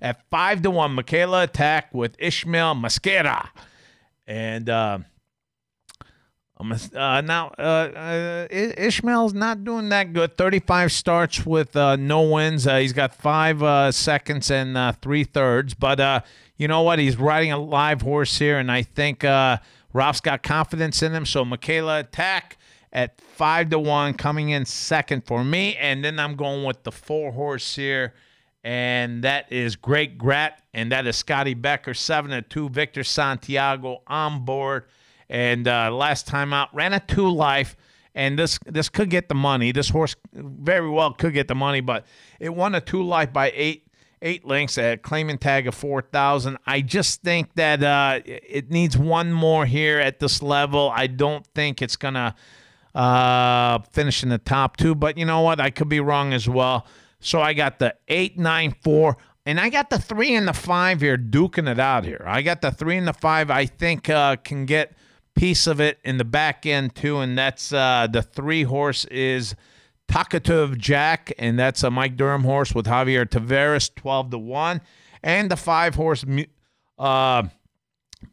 at 0.00 0.22
five 0.30 0.62
to 0.62 0.70
one. 0.70 0.92
Michaela 0.92 1.42
attack 1.42 1.92
with 1.92 2.14
Ishmael 2.20 2.76
Masquera, 2.76 3.48
and. 4.28 4.70
Uh, 6.62 6.74
um, 6.74 6.80
uh, 6.94 7.20
now, 7.22 7.52
uh, 7.58 7.62
uh, 7.62 8.46
Ishmael's 8.50 9.34
not 9.34 9.64
doing 9.64 9.88
that 9.88 10.12
good. 10.12 10.36
35 10.36 10.92
starts 10.92 11.44
with 11.46 11.74
uh, 11.74 11.96
no 11.96 12.22
wins. 12.22 12.66
Uh, 12.66 12.78
he's 12.78 12.92
got 12.92 13.14
five 13.14 13.94
seconds 13.94 14.50
and 14.50 14.96
three 15.00 15.24
thirds. 15.24 15.74
But 15.74 16.24
you 16.56 16.68
know 16.68 16.82
what? 16.82 16.98
He's 16.98 17.16
riding 17.16 17.50
a 17.50 17.58
live 17.58 18.02
horse 18.02 18.38
here, 18.38 18.58
and 18.58 18.70
I 18.70 18.82
think 18.82 19.24
uh, 19.24 19.58
Ralph's 19.92 20.20
got 20.20 20.42
confidence 20.42 21.02
in 21.02 21.12
him. 21.12 21.26
So, 21.26 21.44
Michaela 21.44 22.00
attack 22.00 22.56
at 22.92 23.20
five 23.20 23.70
to 23.70 23.78
one, 23.78 24.14
coming 24.14 24.50
in 24.50 24.64
second 24.64 25.26
for 25.26 25.42
me. 25.42 25.76
And 25.76 26.04
then 26.04 26.18
I'm 26.18 26.36
going 26.36 26.64
with 26.64 26.84
the 26.84 26.92
four 26.92 27.32
horse 27.32 27.74
here, 27.74 28.14
and 28.62 29.24
that 29.24 29.50
is 29.50 29.76
Great 29.76 30.18
Grat, 30.18 30.62
and 30.72 30.92
that 30.92 31.06
is 31.06 31.16
Scotty 31.16 31.54
Becker, 31.54 31.94
seven 31.94 32.30
to 32.30 32.42
two. 32.42 32.68
Victor 32.68 33.02
Santiago 33.02 34.02
on 34.06 34.44
board, 34.44 34.84
and 35.32 35.66
uh, 35.66 35.90
last 35.90 36.26
time 36.26 36.52
out 36.52 36.68
ran 36.74 36.92
a 36.92 37.00
two 37.00 37.28
life. 37.28 37.74
And 38.14 38.38
this 38.38 38.58
this 38.66 38.90
could 38.90 39.08
get 39.08 39.30
the 39.30 39.34
money. 39.34 39.72
This 39.72 39.88
horse 39.88 40.14
very 40.34 40.88
well 40.90 41.14
could 41.14 41.32
get 41.32 41.48
the 41.48 41.54
money, 41.54 41.80
but 41.80 42.04
it 42.38 42.50
won 42.50 42.74
a 42.74 42.80
two 42.80 43.02
life 43.02 43.32
by 43.32 43.50
eight 43.54 43.88
eight 44.20 44.44
links 44.44 44.76
at 44.78 44.92
a 44.92 44.96
claiming 44.98 45.38
tag 45.38 45.66
of 45.66 45.74
4,000. 45.74 46.56
I 46.64 46.80
just 46.80 47.22
think 47.22 47.54
that 47.54 47.82
uh, 47.82 48.20
it 48.24 48.70
needs 48.70 48.96
one 48.96 49.32
more 49.32 49.66
here 49.66 49.98
at 49.98 50.20
this 50.20 50.40
level. 50.40 50.92
I 50.94 51.08
don't 51.08 51.44
think 51.56 51.82
it's 51.82 51.96
going 51.96 52.14
to 52.14 52.32
uh, 52.94 53.80
finish 53.90 54.22
in 54.22 54.28
the 54.28 54.38
top 54.38 54.76
two, 54.76 54.94
but 54.94 55.18
you 55.18 55.24
know 55.24 55.40
what? 55.40 55.58
I 55.58 55.70
could 55.70 55.88
be 55.88 55.98
wrong 55.98 56.32
as 56.32 56.48
well. 56.48 56.86
So 57.18 57.40
I 57.40 57.52
got 57.52 57.80
the 57.80 57.96
894. 58.06 59.16
and 59.44 59.58
I 59.58 59.70
got 59.70 59.90
the 59.90 59.98
3 59.98 60.36
and 60.36 60.46
the 60.46 60.52
5 60.52 61.00
here 61.00 61.18
duking 61.18 61.68
it 61.68 61.80
out 61.80 62.04
here. 62.04 62.22
I 62.24 62.42
got 62.42 62.62
the 62.62 62.70
3 62.70 62.98
and 62.98 63.08
the 63.08 63.12
5 63.12 63.50
I 63.50 63.66
think 63.66 64.08
uh, 64.08 64.36
can 64.36 64.66
get 64.66 64.92
piece 65.34 65.66
of 65.66 65.80
it 65.80 65.98
in 66.04 66.18
the 66.18 66.24
back 66.24 66.66
end 66.66 66.94
too, 66.94 67.18
and 67.18 67.36
that's 67.36 67.72
uh, 67.72 68.06
the 68.10 68.22
3 68.22 68.64
horse 68.64 69.04
is– 69.06 69.54
Talkative 70.12 70.76
Jack, 70.76 71.32
and 71.38 71.58
that's 71.58 71.82
a 71.82 71.90
Mike 71.90 72.18
Durham 72.18 72.44
horse 72.44 72.74
with 72.74 72.84
Javier 72.84 73.24
Tavares, 73.24 73.94
12 73.94 74.32
to 74.32 74.38
1. 74.38 74.82
And 75.22 75.50
the 75.50 75.56
five 75.56 75.94
horse 75.94 76.22
uh, 76.98 77.44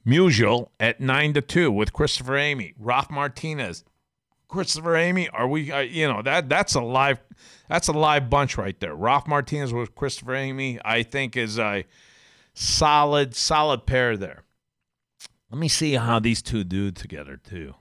Musial 0.05 0.69
at 0.77 0.99
9 0.99 1.33
to 1.35 1.41
2 1.41 1.71
with 1.71 1.93
Christopher 1.93 2.35
Emigh, 2.35 2.73
Roth 2.77 3.09
Martinez. 3.09 3.85
Christopher 4.49 4.97
Emigh, 4.97 5.29
are 5.31 5.47
we, 5.47 5.71
uh, 5.71 5.79
you 5.79 6.05
know, 6.05 6.21
that 6.21 6.49
that's 6.49 6.75
a 6.75 6.81
live, 6.81 7.21
that's 7.69 7.87
a 7.87 7.93
live 7.93 8.29
bunch 8.29 8.57
right 8.57 8.77
there. 8.81 8.93
Roth 8.93 9.25
Martinez 9.25 9.71
with 9.71 9.95
Christopher 9.95 10.35
Emigh, 10.35 10.79
I 10.83 11.03
think 11.03 11.37
is 11.37 11.57
a 11.57 11.85
solid, 12.53 13.35
solid 13.35 13.85
pair 13.85 14.17
there. 14.17 14.43
Let 15.51 15.59
me 15.59 15.67
see 15.67 15.93
how 15.93 16.19
these 16.19 16.41
two 16.41 16.63
do 16.63 16.91
together, 16.91 17.37
too. 17.37 17.73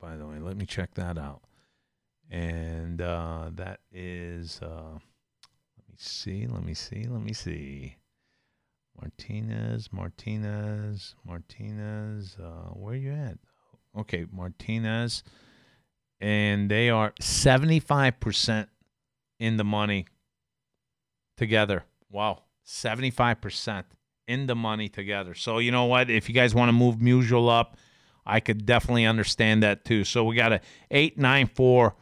By 0.00 0.16
the 0.16 0.26
way, 0.26 0.38
let 0.38 0.56
me 0.56 0.66
check 0.66 0.94
that 0.94 1.18
out. 1.18 1.42
And 2.30 3.00
uh, 3.00 3.50
that 3.54 3.80
is 3.92 4.60
uh, 4.60 4.98
let 4.98 5.88
me 5.88 5.94
see 5.96 6.46
let 6.46 6.64
me 6.64 6.74
see 6.74 7.06
let 7.08 7.22
me 7.22 7.32
see. 7.32 7.96
Martinez 9.00 9.92
martinez 9.92 11.14
martinez 11.24 12.36
uh, 12.42 12.70
where 12.70 12.94
you 12.94 13.12
at? 13.12 13.38
Okay 13.96 14.26
martinez. 14.32 15.22
And 16.20 16.70
they 16.70 16.88
are 16.88 17.12
75% 17.20 18.68
in 19.38 19.56
the 19.56 19.64
money 19.64 20.06
together. 21.36 21.84
Wow 22.10 22.42
75% 22.66 23.84
in 24.28 24.46
the 24.46 24.56
money 24.56 24.88
together 24.88 25.34
so 25.34 25.58
you 25.58 25.70
know 25.70 25.84
what 25.84 26.10
if 26.10 26.28
you 26.28 26.34
guys 26.34 26.54
want 26.54 26.68
to 26.68 26.72
move 26.72 26.96
Musial 26.96 27.48
up 27.48 27.76
i 28.24 28.40
could 28.40 28.66
definitely 28.66 29.06
understand 29.06 29.62
that 29.62 29.84
too 29.84 30.04
so 30.04 30.24
we 30.24 30.34
got 30.34 30.52
a 30.52 30.60
894 30.90 31.94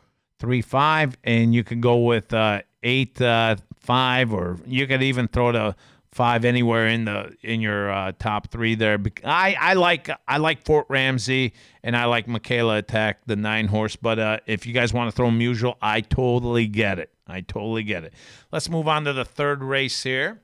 three 0.45 0.63
five, 0.63 1.17
and 1.25 1.55
you 1.55 1.65
can 1.65 1.81
go 1.81 1.99
with 1.99 2.33
uh, 2.33 2.63
eight 2.83 3.21
uh, 3.21 3.57
five, 3.79 4.33
or 4.33 4.59
you 4.67 4.87
could 4.87 5.03
even 5.03 5.29
throw 5.29 5.53
the 5.53 5.75
five 6.13 6.45
anywhere 6.45 6.87
in 6.87 7.07
the 7.07 7.35
in 7.43 7.61
your 7.61 7.91
uh, 7.91 8.13
top 8.19 8.51
three 8.51 8.75
there. 8.75 8.99
I, 9.25 9.57
I 9.59 9.75
like 9.75 10.11
I 10.29 10.37
like 10.39 10.65
Fort 10.65 10.87
Ramsey 10.89 11.55
and 11.83 11.97
I 11.97 12.05
like 12.05 12.29
Michaela 12.29 12.77
Attack, 12.77 13.27
the 13.27 13.37
nine 13.37 13.69
horse. 13.69 13.97
But 13.97 14.19
uh, 14.19 14.39
if 14.47 14.67
you 14.67 14.73
guys 14.73 14.93
want 14.93 15.11
to 15.11 15.17
throw 15.17 15.31
Musial, 15.31 15.77
I 15.81 16.03
totally 16.03 16.67
get 16.67 16.99
it. 16.99 17.11
I 17.27 17.41
totally 17.41 17.83
get 17.83 18.05
it. 18.05 18.13
Let's 18.53 18.69
move 18.69 18.87
on 18.87 19.05
to 19.05 19.13
the 19.13 19.25
third 19.25 19.63
race 19.63 20.03
here. 20.03 20.43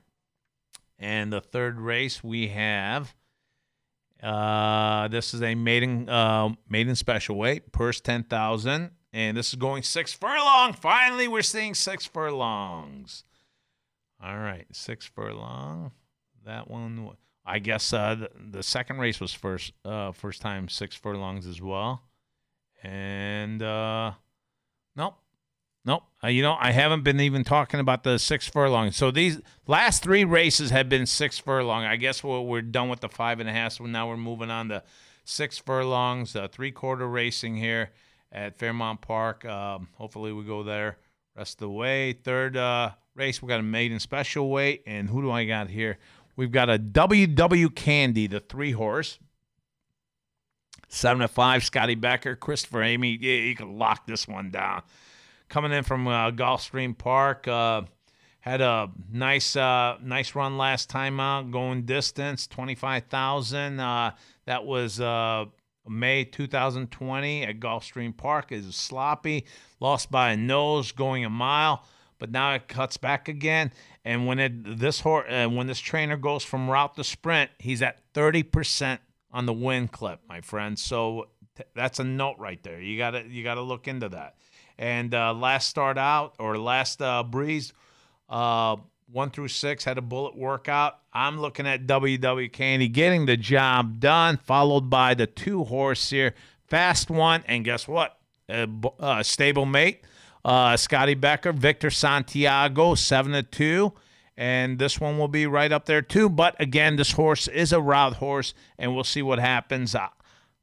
And 1.01 1.33
the 1.33 1.41
third 1.41 1.81
race 1.81 2.23
we 2.23 2.49
have. 2.49 3.15
Uh, 4.21 5.07
this 5.07 5.33
is 5.33 5.41
a 5.41 5.55
maiden 5.55 6.07
uh, 6.07 6.49
maiden 6.69 6.95
special 6.95 7.37
weight, 7.37 7.71
purse 7.71 7.99
ten 7.99 8.23
thousand, 8.23 8.91
and 9.11 9.35
this 9.35 9.49
is 9.49 9.55
going 9.55 9.81
six 9.81 10.13
furlong. 10.13 10.73
Finally, 10.73 11.27
we're 11.27 11.41
seeing 11.41 11.73
six 11.73 12.05
furlongs. 12.05 13.23
All 14.23 14.37
right, 14.37 14.67
six 14.71 15.07
furlong. 15.07 15.91
That 16.45 16.69
one, 16.69 17.09
I 17.43 17.57
guess 17.57 17.91
uh, 17.93 18.13
the, 18.13 18.29
the 18.57 18.63
second 18.63 18.99
race 18.99 19.19
was 19.19 19.33
first 19.33 19.73
uh, 19.83 20.11
first 20.11 20.39
time 20.39 20.69
six 20.69 20.95
furlongs 20.95 21.47
as 21.47 21.59
well. 21.59 22.03
And 22.83 23.63
uh, 23.63 24.11
nope. 25.85 26.03
Uh, 26.23 26.27
you 26.27 26.41
know, 26.41 26.55
I 26.59 26.71
haven't 26.71 27.03
been 27.03 27.19
even 27.19 27.43
talking 27.43 27.79
about 27.79 28.03
the 28.03 28.19
six 28.19 28.47
furlong. 28.47 28.91
So 28.91 29.11
these 29.11 29.41
last 29.67 30.03
three 30.03 30.23
races 30.23 30.69
have 30.69 30.89
been 30.89 31.05
six 31.05 31.39
furlong. 31.39 31.83
I 31.83 31.95
guess 31.95 32.23
we're, 32.23 32.41
we're 32.41 32.61
done 32.61 32.89
with 32.89 32.99
the 32.99 33.09
five 33.09 33.39
and 33.39 33.49
a 33.49 33.53
half. 33.53 33.73
So 33.73 33.85
now 33.85 34.07
we're 34.07 34.17
moving 34.17 34.51
on 34.51 34.69
to 34.69 34.83
six 35.23 35.57
furlongs, 35.57 36.35
uh, 36.35 36.47
three 36.47 36.71
quarter 36.71 37.07
racing 37.07 37.57
here 37.57 37.91
at 38.31 38.57
Fairmount 38.57 39.01
Park. 39.01 39.45
Um, 39.45 39.89
hopefully, 39.95 40.31
we 40.31 40.43
go 40.43 40.63
there 40.63 40.97
rest 41.35 41.55
of 41.55 41.59
the 41.59 41.69
way. 41.69 42.13
Third 42.13 42.57
uh, 42.57 42.91
race, 43.15 43.41
we 43.41 43.47
got 43.47 43.59
a 43.59 43.63
maiden 43.63 43.99
special 43.99 44.49
weight. 44.49 44.83
And 44.85 45.09
who 45.09 45.21
do 45.21 45.31
I 45.31 45.45
got 45.45 45.69
here? 45.69 45.97
We've 46.35 46.51
got 46.51 46.69
a 46.69 46.79
WW 46.79 47.75
Candy, 47.75 48.27
the 48.27 48.39
three 48.39 48.71
horse. 48.71 49.19
Seven 50.87 51.21
to 51.21 51.29
five, 51.29 51.63
Scotty 51.63 51.95
Becker, 51.95 52.35
Christopher 52.35 52.83
Emigh. 52.83 53.17
Yeah, 53.21 53.35
you 53.35 53.55
can 53.55 53.77
lock 53.77 54.05
this 54.05 54.27
one 54.27 54.51
down. 54.51 54.81
Coming 55.51 55.73
in 55.73 55.83
from 55.83 56.07
uh, 56.07 56.31
Gulfstream 56.31 56.97
Park, 56.97 57.45
uh, 57.45 57.81
had 58.39 58.61
a 58.61 58.89
nice, 59.11 59.57
uh, 59.57 59.97
nice 60.01 60.33
run 60.33 60.57
last 60.57 60.89
time 60.89 61.19
out, 61.19 61.51
going 61.51 61.81
distance, 61.81 62.47
twenty 62.47 62.73
five 62.73 63.07
thousand. 63.07 63.81
Uh, 63.81 64.11
that 64.45 64.63
was 64.63 65.01
uh, 65.01 65.43
May 65.85 66.23
2020 66.23 67.43
at 67.43 67.59
Gulfstream 67.59 68.15
Park 68.15 68.53
is 68.53 68.73
sloppy, 68.73 69.45
lost 69.81 70.09
by 70.09 70.31
a 70.31 70.37
nose 70.37 70.93
going 70.93 71.25
a 71.25 71.29
mile, 71.29 71.83
but 72.17 72.31
now 72.31 72.53
it 72.53 72.69
cuts 72.69 72.95
back 72.95 73.27
again. 73.27 73.73
And 74.05 74.25
when 74.25 74.39
it 74.39 74.79
this 74.79 75.01
horse, 75.01 75.25
uh, 75.29 75.49
when 75.49 75.67
this 75.67 75.81
trainer 75.81 76.15
goes 76.15 76.45
from 76.45 76.69
route 76.69 76.95
to 76.95 77.03
sprint, 77.03 77.51
he's 77.59 77.81
at 77.81 77.99
30% 78.13 78.99
on 79.31 79.45
the 79.45 79.53
win 79.53 79.89
clip, 79.89 80.21
my 80.29 80.39
friend. 80.39 80.79
So 80.79 81.27
that's 81.75 81.99
a 81.99 82.05
note 82.05 82.37
right 82.39 82.63
there. 82.63 82.79
You 82.79 82.97
gotta 82.97 83.25
you 83.27 83.43
gotta 83.43 83.61
look 83.61 83.89
into 83.89 84.07
that. 84.07 84.35
And 84.81 85.13
uh, 85.13 85.35
last 85.35 85.69
start 85.69 85.99
out 85.99 86.33
or 86.39 86.57
last 86.57 87.03
uh, 87.03 87.21
breeze, 87.21 87.71
uh, 88.27 88.77
one 89.11 89.29
through 89.29 89.49
six 89.49 89.83
had 89.83 89.99
a 89.99 90.01
bullet 90.01 90.35
workout. 90.35 90.97
I'm 91.13 91.39
looking 91.39 91.67
at 91.67 91.85
WW 91.85 92.51
Candy 92.51 92.87
getting 92.87 93.27
the 93.27 93.37
job 93.37 93.99
done, 93.99 94.37
followed 94.37 94.89
by 94.89 95.13
the 95.13 95.27
two 95.27 95.65
horse 95.65 96.09
here, 96.09 96.33
fast 96.67 97.11
one, 97.11 97.43
and 97.47 97.63
guess 97.63 97.87
what? 97.87 98.17
A, 98.49 98.67
a 98.99 99.23
stable 99.23 99.67
mate, 99.67 100.01
uh, 100.43 100.75
Scotty 100.77 101.13
Becker, 101.13 101.51
Victor 101.51 101.91
Santiago, 101.91 102.95
seven 102.95 103.33
to 103.33 103.43
two, 103.43 103.93
and 104.35 104.79
this 104.79 104.99
one 104.99 105.19
will 105.19 105.27
be 105.27 105.45
right 105.45 105.71
up 105.71 105.85
there 105.85 106.01
too. 106.01 106.27
But 106.27 106.59
again, 106.59 106.95
this 106.95 107.11
horse 107.11 107.47
is 107.47 107.71
a 107.71 107.79
route 107.79 108.15
horse, 108.15 108.55
and 108.79 108.95
we'll 108.95 109.03
see 109.03 109.21
what 109.21 109.37
happens. 109.37 109.95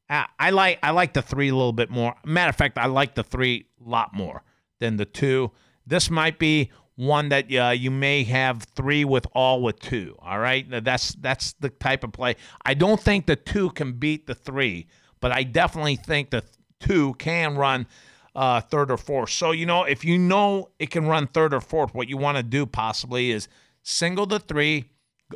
I, 0.09 0.27
I 0.39 0.51
like 0.51 0.79
I 0.83 0.91
like 0.91 1.13
the 1.13 1.23
three 1.23 1.49
a 1.49 1.55
little 1.55 1.73
bit 1.73 1.91
more. 1.91 2.15
Matter 2.25 2.51
of 2.51 2.57
fact, 2.57 2.79
I 2.79 2.87
like 2.87 3.15
the 3.15 3.25
three 3.25 3.67
a 3.85 3.89
lot 3.89 4.15
more 4.15 4.43
than 4.81 4.97
the 4.97 5.05
two. 5.05 5.53
This 5.87 6.11
might 6.11 6.39
be 6.39 6.71
one 6.97 7.29
that 7.29 7.55
uh, 7.55 7.71
you 7.71 7.91
may 7.91 8.25
have 8.25 8.65
three 8.75 9.05
with 9.05 9.27
all 9.33 9.63
with 9.63 9.79
two. 9.79 10.17
All 10.21 10.39
right, 10.39 10.67
that's 10.83 11.15
that's 11.15 11.53
the 11.55 11.71
type 11.71 12.05
of 12.05 12.13
play. 12.13 12.37
I 12.65 12.75
don't 12.75 13.01
think 13.01 13.27
the 13.27 13.37
two 13.37 13.71
can 13.71 13.93
beat 13.93 14.27
the 14.27 14.35
three, 14.35 14.87
but 15.21 15.31
I 15.33 15.45
definitely 15.45 15.97
think 15.97 16.31
the 16.31 16.43
two 16.81 17.15
can 17.15 17.57
run 17.57 17.87
uh, 18.35 18.61
third 18.61 18.91
or 18.91 18.97
fourth. 18.97 19.31
So 19.31 19.53
you 19.53 19.67
know, 19.67 19.85
if 19.85 20.05
you 20.05 20.19
know 20.19 20.71
it 20.79 20.91
can 20.91 21.07
run 21.07 21.27
third 21.29 21.55
or 21.55 21.61
fourth, 21.61 21.95
what 21.95 22.09
you 22.09 22.17
want 22.17 22.37
to 22.37 22.43
do 22.43 22.67
possibly 22.67 23.31
is 23.31 23.49
single 23.83 24.27
the 24.27 24.41
three 24.41 24.87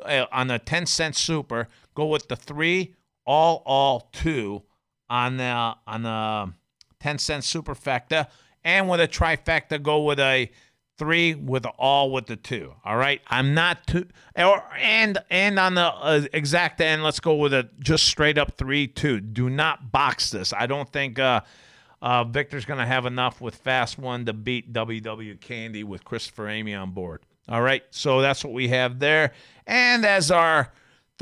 uh, 0.05 0.27
on 0.33 0.51
a 0.51 0.59
ten 0.59 0.87
cent 0.87 1.15
super. 1.15 1.69
Go 1.95 2.07
with 2.07 2.29
the 2.29 2.37
three 2.37 2.95
all 3.27 3.63
all 3.67 4.09
two 4.13 4.63
on 5.09 5.37
the 5.37 5.75
on 5.87 6.03
the 6.03 6.53
ten 7.01 7.19
cent 7.19 7.45
superfecta, 7.45 8.29
and 8.65 8.89
with 8.89 9.01
a 9.01 9.09
trifecta, 9.09 9.83
go 9.83 10.03
with 10.03 10.19
a 10.19 10.51
three 10.99 11.35
with 11.35 11.67
all 11.79 12.13
with 12.13 12.27
the 12.27 12.37
two. 12.37 12.75
All 12.85 12.97
right, 12.97 13.21
I'm 13.27 13.55
not 13.55 13.87
too 13.87 14.07
or 14.37 14.63
and 14.79 15.19
and 15.31 15.59
on 15.59 15.75
the 15.75 15.83
uh, 15.83 16.23
exact 16.33 16.81
end, 16.81 17.03
let's 17.03 17.21
go 17.21 17.35
with 17.35 17.53
a 17.53 17.69
just 17.81 18.05
straight 18.05 18.39
up 18.39 18.57
three 18.57 18.87
two. 18.87 19.21
Do 19.21 19.51
not 19.51 19.93
box 19.93 20.31
this. 20.31 20.53
I 20.53 20.67
don't 20.67 20.91
think 20.93 21.19
uh, 21.19 21.41
uh, 22.01 22.25
Victor's 22.25 22.65
going 22.65 22.81
to 22.81 22.87
have 22.87 23.07
enough 23.07 23.41
with 23.41 23.57
fast 23.57 23.99
one 23.99 24.27
to 24.27 24.33
beat 24.33 24.73
WW 24.73 25.41
Candy 25.41 25.85
with 25.85 26.05
Christopher 26.05 26.49
Emigh 26.49 26.75
on 26.75 26.91
board. 26.91 27.23
All 27.49 27.63
right, 27.63 27.83
so 27.91 28.21
that's 28.21 28.45
what 28.45 28.53
we 28.53 28.69
have 28.69 29.01
there. 29.01 29.33
And 29.67 30.07
as 30.07 30.31
our 30.31 30.73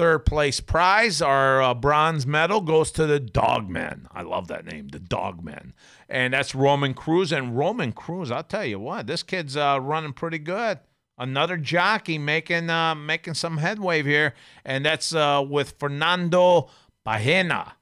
Third 0.00 0.24
place 0.24 0.60
prize, 0.60 1.20
our 1.20 1.60
uh, 1.60 1.74
bronze 1.74 2.26
medal, 2.26 2.62
goes 2.62 2.90
to 2.92 3.04
the 3.04 3.20
Dogmen. 3.20 4.06
I 4.10 4.22
love 4.22 4.48
that 4.48 4.64
name, 4.64 4.88
the 4.88 4.98
Dogmen. 4.98 5.74
And 6.08 6.32
that's 6.32 6.54
Roman 6.54 6.94
Cruz. 6.94 7.32
And 7.32 7.54
Roman 7.54 7.92
Cruz, 7.92 8.30
I'll 8.30 8.42
tell 8.42 8.64
you 8.64 8.80
what, 8.80 9.06
this 9.06 9.22
kid's 9.22 9.58
uh, 9.58 9.78
running 9.78 10.14
pretty 10.14 10.38
good. 10.38 10.78
Another 11.18 11.58
jockey 11.58 12.16
making 12.16 12.70
uh, 12.70 12.94
making 12.94 13.34
some 13.34 13.58
headway 13.58 14.02
here, 14.02 14.32
and 14.64 14.86
that's 14.86 15.14
uh, 15.14 15.44
with 15.46 15.74
Fernando 15.78 16.70
Bahena. 17.06 17.72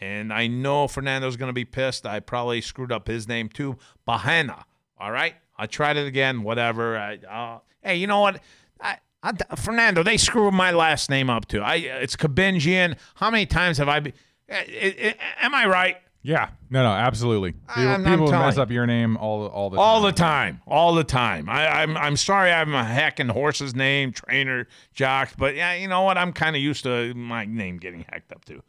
And 0.00 0.32
I 0.32 0.48
know 0.48 0.88
Fernando's 0.88 1.36
going 1.36 1.50
to 1.50 1.52
be 1.52 1.64
pissed. 1.64 2.04
I 2.04 2.18
probably 2.18 2.62
screwed 2.62 2.90
up 2.90 3.06
his 3.06 3.28
name 3.28 3.48
too. 3.48 3.78
Bahena. 4.08 4.64
All 4.98 5.12
right. 5.12 5.36
I 5.56 5.68
tried 5.68 5.98
it 5.98 6.08
again. 6.08 6.42
Whatever. 6.42 6.98
I, 6.98 7.18
uh, 7.18 7.60
hey, 7.80 7.94
you 7.94 8.08
know 8.08 8.18
what? 8.18 8.40
I, 8.80 8.98
I, 9.24 9.32
Fernando, 9.56 10.02
they 10.02 10.16
screw 10.18 10.50
my 10.50 10.70
last 10.70 11.08
name 11.08 11.30
up 11.30 11.48
too. 11.48 11.62
I 11.62 11.76
it's 11.76 12.14
Kabinjian. 12.14 12.96
How 13.16 13.30
many 13.30 13.46
times 13.46 13.78
have 13.78 13.88
I? 13.88 14.00
Be, 14.00 14.12
eh, 14.48 14.64
eh, 14.68 14.92
eh, 14.98 15.12
am 15.40 15.54
I 15.54 15.66
right? 15.66 15.96
Yeah, 16.26 16.50
no, 16.70 16.82
no, 16.82 16.90
absolutely. 16.90 17.52
People, 17.52 17.82
I'm- 17.88 18.06
I'm 18.06 18.18
people 18.18 18.30
mess 18.32 18.56
you. 18.56 18.62
up 18.62 18.70
your 18.70 18.86
name 18.86 19.16
all 19.18 19.46
all 19.46 19.68
the 19.70 19.76
All 19.78 20.00
time. 20.00 20.04
the 20.06 20.12
time, 20.12 20.60
all 20.66 20.94
the 20.94 21.04
time. 21.04 21.48
I, 21.48 21.82
I'm 21.82 21.96
I'm 21.96 22.16
sorry 22.16 22.52
I'm 22.52 22.74
a 22.74 22.84
hacking 22.84 23.28
horse's 23.28 23.74
name, 23.74 24.12
trainer, 24.12 24.66
jock, 24.94 25.30
but 25.38 25.54
yeah, 25.54 25.74
you 25.74 25.88
know 25.88 26.02
what? 26.02 26.16
I'm 26.18 26.32
kind 26.32 26.54
of 26.56 26.62
used 26.62 26.82
to 26.84 27.12
my 27.14 27.44
name 27.46 27.78
getting 27.78 28.04
hacked 28.10 28.30
up 28.32 28.44
too. 28.44 28.62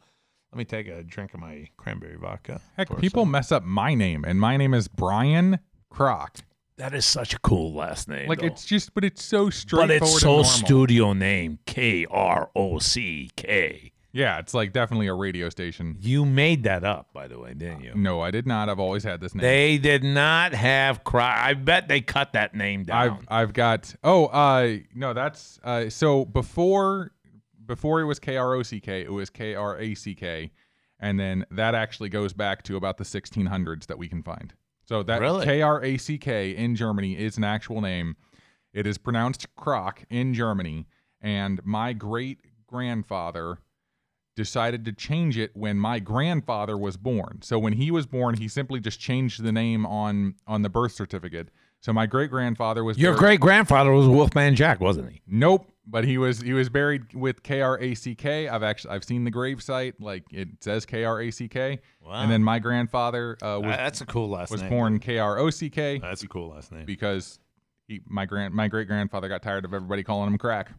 Let 0.52 0.58
me 0.58 0.64
take 0.64 0.86
a 0.88 1.02
drink 1.02 1.34
of 1.34 1.40
my 1.40 1.68
cranberry 1.76 2.16
vodka. 2.16 2.62
Heck, 2.78 2.94
people 2.98 3.26
mess 3.26 3.52
up 3.52 3.62
my 3.62 3.94
name, 3.94 4.24
and 4.24 4.40
my 4.40 4.56
name 4.56 4.72
is 4.74 4.88
Brian 4.88 5.58
Krock. 5.92 6.40
That 6.78 6.94
is 6.94 7.06
such 7.06 7.32
a 7.32 7.38
cool 7.38 7.72
last 7.72 8.08
name. 8.08 8.28
Like 8.28 8.40
though. 8.40 8.46
it's 8.46 8.64
just, 8.66 8.92
but 8.94 9.02
it's 9.04 9.24
so 9.24 9.48
straightforward. 9.48 10.00
but 10.00 10.08
it's 10.08 10.20
so 10.20 10.42
studio 10.42 11.14
name 11.14 11.58
K 11.66 12.06
R 12.10 12.50
O 12.54 12.78
C 12.78 13.30
K. 13.36 13.92
Yeah, 14.12 14.38
it's 14.38 14.54
like 14.54 14.72
definitely 14.72 15.08
a 15.08 15.14
radio 15.14 15.50
station. 15.50 15.96
You 16.00 16.24
made 16.24 16.62
that 16.62 16.84
up, 16.84 17.12
by 17.12 17.28
the 17.28 17.38
way, 17.38 17.52
didn't 17.52 17.82
you? 17.82 17.92
No, 17.94 18.20
I 18.20 18.30
did 18.30 18.46
not. 18.46 18.70
I've 18.70 18.78
always 18.80 19.04
had 19.04 19.20
this 19.20 19.34
name. 19.34 19.42
They 19.42 19.76
did 19.76 20.02
not 20.04 20.54
have 20.54 21.04
cry. 21.04 21.48
I 21.50 21.52
bet 21.52 21.88
they 21.88 22.00
cut 22.00 22.32
that 22.32 22.54
name 22.54 22.84
down. 22.84 23.26
I've. 23.28 23.48
I've 23.48 23.52
got 23.52 23.94
oh 24.04 24.26
uh 24.26 24.78
no 24.94 25.12
that's 25.12 25.58
uh 25.64 25.90
so 25.90 26.24
before 26.24 27.12
before 27.64 28.00
it 28.00 28.04
was 28.04 28.18
K 28.18 28.36
R 28.36 28.54
O 28.54 28.62
C 28.62 28.80
K 28.80 29.00
it 29.02 29.12
was 29.12 29.30
K 29.30 29.54
R 29.54 29.78
A 29.78 29.94
C 29.94 30.14
K 30.14 30.50
and 31.00 31.18
then 31.20 31.44
that 31.50 31.74
actually 31.74 32.08
goes 32.08 32.32
back 32.32 32.62
to 32.64 32.76
about 32.76 32.96
the 32.96 33.04
1600s 33.04 33.86
that 33.86 33.98
we 33.98 34.08
can 34.08 34.22
find. 34.22 34.54
So 34.86 35.02
that 35.02 35.20
Really? 35.20 35.44
K 35.44 35.62
R 35.62 35.82
A 35.84 35.96
C 35.96 36.16
K 36.18 36.50
in 36.50 36.74
Germany 36.76 37.18
is 37.18 37.36
an 37.36 37.44
actual 37.44 37.80
name. 37.80 38.16
It 38.72 38.86
is 38.86 38.98
pronounced 38.98 39.46
Kroc 39.56 40.04
in 40.10 40.34
Germany 40.34 40.86
and 41.20 41.60
my 41.64 41.92
great 41.92 42.38
grandfather 42.66 43.58
decided 44.36 44.84
to 44.84 44.92
change 44.92 45.38
it 45.38 45.50
when 45.54 45.78
my 45.78 45.98
grandfather 45.98 46.76
was 46.76 46.96
born. 46.96 47.40
So 47.42 47.58
when 47.58 47.72
he 47.72 47.90
was 47.90 48.06
born, 48.06 48.36
he 48.36 48.48
simply 48.48 48.80
just 48.80 49.00
changed 49.00 49.42
the 49.42 49.52
name 49.52 49.86
on 49.86 50.34
on 50.46 50.62
the 50.62 50.68
birth 50.68 50.92
certificate. 50.92 51.48
So 51.80 51.92
my 51.92 52.06
great 52.06 52.30
grandfather 52.30 52.84
was 52.84 52.98
Your 52.98 53.14
great 53.14 53.40
grandfather 53.40 53.92
was 53.92 54.06
Wolfman 54.08 54.54
Jack, 54.54 54.80
wasn't 54.80 55.10
he? 55.10 55.22
Nope, 55.26 55.66
but 55.86 56.04
he 56.04 56.18
was 56.18 56.40
he 56.40 56.52
was 56.52 56.68
buried 56.68 57.14
with 57.14 57.42
K 57.42 57.60
R 57.62 57.78
A 57.80 57.94
C 57.94 58.14
K. 58.14 58.48
I've 58.48 58.62
actually 58.62 58.94
I've 58.94 59.04
seen 59.04 59.24
the 59.24 59.30
grave 59.30 59.62
site, 59.62 60.00
like 60.00 60.24
it 60.32 60.48
says 60.60 60.84
K 60.86 61.04
R 61.04 61.20
A 61.20 61.30
C 61.30 61.48
K. 61.48 61.80
Wow. 62.00 62.12
And 62.22 62.30
then 62.30 62.42
my 62.42 62.58
grandfather 62.58 63.36
uh, 63.42 63.58
was 63.60 63.76
that's 63.76 64.00
a 64.00 64.06
cool 64.06 64.28
last 64.30 64.50
was 64.50 64.62
name. 64.62 64.70
born 64.70 64.98
K 64.98 65.18
R 65.18 65.38
O 65.38 65.50
C 65.50 65.70
K 65.70 65.98
That's 65.98 66.22
a 66.22 66.28
cool 66.28 66.50
last 66.50 66.72
name. 66.72 66.84
because 66.86 67.38
he, 67.88 68.00
my 68.06 68.26
grand 68.26 68.52
my 68.54 68.68
great 68.68 68.88
grandfather 68.88 69.28
got 69.28 69.42
tired 69.42 69.64
of 69.64 69.72
everybody 69.74 70.02
calling 70.02 70.28
him 70.28 70.38
crack. 70.38 70.72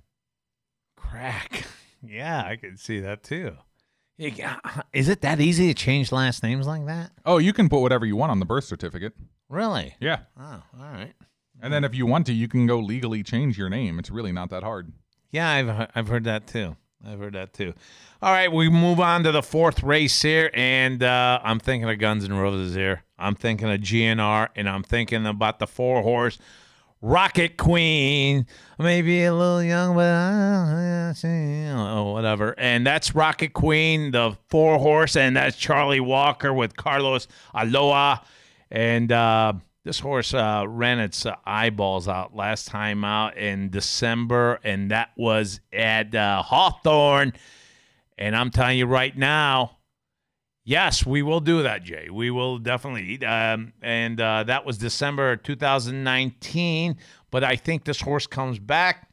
Crack. 0.95 1.65
Yeah, 2.07 2.43
I 2.45 2.57
could 2.57 2.79
see 2.79 2.99
that 2.99 3.23
too. 3.23 3.57
Is 4.93 5.09
it 5.09 5.21
that 5.21 5.41
easy 5.41 5.67
to 5.67 5.73
change 5.73 6.11
last 6.11 6.43
names 6.43 6.67
like 6.67 6.85
that? 6.85 7.11
Oh, 7.25 7.39
you 7.39 7.53
can 7.53 7.69
put 7.69 7.79
whatever 7.79 8.05
you 8.05 8.15
want 8.15 8.29
on 8.31 8.39
the 8.39 8.45
birth 8.45 8.65
certificate. 8.65 9.13
Really? 9.49 9.95
Yeah. 9.99 10.19
Oh, 10.39 10.61
all 10.79 10.91
right. 10.91 11.13
And 11.61 11.73
then 11.73 11.83
if 11.83 11.95
you 11.95 12.05
want 12.05 12.25
to, 12.27 12.33
you 12.33 12.47
can 12.47 12.67
go 12.67 12.79
legally 12.79 13.23
change 13.23 13.57
your 13.57 13.69
name. 13.69 13.99
It's 13.99 14.09
really 14.09 14.31
not 14.31 14.49
that 14.51 14.63
hard. 14.63 14.91
Yeah, 15.31 15.49
I've 15.49 15.91
I've 15.95 16.07
heard 16.07 16.23
that 16.25 16.47
too. 16.47 16.75
I've 17.05 17.19
heard 17.19 17.33
that 17.33 17.53
too. 17.53 17.73
All 18.21 18.31
right, 18.31 18.51
we 18.51 18.69
move 18.69 18.99
on 18.99 19.23
to 19.23 19.31
the 19.31 19.43
fourth 19.43 19.83
race 19.83 20.21
here, 20.21 20.49
and 20.53 21.03
uh, 21.03 21.39
I'm 21.43 21.59
thinking 21.59 21.89
of 21.89 21.99
Guns 21.99 22.25
N' 22.25 22.33
Roses 22.33 22.73
here. 22.73 23.03
I'm 23.19 23.35
thinking 23.35 23.69
of 23.71 23.79
GNR, 23.79 24.49
and 24.55 24.67
I'm 24.67 24.83
thinking 24.83 25.25
about 25.25 25.59
the 25.59 25.67
four 25.67 26.01
horse 26.01 26.39
Rocket 27.01 27.57
Queen. 27.57 28.47
Maybe 28.79 29.23
a 29.23 29.33
little 29.33 29.61
young, 29.61 29.95
but 29.95 30.05
I, 30.05 31.13
oh, 31.75 32.11
whatever. 32.11 32.55
And 32.57 32.85
that's 32.85 33.13
Rocket 33.13 33.53
Queen, 33.53 34.11
the 34.11 34.35
four 34.49 34.79
horse, 34.79 35.15
and 35.15 35.35
that's 35.35 35.55
Charlie 35.55 35.99
Walker 35.99 36.53
with 36.53 36.75
Carlos 36.75 37.27
Aloha, 37.53 38.17
and. 38.71 39.11
Uh, 39.11 39.53
this 39.87 39.99
horse 40.01 40.33
uh, 40.33 40.65
ran 40.67 40.99
its 40.99 41.25
uh, 41.25 41.33
eyeballs 41.45 42.09
out 42.09 42.35
last 42.35 42.67
time 42.67 43.05
out 43.05 43.37
in 43.37 43.69
December, 43.69 44.59
and 44.61 44.91
that 44.91 45.11
was 45.15 45.61
at 45.71 46.13
uh, 46.13 46.43
Hawthorne. 46.43 47.31
And 48.17 48.35
I'm 48.35 48.51
telling 48.51 48.77
you 48.77 48.85
right 48.85 49.17
now, 49.17 49.77
yes, 50.65 51.05
we 51.05 51.21
will 51.21 51.39
do 51.39 51.63
that, 51.63 51.83
Jay. 51.83 52.09
We 52.11 52.31
will 52.31 52.57
definitely. 52.57 53.25
Um, 53.25 53.71
and 53.81 54.19
uh, 54.19 54.43
that 54.43 54.65
was 54.65 54.77
December 54.77 55.37
2019. 55.37 56.97
But 57.31 57.45
I 57.45 57.55
think 57.55 57.85
this 57.85 58.01
horse 58.01 58.27
comes 58.27 58.59
back. 58.59 59.09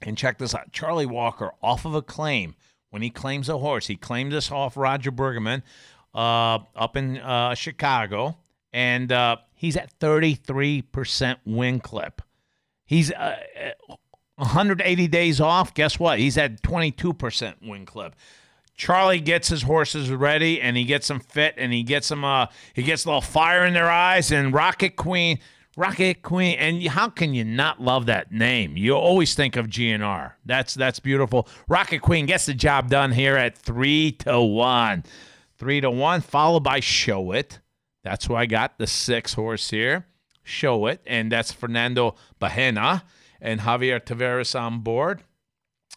And 0.00 0.16
check 0.16 0.38
this 0.38 0.54
out 0.54 0.72
Charlie 0.72 1.04
Walker 1.04 1.52
off 1.62 1.84
of 1.84 1.94
a 1.94 2.00
claim. 2.00 2.54
When 2.88 3.02
he 3.02 3.10
claims 3.10 3.50
a 3.50 3.58
horse, 3.58 3.86
he 3.86 3.96
claimed 3.96 4.32
this 4.32 4.50
off 4.50 4.78
Roger 4.78 5.12
Brueggemann 5.12 5.62
uh, 6.14 6.60
up 6.74 6.96
in 6.96 7.18
uh, 7.18 7.54
Chicago. 7.54 8.38
And 8.72 9.10
uh, 9.10 9.36
he's 9.54 9.76
at 9.76 9.98
33% 9.98 11.36
win 11.44 11.80
clip. 11.80 12.22
He's 12.84 13.12
uh, 13.12 13.36
uh, 13.88 13.94
180 14.36 15.08
days 15.08 15.40
off. 15.40 15.74
Guess 15.74 15.98
what? 15.98 16.18
He's 16.18 16.38
at 16.38 16.62
22% 16.62 17.54
win 17.62 17.86
clip. 17.86 18.16
Charlie 18.80 19.20
gets 19.20 19.48
his 19.48 19.62
horses 19.62 20.10
ready 20.10 20.58
and 20.58 20.74
he 20.74 20.84
gets 20.84 21.06
them 21.08 21.20
fit 21.20 21.54
and 21.58 21.70
he 21.70 21.82
gets 21.82 22.08
them 22.08 22.24
uh 22.24 22.46
he 22.72 22.82
gets 22.82 23.04
a 23.04 23.08
little 23.08 23.20
fire 23.20 23.66
in 23.66 23.74
their 23.74 23.90
eyes 23.90 24.32
and 24.32 24.54
Rocket 24.54 24.96
Queen 24.96 25.38
Rocket 25.76 26.22
Queen 26.22 26.56
and 26.58 26.82
how 26.86 27.10
can 27.10 27.34
you 27.34 27.44
not 27.44 27.82
love 27.82 28.06
that 28.06 28.32
name? 28.32 28.78
You 28.78 28.94
always 28.94 29.34
think 29.34 29.56
of 29.56 29.66
GNR. 29.66 30.32
That's 30.46 30.72
that's 30.72 30.98
beautiful. 30.98 31.46
Rocket 31.68 32.00
Queen 32.00 32.24
gets 32.24 32.46
the 32.46 32.54
job 32.54 32.88
done 32.88 33.12
here 33.12 33.36
at 33.36 33.56
3 33.56 34.12
to 34.12 34.40
1. 34.40 35.04
3 35.58 35.80
to 35.82 35.90
1 35.90 36.20
followed 36.22 36.64
by 36.64 36.80
Show 36.80 37.32
It. 37.32 37.60
That's 38.02 38.26
who 38.26 38.34
I 38.34 38.46
got 38.46 38.78
the 38.78 38.86
6 38.86 39.34
horse 39.34 39.70
here. 39.70 40.06
Show 40.42 40.86
It 40.86 41.02
and 41.06 41.30
that's 41.30 41.52
Fernando 41.52 42.16
Bahena 42.40 43.02
and 43.40 43.60
Javier 43.60 44.00
Tavares 44.00 44.58
on 44.58 44.80
board. 44.80 45.22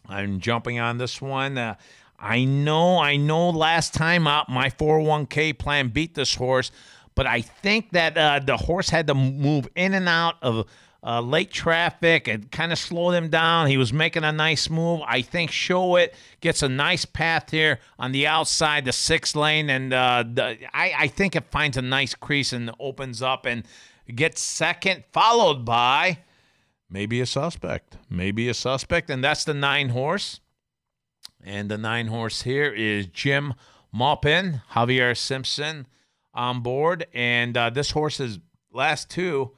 I'm 0.08 0.39
jumping 0.39 0.80
on 0.80 0.97
this 0.97 1.22
one. 1.22 1.58
Uh, 1.58 1.76
I 2.20 2.43
know, 2.45 2.99
I 2.99 3.16
know. 3.16 3.49
Last 3.49 3.93
time 3.93 4.28
out, 4.28 4.49
my 4.49 4.70
401k 4.70 5.58
plan 5.58 5.89
beat 5.89 6.14
this 6.16 6.36
horse, 6.36 6.72
but 7.16 7.26
I 7.26 7.41
think 7.41 7.91
that 7.91 8.18
uh, 8.18 8.39
the 8.39 8.58
horse 8.58 8.89
had 8.89 9.08
to 9.08 9.16
move 9.16 9.68
in 9.76 9.93
and 9.93 10.08
out 10.08 10.36
of 10.41 10.66
uh, 11.06 11.20
late 11.20 11.51
traffic 11.51 12.28
and 12.28 12.49
kind 12.51 12.72
of 12.72 12.80
slowed 12.80 13.14
him 13.14 13.30
down. 13.30 13.68
He 13.68 13.78
was 13.78 13.91
making 13.91 14.24
a 14.24 14.32
nice 14.32 14.70
move. 14.70 15.01
I 15.06 15.22
think 15.22 15.51
Show 15.51 15.97
It 15.97 16.16
gets 16.39 16.64
a 16.64 16.70
nice 16.70 17.04
path 17.04 17.51
here 17.51 17.80
on 17.99 18.14
the 18.14 18.26
outside, 18.26 18.86
the 18.86 18.93
sixth 18.93 19.36
lane, 19.36 19.70
and 19.70 19.93
uh, 19.93 20.24
the, 20.26 20.58
I, 20.74 20.93
I 20.97 21.08
think 21.08 21.36
it 21.36 21.45
finds 21.51 21.76
a 21.76 21.82
nice 21.82 22.16
crease 22.16 22.54
and 22.54 22.72
opens 22.80 23.22
up 23.22 23.45
and 23.45 23.64
gets 24.16 24.41
second, 24.41 25.04
followed 25.12 25.66
by 25.66 26.20
maybe 26.89 27.20
a 27.20 27.26
suspect. 27.26 27.97
Maybe 28.10 28.47
a 28.47 28.54
suspect. 28.54 29.10
And 29.10 29.24
that's 29.24 29.43
the 29.43 29.54
nine 29.54 29.89
horse. 29.89 30.39
And 31.43 31.70
the 31.70 31.78
nine 31.78 32.08
horse 32.08 32.43
here 32.43 32.72
is 32.72 33.08
Jim 33.08 33.54
Maupin, 33.91 34.62
Javier 34.72 35.18
Simpson 35.18 35.88
on 36.34 36.62
board. 36.62 37.08
And 37.14 37.58
uh, 37.58 37.70
this 37.70 37.91
horse's 37.91 38.39
last 38.72 39.10
two 39.10 39.51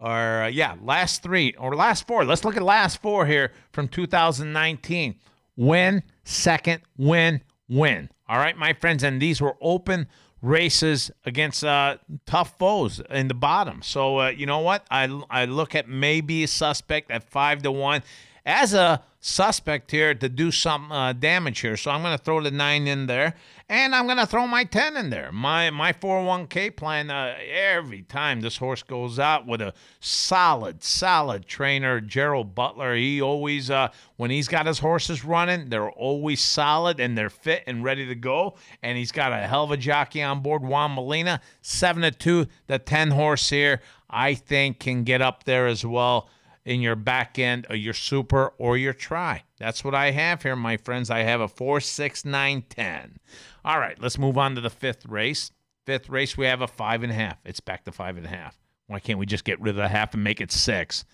are, 0.00 0.44
uh, 0.44 0.48
yeah, 0.48 0.76
last 0.82 1.22
three 1.22 1.54
or 1.58 1.74
last 1.74 2.06
four. 2.06 2.24
Let's 2.24 2.44
look 2.44 2.56
at 2.56 2.62
last 2.62 3.02
four 3.02 3.26
here 3.26 3.52
from 3.72 3.88
2019. 3.88 5.16
Win, 5.56 6.02
second, 6.24 6.82
win, 6.96 7.42
win. 7.68 8.08
All 8.28 8.38
right, 8.38 8.56
my 8.56 8.72
friends. 8.72 9.02
And 9.02 9.20
these 9.20 9.40
were 9.40 9.56
open 9.60 10.08
races 10.42 11.10
against 11.24 11.64
uh, 11.64 11.98
tough 12.26 12.56
foes 12.58 13.00
in 13.10 13.28
the 13.28 13.34
bottom. 13.34 13.82
So 13.82 14.20
uh, 14.20 14.28
you 14.28 14.46
know 14.46 14.60
what? 14.60 14.86
I 14.90 15.04
I 15.28 15.44
look 15.44 15.74
at 15.74 15.88
maybe 15.88 16.44
a 16.44 16.48
suspect 16.48 17.10
at 17.10 17.24
five 17.24 17.62
to 17.62 17.72
one 17.72 18.02
as 18.46 18.74
a 18.74 19.02
suspect 19.20 19.90
here 19.90 20.14
to 20.14 20.28
do 20.30 20.50
some 20.50 20.90
uh, 20.90 21.12
damage 21.12 21.60
here. 21.60 21.76
So 21.76 21.90
I'm 21.90 22.02
going 22.02 22.16
to 22.16 22.24
throw 22.24 22.40
the 22.40 22.50
nine 22.50 22.86
in 22.86 23.06
there, 23.06 23.34
and 23.68 23.94
I'm 23.94 24.06
going 24.06 24.16
to 24.16 24.26
throw 24.26 24.46
my 24.46 24.64
ten 24.64 24.96
in 24.96 25.10
there. 25.10 25.30
My 25.30 25.68
my 25.70 25.92
401k 25.92 26.74
plan. 26.74 27.10
Uh, 27.10 27.36
every 27.52 28.02
time 28.02 28.40
this 28.40 28.56
horse 28.56 28.82
goes 28.82 29.18
out 29.18 29.46
with 29.46 29.60
a 29.60 29.74
solid, 30.00 30.82
solid 30.82 31.46
trainer, 31.46 32.00
Gerald 32.00 32.54
Butler. 32.54 32.94
He 32.94 33.20
always 33.20 33.70
uh, 33.70 33.88
when 34.16 34.30
he's 34.30 34.48
got 34.48 34.66
his 34.66 34.78
horses 34.78 35.24
running, 35.24 35.68
they're 35.68 35.90
always 35.90 36.40
solid 36.40 36.98
and 36.98 37.16
they're 37.16 37.30
fit 37.30 37.62
and 37.66 37.84
ready 37.84 38.06
to 38.06 38.14
go. 38.14 38.56
And 38.82 38.96
he's 38.96 39.12
got 39.12 39.32
a 39.32 39.46
hell 39.46 39.64
of 39.64 39.70
a 39.70 39.76
jockey 39.76 40.22
on 40.22 40.40
board, 40.40 40.62
Juan 40.62 40.94
Molina, 40.94 41.42
seven 41.60 42.02
to 42.02 42.10
two. 42.10 42.46
The 42.68 42.78
ten 42.78 43.10
horse 43.10 43.50
here, 43.50 43.82
I 44.08 44.34
think, 44.34 44.78
can 44.78 45.04
get 45.04 45.20
up 45.20 45.44
there 45.44 45.66
as 45.66 45.84
well 45.84 46.30
in 46.70 46.80
your 46.80 46.94
back 46.94 47.36
end 47.36 47.66
of 47.68 47.78
your 47.78 47.92
super 47.92 48.52
or 48.56 48.78
your 48.78 48.92
try. 48.92 49.42
That's 49.58 49.82
what 49.82 49.92
I 49.92 50.12
have 50.12 50.44
here, 50.44 50.54
my 50.54 50.76
friends. 50.76 51.10
I 51.10 51.24
have 51.24 51.40
a 51.40 51.48
four, 51.48 51.80
six, 51.80 52.24
nine, 52.24 52.62
ten. 52.68 53.16
All 53.64 53.80
right, 53.80 54.00
let's 54.00 54.18
move 54.18 54.38
on 54.38 54.54
to 54.54 54.60
the 54.60 54.70
fifth 54.70 55.04
race. 55.04 55.50
Fifth 55.84 56.08
race, 56.08 56.36
we 56.36 56.46
have 56.46 56.60
a 56.60 56.68
five 56.68 57.02
and 57.02 57.10
a 57.10 57.14
half. 57.16 57.38
It's 57.44 57.58
back 57.58 57.84
to 57.86 57.92
five 57.92 58.16
and 58.16 58.24
a 58.24 58.28
half. 58.28 58.56
Why 58.86 59.00
can't 59.00 59.18
we 59.18 59.26
just 59.26 59.42
get 59.42 59.60
rid 59.60 59.70
of 59.70 59.76
the 59.78 59.88
half 59.88 60.14
and 60.14 60.22
make 60.22 60.40
it 60.40 60.52
six? 60.52 61.04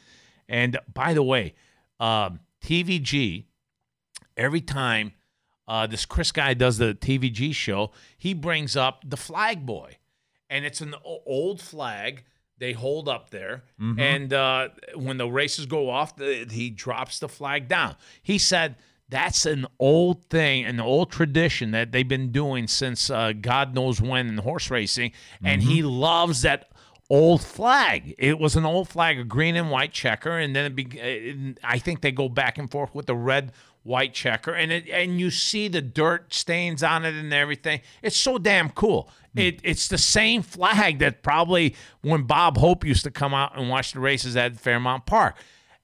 And 0.46 0.78
by 0.92 1.14
the 1.14 1.22
way, 1.22 1.54
um, 2.00 2.40
TVG, 2.62 3.44
every 4.36 4.60
time 4.60 5.14
uh, 5.66 5.86
this 5.86 6.04
Chris 6.04 6.32
guy 6.32 6.52
does 6.52 6.76
the 6.76 6.92
TVG 6.92 7.54
show, 7.54 7.92
he 8.18 8.34
brings 8.34 8.76
up 8.76 9.04
the 9.08 9.16
flag 9.16 9.64
boy. 9.64 9.96
And 10.50 10.66
it's 10.66 10.82
an 10.82 10.94
old 11.02 11.62
flag 11.62 12.24
they 12.58 12.72
hold 12.72 13.08
up 13.08 13.30
there. 13.30 13.64
Mhm. 13.80 14.00
And 14.00 14.32
uh, 14.32 14.68
when 14.94 15.18
the 15.18 15.28
races 15.28 15.66
go 15.66 15.90
off, 15.90 16.16
the, 16.16 16.46
he 16.50 16.70
drops 16.70 17.18
the 17.18 17.28
flag 17.28 17.68
down. 17.68 17.96
He 18.22 18.38
said 18.38 18.76
that's 19.08 19.46
an 19.46 19.66
old 19.78 20.24
thing, 20.30 20.64
an 20.64 20.80
old 20.80 21.12
tradition 21.12 21.70
that 21.70 21.92
they've 21.92 22.08
been 22.08 22.32
doing 22.32 22.66
since 22.66 23.08
uh, 23.08 23.32
God 23.40 23.74
knows 23.74 24.00
when 24.00 24.26
in 24.26 24.38
horse 24.38 24.70
racing. 24.70 25.12
And 25.44 25.62
he 25.62 25.82
loves 25.82 26.42
that 26.42 26.70
old 27.08 27.40
flag. 27.40 28.16
It 28.18 28.38
was 28.40 28.56
an 28.56 28.64
old 28.64 28.88
flag, 28.88 29.18
a 29.18 29.24
green 29.24 29.54
and 29.54 29.70
white 29.70 29.92
checker, 29.92 30.36
and 30.38 30.56
then 30.56 30.64
it 30.64 30.74
be, 30.74 31.54
I 31.62 31.78
think 31.78 32.00
they 32.00 32.10
go 32.10 32.28
back 32.28 32.58
and 32.58 32.68
forth 32.68 32.96
with 32.96 33.06
the 33.06 33.14
red 33.14 33.52
white 33.86 34.12
checker, 34.12 34.52
and 34.52 34.72
it 34.72 34.88
and 34.88 35.20
you 35.20 35.30
see 35.30 35.68
the 35.68 35.80
dirt 35.80 36.34
stains 36.34 36.82
on 36.82 37.04
it 37.04 37.14
and 37.14 37.32
everything. 37.32 37.80
It's 38.02 38.16
so 38.16 38.38
damn 38.38 38.70
cool. 38.70 39.08
Hmm. 39.34 39.40
It, 39.40 39.60
it's 39.62 39.88
the 39.88 39.98
same 39.98 40.42
flag 40.42 40.98
that 40.98 41.22
probably 41.22 41.74
when 42.02 42.24
Bob 42.24 42.58
Hope 42.58 42.84
used 42.84 43.04
to 43.04 43.10
come 43.10 43.32
out 43.32 43.56
and 43.56 43.68
watch 43.68 43.92
the 43.92 44.00
races 44.00 44.36
at 44.36 44.58
Fairmount 44.58 45.06
Park. 45.06 45.36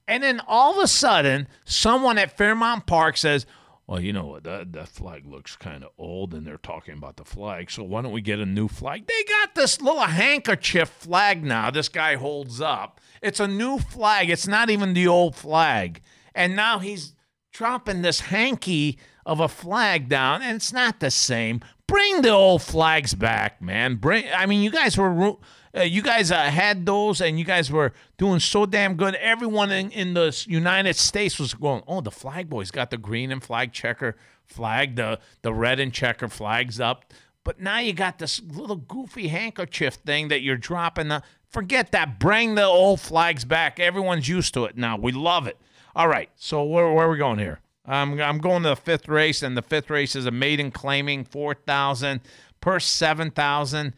And 0.07 0.21
then 0.21 0.41
all 0.47 0.77
of 0.77 0.83
a 0.83 0.87
sudden, 0.87 1.47
someone 1.63 2.17
at 2.17 2.37
Fairmount 2.37 2.85
Park 2.85 3.15
says, 3.15 3.45
well, 3.87 3.99
you 3.99 4.13
know 4.13 4.25
what? 4.25 4.43
That, 4.43 4.73
that 4.73 4.87
flag 4.87 5.25
looks 5.25 5.55
kind 5.55 5.83
of 5.83 5.91
old, 5.97 6.33
and 6.33 6.47
they're 6.47 6.57
talking 6.57 6.95
about 6.95 7.17
the 7.17 7.25
flag. 7.25 7.69
So 7.69 7.83
why 7.83 8.01
don't 8.01 8.11
we 8.11 8.21
get 8.21 8.39
a 8.39 8.45
new 8.45 8.67
flag? 8.67 9.07
They 9.07 9.23
got 9.27 9.55
this 9.55 9.81
little 9.81 10.01
handkerchief 10.01 10.89
flag 10.89 11.43
now. 11.43 11.69
This 11.69 11.89
guy 11.89 12.15
holds 12.15 12.61
up. 12.61 13.01
It's 13.21 13.39
a 13.39 13.47
new 13.47 13.79
flag. 13.79 14.29
It's 14.29 14.47
not 14.47 14.69
even 14.69 14.93
the 14.93 15.07
old 15.07 15.35
flag. 15.35 16.01
And 16.33 16.55
now 16.55 16.79
he's 16.79 17.13
dropping 17.53 18.01
this 18.01 18.19
hanky 18.19 18.97
of 19.25 19.39
a 19.39 19.47
flag 19.47 20.09
down, 20.09 20.41
and 20.41 20.55
it's 20.55 20.73
not 20.73 20.99
the 20.99 21.11
same. 21.11 21.61
Bring 21.87 22.21
the 22.21 22.29
old 22.29 22.61
flags 22.61 23.13
back, 23.13 23.61
man. 23.61 23.95
Bring. 23.95 24.25
I 24.35 24.45
mean, 24.45 24.61
you 24.61 24.71
guys 24.71 24.97
were. 24.97 25.35
Uh, 25.75 25.81
you 25.81 26.03
guys 26.03 26.31
uh, 26.31 26.39
had 26.39 26.85
those, 26.85 27.19
and 27.19 27.39
you 27.39 27.45
guys 27.45 27.71
were 27.71 27.93
doing 28.17 28.39
so 28.39 28.63
damn 28.63 28.95
good. 28.95 29.15
Everyone 29.15 29.71
in, 29.71 29.89
in 29.89 30.13
the 30.13 30.45
United 30.47 30.95
States 30.95 31.39
was 31.39 31.53
going, 31.53 31.81
"Oh, 31.87 32.01
the 32.01 32.11
flag 32.11 32.49
boys 32.49 32.69
got 32.69 32.91
the 32.91 32.97
green 32.97 33.31
and 33.31 33.41
flag 33.41 33.71
checker 33.73 34.15
flag, 34.45 34.95
the 34.95 35.19
the 35.41 35.53
red 35.53 35.79
and 35.79 35.93
checker 35.93 36.27
flags 36.27 36.79
up." 36.79 37.13
But 37.43 37.59
now 37.59 37.79
you 37.79 37.91
got 37.91 38.19
this 38.19 38.41
little 38.41 38.77
goofy 38.77 39.27
handkerchief 39.27 39.95
thing 39.95 40.29
that 40.29 40.41
you're 40.41 40.57
dropping. 40.57 41.09
The, 41.09 41.23
forget 41.49 41.91
that. 41.91 42.19
Bring 42.19 42.55
the 42.55 42.63
old 42.63 43.01
flags 43.01 43.43
back. 43.43 43.79
Everyone's 43.79 44.29
used 44.29 44.53
to 44.53 44.65
it 44.65 44.77
now. 44.77 44.97
We 44.97 45.11
love 45.11 45.47
it. 45.47 45.57
All 45.95 46.07
right. 46.07 46.29
So 46.35 46.63
where, 46.63 46.91
where 46.91 47.07
are 47.07 47.11
we 47.11 47.17
going 47.17 47.39
here? 47.39 47.59
I'm, 47.85 48.19
I'm 48.21 48.37
going 48.37 48.63
to 48.63 48.69
the 48.69 48.75
fifth 48.75 49.07
race, 49.07 49.43
and 49.43 49.57
the 49.57 49.61
fifth 49.61 49.89
race 49.89 50.15
is 50.15 50.25
a 50.25 50.31
maiden 50.31 50.71
claiming 50.71 51.25
4,000 51.25 52.21
per 52.61 52.79
7,000. 52.79 53.93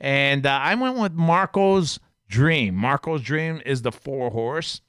And 0.00 0.46
uh, 0.46 0.50
I 0.50 0.74
went 0.74 0.98
with 0.98 1.12
Marco's 1.12 2.00
Dream. 2.28 2.74
Marco's 2.74 3.22
Dream 3.22 3.62
is 3.64 3.82
the 3.82 3.92
four 3.92 4.30
horse. 4.30 4.80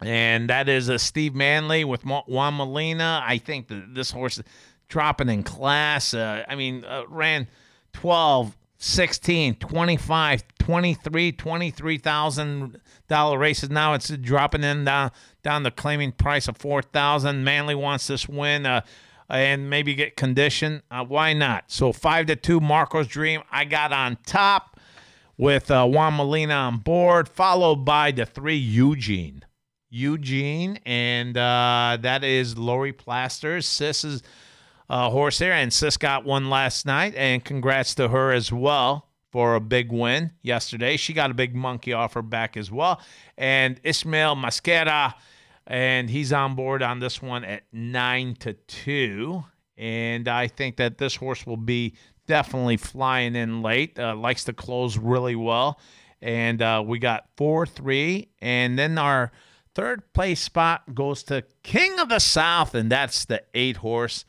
And 0.00 0.48
that 0.48 0.68
is 0.68 0.88
a 0.88 0.98
Steve 0.98 1.34
Manley 1.34 1.84
with 1.84 2.04
Juan 2.04 2.56
Molina. 2.56 3.22
I 3.24 3.38
think 3.38 3.68
that 3.68 3.94
this 3.94 4.10
horse 4.10 4.40
dropping 4.88 5.28
in 5.28 5.42
class. 5.42 6.14
Uh, 6.14 6.44
I 6.48 6.54
mean, 6.54 6.84
uh, 6.84 7.04
ran 7.08 7.48
12, 7.92 8.56
16, 8.78 9.54
25, 9.56 10.44
23, 10.58 11.32
23,000 11.32 12.80
dollar 13.12 13.36
races. 13.36 13.68
Now 13.68 13.92
it's 13.92 14.08
dropping 14.08 14.64
in 14.64 14.86
down 14.86 15.10
down 15.42 15.64
the 15.64 15.70
claiming 15.70 16.12
price 16.12 16.48
of 16.48 16.56
4,000. 16.56 17.44
Manley 17.44 17.74
wants 17.74 18.06
this 18.06 18.26
win. 18.26 18.64
Uh, 18.64 18.80
and 19.28 19.68
maybe 19.68 19.94
get 19.94 20.16
condition. 20.16 20.82
Uh, 20.90 21.04
why 21.04 21.32
not? 21.34 21.64
So 21.68 21.92
five 21.92 22.26
to 22.26 22.36
two, 22.36 22.58
Marco's 22.58 23.06
Dream. 23.06 23.42
I 23.50 23.64
got 23.64 23.92
on 23.92 24.18
top 24.26 24.78
with 25.36 25.70
uh, 25.70 25.86
Juan 25.86 26.16
Molina 26.16 26.54
on 26.54 26.78
board, 26.78 27.28
followed 27.28 27.84
by 27.84 28.12
the 28.12 28.26
three 28.26 28.56
Eugene. 28.56 29.44
Eugene, 29.90 30.78
and 30.86 31.36
uh, 31.36 31.98
that 32.00 32.24
is 32.24 32.56
Lori 32.56 32.92
Plasters. 32.92 33.66
Sis's 33.66 34.22
uh, 34.88 35.10
horse 35.10 35.38
there, 35.38 35.52
and 35.52 35.72
Sis 35.72 35.98
got 35.98 36.24
one 36.24 36.48
last 36.48 36.86
night, 36.86 37.14
and 37.14 37.44
congrats 37.44 37.94
to 37.96 38.08
her 38.08 38.32
as 38.32 38.50
well 38.50 39.11
for 39.32 39.54
a 39.54 39.60
big 39.60 39.90
win 39.90 40.30
yesterday. 40.42 40.96
She 40.96 41.14
got 41.14 41.30
a 41.30 41.34
big 41.34 41.54
monkey 41.54 41.94
off 41.94 42.12
her 42.12 42.22
back 42.22 42.56
as 42.56 42.70
well. 42.70 43.00
And 43.36 43.80
Ismail 43.82 44.36
Masquera, 44.36 45.14
and 45.66 46.10
he's 46.10 46.32
on 46.32 46.54
board 46.54 46.82
on 46.82 47.00
this 47.00 47.22
one 47.22 47.42
at 47.44 47.62
nine 47.72 48.36
to 48.40 48.52
two. 48.52 49.42
And 49.78 50.28
I 50.28 50.48
think 50.48 50.76
that 50.76 50.98
this 50.98 51.16
horse 51.16 51.46
will 51.46 51.56
be 51.56 51.94
definitely 52.26 52.76
flying 52.76 53.34
in 53.34 53.62
late. 53.62 53.98
Uh, 53.98 54.14
likes 54.14 54.44
to 54.44 54.52
close 54.52 54.98
really 54.98 55.34
well. 55.34 55.80
And 56.20 56.60
uh, 56.60 56.84
we 56.86 56.98
got 56.98 57.26
four, 57.36 57.66
three, 57.66 58.28
and 58.40 58.78
then 58.78 58.96
our 58.96 59.32
third 59.74 60.12
place 60.12 60.40
spot 60.40 60.94
goes 60.94 61.24
to 61.24 61.42
King 61.64 61.98
of 61.98 62.10
the 62.10 62.20
South, 62.20 62.76
and 62.76 62.92
that's 62.92 63.24
the 63.24 63.42
eight 63.54 63.78
horse. 63.78 64.24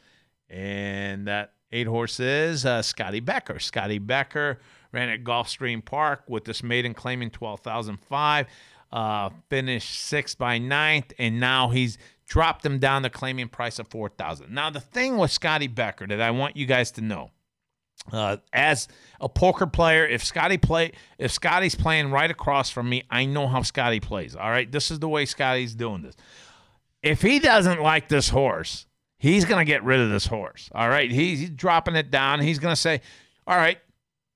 And 0.50 1.28
that 1.28 1.54
eight 1.72 1.86
horse 1.86 2.20
is 2.20 2.66
uh, 2.66 2.82
Scotty 2.82 3.20
Becker. 3.20 3.60
Scotty 3.60 4.00
Becker 4.00 4.60
ran 4.94 5.10
at 5.10 5.24
Gulfstream 5.24 5.84
Park 5.84 6.24
with 6.28 6.46
this 6.46 6.64
maiden 6.64 6.94
claiming 6.94 7.30
12,005. 7.30 8.48
Uh, 8.92 9.30
finished 9.50 10.02
sixth 10.02 10.38
by 10.38 10.60
ninth, 10.60 11.14
and 11.18 11.40
now 11.40 11.70
he's 11.70 11.98
dropped 12.28 12.64
him 12.64 12.78
down 12.78 13.02
to 13.02 13.10
claiming 13.10 13.50
price 13.50 13.80
of 13.80 13.88
4,000. 13.88 14.54
Now, 14.54 14.70
the 14.70 14.80
thing 14.80 15.18
with 15.18 15.32
Scotty 15.32 15.68
Becker 15.68 16.06
that 16.06 16.22
I 16.22 16.30
want 16.30 16.56
you 16.56 16.68
guys 16.68 16.92
to 16.92 17.02
know 17.02 17.32
uh, 18.12 18.38
as 18.52 18.88
a 19.22 19.30
poker 19.30 19.66
player, 19.66 20.06
if 20.06 20.24
Scotty 20.24 20.58
play, 20.58 20.92
if 21.18 21.32
Scotty's 21.32 21.76
playing 21.76 22.12
right 22.12 22.30
across 22.30 22.70
from 22.70 22.90
me, 22.90 23.04
I 23.10 23.26
know 23.26 23.48
how 23.48 23.62
Scotty 23.62 24.00
plays. 24.00 24.36
All 24.36 24.50
right, 24.50 24.72
this 24.72 24.92
is 24.92 25.00
the 25.00 25.10
way 25.10 25.26
Scotty's 25.26 25.74
doing 25.74 26.02
this. 26.02 26.16
If 27.02 27.22
he 27.22 27.40
doesn't 27.40 27.82
like 27.82 28.10
this 28.10 28.30
horse, 28.30 28.86
he's 29.18 29.46
gonna 29.46 29.66
get 29.66 29.84
rid 29.84 30.00
of 30.00 30.10
this 30.10 30.28
horse. 30.28 30.70
All 30.74 30.90
right, 30.90 31.12
he's, 31.12 31.40
he's 31.40 31.50
dropping 31.50 31.96
it 31.96 32.12
down. 32.12 32.42
He's 32.42 32.60
gonna 32.60 32.76
say, 32.76 33.02
"All 33.48 33.58
right, 33.58 33.80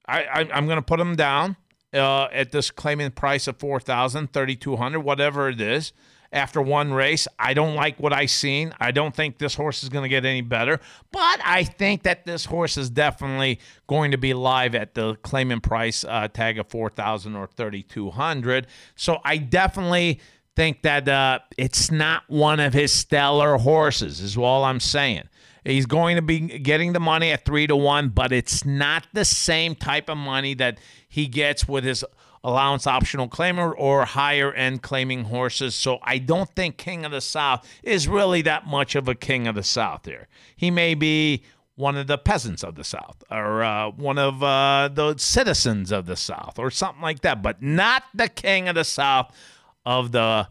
I, 0.07 0.23
I 0.23 0.49
I'm 0.53 0.67
gonna 0.67 0.81
put 0.81 0.99
him 0.99 1.15
down 1.15 1.55
uh, 1.93 2.25
at 2.25 2.51
this 2.51 2.71
claiming 2.71 3.11
price 3.11 3.47
of 3.47 3.57
4,000, 3.57 4.33
3,200, 4.33 4.99
whatever 4.99 5.49
it 5.49 5.61
is." 5.61 5.93
After 6.31 6.61
one 6.61 6.91
race, 6.91 7.25
I 7.39 7.53
don't 7.53 7.75
like 7.75 8.01
what 8.01 8.11
I 8.11 8.25
seen. 8.25 8.73
I 8.81 8.91
don't 8.91 9.15
think 9.15 9.37
this 9.37 9.55
horse 9.55 9.81
is 9.81 9.87
going 9.87 10.03
to 10.03 10.09
get 10.09 10.25
any 10.25 10.41
better, 10.41 10.81
but 11.13 11.39
I 11.43 11.63
think 11.63 12.03
that 12.03 12.25
this 12.25 12.43
horse 12.43 12.75
is 12.75 12.89
definitely 12.89 13.61
going 13.87 14.11
to 14.11 14.17
be 14.17 14.33
live 14.33 14.75
at 14.75 14.93
the 14.93 15.15
claiming 15.15 15.61
price 15.61 16.03
uh, 16.03 16.27
tag 16.27 16.59
of 16.59 16.67
4,000 16.67 17.33
or 17.35 17.47
3,200. 17.47 18.67
So 18.95 19.19
I 19.23 19.37
definitely 19.37 20.19
think 20.57 20.81
that 20.81 21.07
uh, 21.07 21.39
it's 21.57 21.91
not 21.91 22.23
one 22.27 22.59
of 22.59 22.73
his 22.73 22.91
stellar 22.91 23.57
horses, 23.57 24.19
is 24.19 24.35
all 24.35 24.65
I'm 24.65 24.79
saying. 24.81 25.29
He's 25.67 25.85
going 25.85 26.15
to 26.15 26.21
be 26.21 26.39
getting 26.39 26.93
the 26.93 26.99
money 26.99 27.31
at 27.31 27.43
three 27.43 27.67
to 27.67 27.75
one, 27.75 28.09
but 28.09 28.31
it's 28.31 28.63
not 28.63 29.05
the 29.13 29.25
same 29.25 29.75
type 29.75 30.09
of 30.09 30.17
money 30.17 30.53
that 30.55 30.77
he 31.09 31.27
gets 31.27 31.67
with 31.67 31.83
his 31.83 32.05
allowance 32.41 32.87
optional 32.87 33.27
claimer 33.27 33.73
or 33.77 34.05
higher 34.05 34.53
end 34.53 34.81
claiming 34.81 35.25
horses. 35.25 35.75
So 35.75 35.99
I 36.03 36.19
don't 36.19 36.49
think 36.55 36.77
King 36.77 37.03
of 37.03 37.11
the 37.11 37.19
South 37.19 37.67
is 37.83 38.07
really 38.07 38.41
that 38.43 38.65
much 38.65 38.95
of 38.95 39.09
a 39.09 39.15
King 39.15 39.45
of 39.45 39.55
the 39.55 39.63
South 39.63 40.05
here. 40.05 40.29
He 40.55 40.71
may 40.71 40.95
be 40.95 41.43
one 41.75 41.97
of 41.97 42.07
the 42.07 42.17
peasants 42.17 42.63
of 42.63 42.75
the 42.75 42.85
South 42.85 43.23
or 43.29 43.61
uh, 43.61 43.91
one 43.91 44.17
of 44.17 44.41
uh, 44.41 44.89
the 44.93 45.15
citizens 45.17 45.91
of 45.91 46.05
the 46.05 46.15
South 46.15 46.57
or 46.57 46.71
something 46.71 47.01
like 47.01 47.21
that, 47.21 47.41
but 47.41 47.61
not 47.61 48.03
the 48.13 48.29
King 48.29 48.69
of 48.69 48.75
the 48.75 48.85
South 48.85 49.35
of 49.85 50.13
the 50.13 50.47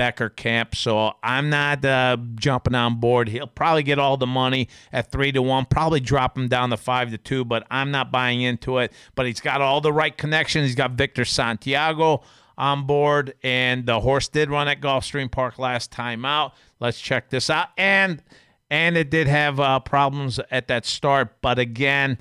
Becker 0.00 0.30
camp. 0.30 0.74
So 0.74 1.12
I'm 1.22 1.50
not 1.50 1.84
uh, 1.84 2.16
jumping 2.34 2.74
on 2.74 3.00
board. 3.00 3.28
He'll 3.28 3.46
probably 3.46 3.82
get 3.82 3.98
all 3.98 4.16
the 4.16 4.26
money 4.26 4.66
at 4.94 5.12
three 5.12 5.30
to 5.32 5.42
one, 5.42 5.66
probably 5.66 6.00
drop 6.00 6.38
him 6.38 6.48
down 6.48 6.70
to 6.70 6.78
five 6.78 7.10
to 7.10 7.18
two, 7.18 7.44
but 7.44 7.66
I'm 7.70 7.90
not 7.90 8.10
buying 8.10 8.40
into 8.40 8.78
it. 8.78 8.94
But 9.14 9.26
he's 9.26 9.42
got 9.42 9.60
all 9.60 9.82
the 9.82 9.92
right 9.92 10.16
connections. 10.16 10.68
He's 10.68 10.74
got 10.74 10.92
Victor 10.92 11.26
Santiago 11.26 12.22
on 12.56 12.86
board, 12.86 13.34
and 13.42 13.84
the 13.84 14.00
horse 14.00 14.26
did 14.28 14.48
run 14.48 14.68
at 14.68 14.80
Gulfstream 14.80 15.30
Park 15.30 15.58
last 15.58 15.92
time 15.92 16.24
out. 16.24 16.54
Let's 16.78 16.98
check 16.98 17.28
this 17.28 17.50
out. 17.50 17.68
And 17.76 18.22
and 18.70 18.96
it 18.96 19.10
did 19.10 19.26
have 19.26 19.60
uh, 19.60 19.80
problems 19.80 20.40
at 20.50 20.68
that 20.68 20.86
start, 20.86 21.42
but 21.42 21.58
again. 21.58 22.16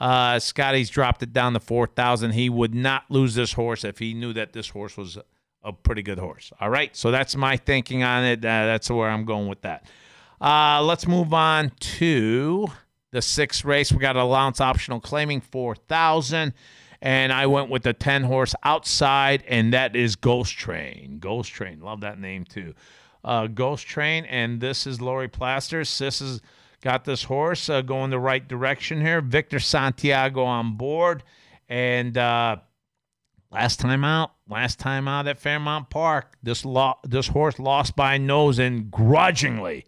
Uh, 0.00 0.40
Scotty's 0.40 0.90
dropped 0.90 1.22
it 1.22 1.32
down 1.32 1.52
to 1.52 1.60
4,000. 1.60 2.32
He 2.32 2.50
would 2.50 2.74
not 2.74 3.04
lose 3.08 3.36
this 3.36 3.52
horse 3.52 3.84
if 3.84 4.00
he 4.00 4.14
knew 4.14 4.32
that 4.32 4.52
this 4.52 4.70
horse 4.70 4.96
was 4.96 5.16
a 5.64 5.72
pretty 5.72 6.02
good 6.02 6.18
horse. 6.18 6.52
All 6.60 6.70
right. 6.70 6.94
So 6.96 7.10
that's 7.10 7.36
my 7.36 7.56
thinking 7.56 8.02
on 8.02 8.24
it. 8.24 8.38
Uh, 8.38 8.66
that's 8.66 8.90
where 8.90 9.08
I'm 9.08 9.24
going 9.24 9.48
with 9.48 9.62
that. 9.62 9.86
Uh, 10.40 10.82
let's 10.82 11.06
move 11.06 11.32
on 11.32 11.70
to 11.78 12.66
the 13.12 13.22
sixth 13.22 13.64
race. 13.64 13.92
We 13.92 13.98
got 13.98 14.16
allowance 14.16 14.60
optional 14.60 15.00
claiming 15.00 15.40
4,000. 15.40 16.52
And 17.00 17.32
I 17.32 17.46
went 17.46 17.68
with 17.68 17.82
the 17.82 17.92
10 17.92 18.22
horse 18.22 18.54
outside, 18.62 19.42
and 19.48 19.72
that 19.72 19.96
is 19.96 20.14
Ghost 20.14 20.56
Train. 20.56 21.18
Ghost 21.18 21.52
Train. 21.52 21.80
Love 21.80 22.00
that 22.02 22.20
name 22.20 22.44
too. 22.44 22.74
Uh, 23.24 23.48
Ghost 23.48 23.86
Train. 23.86 24.24
And 24.24 24.60
this 24.60 24.86
is 24.86 25.00
Lori 25.00 25.28
Plaster. 25.28 25.84
Sis 25.84 26.20
has 26.20 26.40
got 26.80 27.04
this 27.04 27.24
horse 27.24 27.68
uh, 27.68 27.82
going 27.82 28.10
the 28.10 28.20
right 28.20 28.46
direction 28.46 29.00
here. 29.00 29.20
Victor 29.20 29.58
Santiago 29.58 30.44
on 30.44 30.76
board. 30.76 31.24
And, 31.68 32.16
uh, 32.16 32.56
Last 33.52 33.80
time 33.80 34.02
out, 34.02 34.32
last 34.48 34.78
time 34.78 35.06
out 35.06 35.28
at 35.28 35.38
Fairmount 35.38 35.90
Park, 35.90 36.38
this 36.42 36.64
lo- 36.64 36.96
this 37.04 37.28
horse 37.28 37.58
lost 37.58 37.94
by 37.94 38.16
nose 38.16 38.58
and 38.58 38.90
grudgingly, 38.90 39.84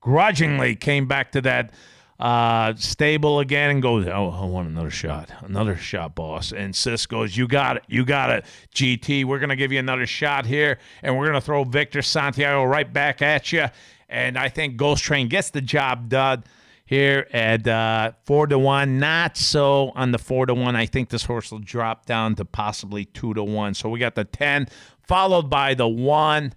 grudgingly 0.00 0.76
came 0.76 1.06
back 1.06 1.32
to 1.32 1.42
that 1.42 1.74
uh, 2.18 2.72
stable 2.76 3.40
again 3.40 3.68
and 3.68 3.82
goes, 3.82 4.06
"Oh, 4.06 4.30
I 4.30 4.46
want 4.46 4.68
another 4.68 4.88
shot, 4.88 5.30
another 5.42 5.76
shot, 5.76 6.14
boss." 6.14 6.52
And 6.52 6.74
Sis 6.74 7.04
goes, 7.04 7.36
"You 7.36 7.46
got 7.46 7.76
it, 7.76 7.82
you 7.86 8.06
got 8.06 8.30
it, 8.30 8.46
GT. 8.74 9.26
We're 9.26 9.40
gonna 9.40 9.56
give 9.56 9.72
you 9.72 9.78
another 9.78 10.06
shot 10.06 10.46
here, 10.46 10.78
and 11.02 11.18
we're 11.18 11.26
gonna 11.26 11.42
throw 11.42 11.64
Victor 11.64 12.00
Santiago 12.00 12.64
right 12.64 12.90
back 12.90 13.20
at 13.20 13.52
you." 13.52 13.66
And 14.08 14.38
I 14.38 14.48
think 14.48 14.78
Ghost 14.78 15.04
Train 15.04 15.28
gets 15.28 15.50
the 15.50 15.60
job 15.60 16.08
done 16.08 16.44
here 16.92 17.26
at 17.32 17.66
uh, 17.66 18.12
four 18.26 18.46
to 18.46 18.58
one. 18.58 18.98
Not 18.98 19.38
so 19.38 19.92
on 19.94 20.12
the 20.12 20.18
four 20.18 20.44
to 20.44 20.52
one. 20.52 20.76
I 20.76 20.84
think 20.84 21.08
this 21.08 21.24
horse 21.24 21.50
will 21.50 21.58
drop 21.58 22.04
down 22.04 22.34
to 22.34 22.44
possibly 22.44 23.06
two 23.06 23.32
to 23.32 23.42
one. 23.42 23.72
So 23.72 23.88
we 23.88 23.98
got 23.98 24.14
the 24.14 24.24
ten, 24.24 24.68
followed 25.00 25.48
by 25.48 25.72
the 25.72 25.88
one, 25.88 26.52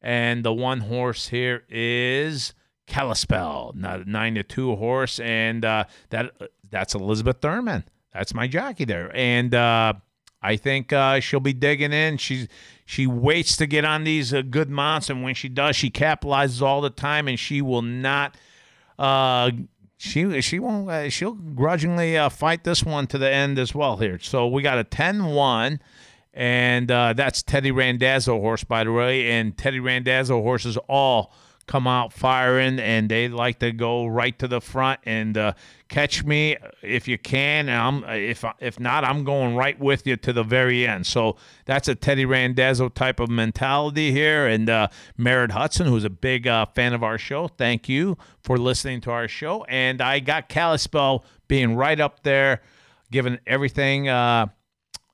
and 0.00 0.44
the 0.44 0.52
one 0.52 0.82
horse 0.82 1.28
here 1.28 1.64
is 1.68 2.54
Kalispell, 2.86 3.72
nine 3.74 4.36
to 4.36 4.44
two 4.44 4.76
horse, 4.76 5.18
and 5.18 5.64
uh, 5.64 5.84
that 6.10 6.30
that's 6.70 6.94
Elizabeth 6.94 7.38
Thurman. 7.42 7.82
That's 8.14 8.34
my 8.34 8.46
jockey 8.46 8.84
there, 8.84 9.10
and 9.16 9.52
uh, 9.52 9.94
I 10.40 10.56
think 10.58 10.92
uh, 10.92 11.18
she'll 11.18 11.40
be 11.40 11.54
digging 11.54 11.92
in. 11.92 12.18
She's 12.18 12.46
she 12.84 13.08
waits 13.08 13.56
to 13.56 13.66
get 13.66 13.84
on 13.84 14.04
these 14.04 14.32
uh, 14.32 14.42
good 14.42 14.70
mounts, 14.70 15.10
and 15.10 15.24
when 15.24 15.34
she 15.34 15.48
does, 15.48 15.74
she 15.74 15.90
capitalizes 15.90 16.62
all 16.62 16.80
the 16.80 16.90
time, 16.90 17.26
and 17.26 17.36
she 17.36 17.60
will 17.60 17.82
not 17.82 18.36
uh, 18.98 19.50
she 20.02 20.40
she 20.40 20.58
won't 20.58 20.90
uh, 20.90 21.08
she'll 21.08 21.34
grudgingly 21.34 22.18
uh, 22.18 22.28
fight 22.28 22.64
this 22.64 22.82
one 22.82 23.06
to 23.06 23.18
the 23.18 23.30
end 23.30 23.56
as 23.56 23.72
well 23.72 23.98
here. 23.98 24.18
So 24.18 24.48
we 24.48 24.60
got 24.60 24.76
a 24.76 24.84
10-1 24.84 25.78
and 26.34 26.90
uh, 26.90 27.12
that's 27.12 27.40
Teddy 27.40 27.70
Randazzo 27.70 28.40
horse 28.40 28.64
by 28.64 28.82
the 28.82 28.90
way 28.90 29.30
and 29.30 29.56
Teddy 29.56 29.78
Randazzo 29.78 30.42
horses 30.42 30.76
all 30.88 31.32
come 31.72 31.86
out 31.86 32.12
firing 32.12 32.78
and 32.78 33.08
they 33.08 33.28
like 33.28 33.58
to 33.58 33.72
go 33.72 34.04
right 34.04 34.38
to 34.38 34.46
the 34.46 34.60
front 34.60 35.00
and 35.06 35.38
uh, 35.38 35.54
catch 35.88 36.22
me 36.22 36.54
if 36.82 37.08
you 37.08 37.16
can 37.16 37.66
and 37.66 38.04
I'm 38.04 38.04
if 38.14 38.44
if 38.58 38.78
not 38.78 39.04
I'm 39.04 39.24
going 39.24 39.56
right 39.56 39.80
with 39.80 40.06
you 40.06 40.18
to 40.18 40.34
the 40.34 40.42
very 40.42 40.86
end. 40.86 41.06
So 41.06 41.36
that's 41.64 41.88
a 41.88 41.94
Teddy 41.94 42.26
Randazzo 42.26 42.90
type 42.90 43.20
of 43.20 43.30
mentality 43.30 44.12
here 44.12 44.46
and 44.46 44.68
uh, 44.68 44.88
Merritt 45.16 45.52
Hudson 45.52 45.86
who's 45.86 46.04
a 46.04 46.10
big 46.10 46.46
uh, 46.46 46.66
fan 46.66 46.92
of 46.92 47.02
our 47.02 47.16
show 47.16 47.48
thank 47.48 47.88
you 47.88 48.18
for 48.42 48.58
listening 48.58 49.00
to 49.02 49.10
our 49.10 49.26
show. 49.26 49.64
And 49.64 50.02
I 50.02 50.20
got 50.20 50.50
Kalispell 50.50 51.24
being 51.48 51.74
right 51.74 51.98
up 51.98 52.22
there 52.22 52.60
given 53.10 53.40
everything 53.46 54.10
uh, 54.10 54.48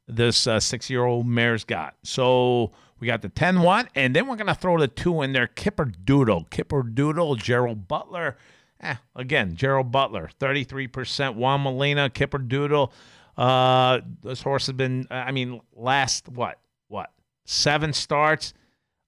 this 0.08 0.48
uh, 0.48 0.58
six 0.58 0.90
year 0.90 1.04
old 1.04 1.24
mare's 1.24 1.62
got. 1.62 1.94
So 2.02 2.72
we 3.00 3.06
got 3.06 3.22
the 3.22 3.28
10 3.28 3.60
1, 3.60 3.88
and 3.94 4.14
then 4.14 4.26
we're 4.26 4.36
going 4.36 4.46
to 4.48 4.54
throw 4.54 4.78
the 4.78 4.88
two 4.88 5.22
in 5.22 5.32
there 5.32 5.46
Kipper 5.46 5.84
Doodle. 5.84 6.44
Kipper 6.50 6.82
Doodle, 6.82 7.36
Gerald 7.36 7.88
Butler. 7.88 8.36
Eh, 8.80 8.96
again, 9.16 9.56
Gerald 9.56 9.90
Butler, 9.90 10.30
33%. 10.38 11.34
Juan 11.34 11.62
Molina, 11.62 12.10
Kipper 12.10 12.38
Doodle. 12.38 12.92
Uh, 13.36 14.00
this 14.22 14.42
horse 14.42 14.66
has 14.66 14.74
been, 14.74 15.06
I 15.10 15.32
mean, 15.32 15.60
last, 15.74 16.28
what, 16.28 16.58
what, 16.88 17.10
seven 17.44 17.92
starts. 17.92 18.52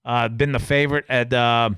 Uh, 0.05 0.29
been 0.29 0.53
the 0.53 0.59
favorite 0.59 1.05
at 1.09 1.33
uh, 1.33 1.71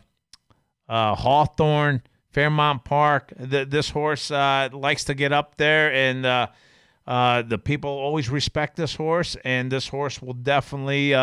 uh, 0.88 1.14
Hawthorne, 1.14 2.02
Fairmount 2.30 2.84
Park. 2.84 3.32
The, 3.36 3.64
this 3.64 3.90
horse 3.90 4.30
uh, 4.30 4.68
likes 4.72 5.04
to 5.04 5.14
get 5.14 5.32
up 5.32 5.56
there, 5.56 5.92
and 5.92 6.24
uh, 6.24 6.46
uh, 7.06 7.42
the 7.42 7.58
people 7.58 7.90
always 7.90 8.30
respect 8.30 8.76
this 8.76 8.94
horse, 8.94 9.36
and 9.44 9.72
this 9.72 9.88
horse 9.88 10.22
will 10.22 10.34
definitely. 10.34 11.14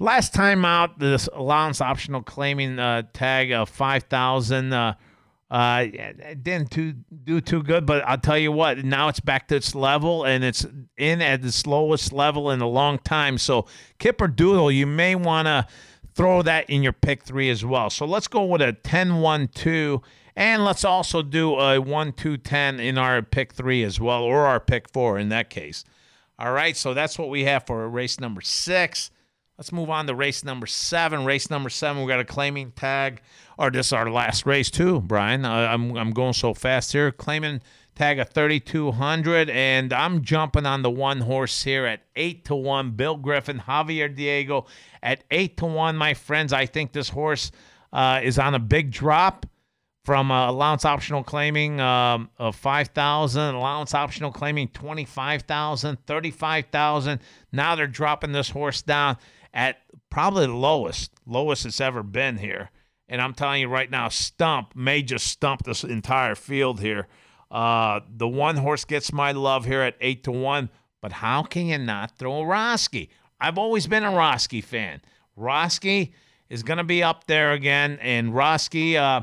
Last 0.00 0.32
time 0.32 0.64
out, 0.64 0.98
this 0.98 1.28
allowance 1.32 1.80
optional 1.80 2.22
claiming 2.22 2.78
uh, 2.78 3.02
tag 3.12 3.52
of 3.52 3.68
five 3.68 4.04
thousand. 4.04 4.72
Uh, 4.72 4.94
uh, 5.50 5.86
didn't 6.42 6.70
too, 6.70 6.92
do 7.24 7.40
too 7.40 7.62
good, 7.62 7.86
but 7.86 8.06
I'll 8.06 8.18
tell 8.18 8.36
you 8.36 8.52
what. 8.52 8.84
Now 8.84 9.08
it's 9.08 9.20
back 9.20 9.48
to 9.48 9.56
its 9.56 9.74
level, 9.74 10.24
and 10.24 10.44
it's 10.44 10.66
in 10.98 11.22
at 11.22 11.42
the 11.42 11.50
slowest 11.50 12.12
level 12.12 12.50
in 12.50 12.60
a 12.60 12.68
long 12.68 12.98
time. 12.98 13.38
So 13.38 13.66
Kipper 13.98 14.28
Doodle, 14.28 14.70
you 14.70 14.86
may 14.86 15.14
want 15.14 15.46
to 15.46 15.66
throw 16.14 16.42
that 16.42 16.68
in 16.68 16.82
your 16.82 16.92
pick 16.92 17.24
three 17.24 17.48
as 17.48 17.64
well. 17.64 17.88
So 17.90 18.04
let's 18.04 18.28
go 18.28 18.44
with 18.44 18.60
a 18.60 18.74
10-1-2, 18.84 20.02
and 20.36 20.64
let's 20.64 20.84
also 20.84 21.22
do 21.22 21.54
a 21.54 21.80
1-2-10 21.80 22.80
in 22.80 22.98
our 22.98 23.22
pick 23.22 23.54
three 23.54 23.82
as 23.84 23.98
well, 23.98 24.22
or 24.22 24.44
our 24.44 24.60
pick 24.60 24.90
four 24.90 25.18
in 25.18 25.30
that 25.30 25.48
case. 25.48 25.84
All 26.38 26.52
right, 26.52 26.76
so 26.76 26.92
that's 26.92 27.18
what 27.18 27.30
we 27.30 27.44
have 27.44 27.66
for 27.66 27.88
race 27.88 28.20
number 28.20 28.42
six. 28.42 29.10
Let's 29.58 29.72
move 29.72 29.90
on 29.90 30.06
to 30.06 30.14
race 30.14 30.44
number 30.44 30.68
seven. 30.68 31.24
Race 31.24 31.50
number 31.50 31.68
seven, 31.68 32.00
we 32.00 32.08
got 32.08 32.20
a 32.20 32.24
claiming 32.24 32.70
tag, 32.70 33.20
or 33.58 33.72
this 33.72 33.88
is 33.88 33.92
our 33.92 34.08
last 34.08 34.46
race 34.46 34.70
too, 34.70 35.00
Brian. 35.00 35.44
Uh, 35.44 35.50
I'm 35.50 35.96
I'm 35.96 36.12
going 36.12 36.32
so 36.32 36.54
fast 36.54 36.92
here. 36.92 37.10
Claiming 37.10 37.60
tag 37.96 38.20
of 38.20 38.28
3,200, 38.28 39.50
and 39.50 39.92
I'm 39.92 40.22
jumping 40.22 40.64
on 40.64 40.82
the 40.82 40.90
one 40.90 41.22
horse 41.22 41.64
here 41.64 41.86
at 41.86 42.02
eight 42.14 42.44
to 42.44 42.54
one. 42.54 42.92
Bill 42.92 43.16
Griffin, 43.16 43.58
Javier 43.58 44.14
Diego 44.14 44.66
at 45.02 45.24
eight 45.32 45.56
to 45.56 45.66
one. 45.66 45.96
My 45.96 46.14
friends, 46.14 46.52
I 46.52 46.66
think 46.66 46.92
this 46.92 47.08
horse 47.08 47.50
uh, 47.92 48.20
is 48.22 48.38
on 48.38 48.54
a 48.54 48.60
big 48.60 48.92
drop 48.92 49.44
from 50.04 50.30
uh, 50.30 50.48
allowance 50.48 50.84
optional 50.84 51.24
claiming 51.24 51.80
um, 51.80 52.30
of 52.38 52.54
5000 52.56 53.54
allowance 53.54 53.92
optional 53.92 54.32
claiming 54.32 54.66
25000 54.68 55.98
35000 56.06 57.20
now 57.52 57.74
they're 57.74 57.86
dropping 57.86 58.32
this 58.32 58.48
horse 58.48 58.80
down 58.80 59.18
at 59.52 59.78
probably 60.10 60.46
the 60.46 60.54
lowest, 60.54 61.10
lowest 61.26 61.66
it's 61.66 61.80
ever 61.80 62.02
been 62.02 62.38
here. 62.38 62.70
And 63.08 63.20
I'm 63.20 63.34
telling 63.34 63.62
you 63.62 63.68
right 63.68 63.90
now, 63.90 64.08
Stump 64.08 64.76
may 64.76 65.02
just 65.02 65.26
stump 65.26 65.64
this 65.64 65.82
entire 65.82 66.34
field 66.34 66.80
here. 66.80 67.06
Uh, 67.50 68.00
the 68.08 68.28
one 68.28 68.56
horse 68.56 68.84
gets 68.84 69.12
my 69.12 69.32
love 69.32 69.64
here 69.64 69.80
at 69.80 69.96
eight 70.00 70.24
to 70.24 70.32
one, 70.32 70.68
but 71.00 71.12
how 71.12 71.42
can 71.42 71.66
you 71.66 71.78
not 71.78 72.18
throw 72.18 72.42
Roski? 72.42 73.08
I've 73.40 73.56
always 73.56 73.86
been 73.86 74.04
a 74.04 74.10
Roski 74.10 74.62
fan. 74.62 75.00
Roski 75.38 76.12
is 76.50 76.62
going 76.62 76.78
to 76.78 76.84
be 76.84 77.02
up 77.02 77.26
there 77.26 77.52
again, 77.52 77.98
and 78.02 78.32
Roski. 78.32 78.96
Uh, 78.96 79.22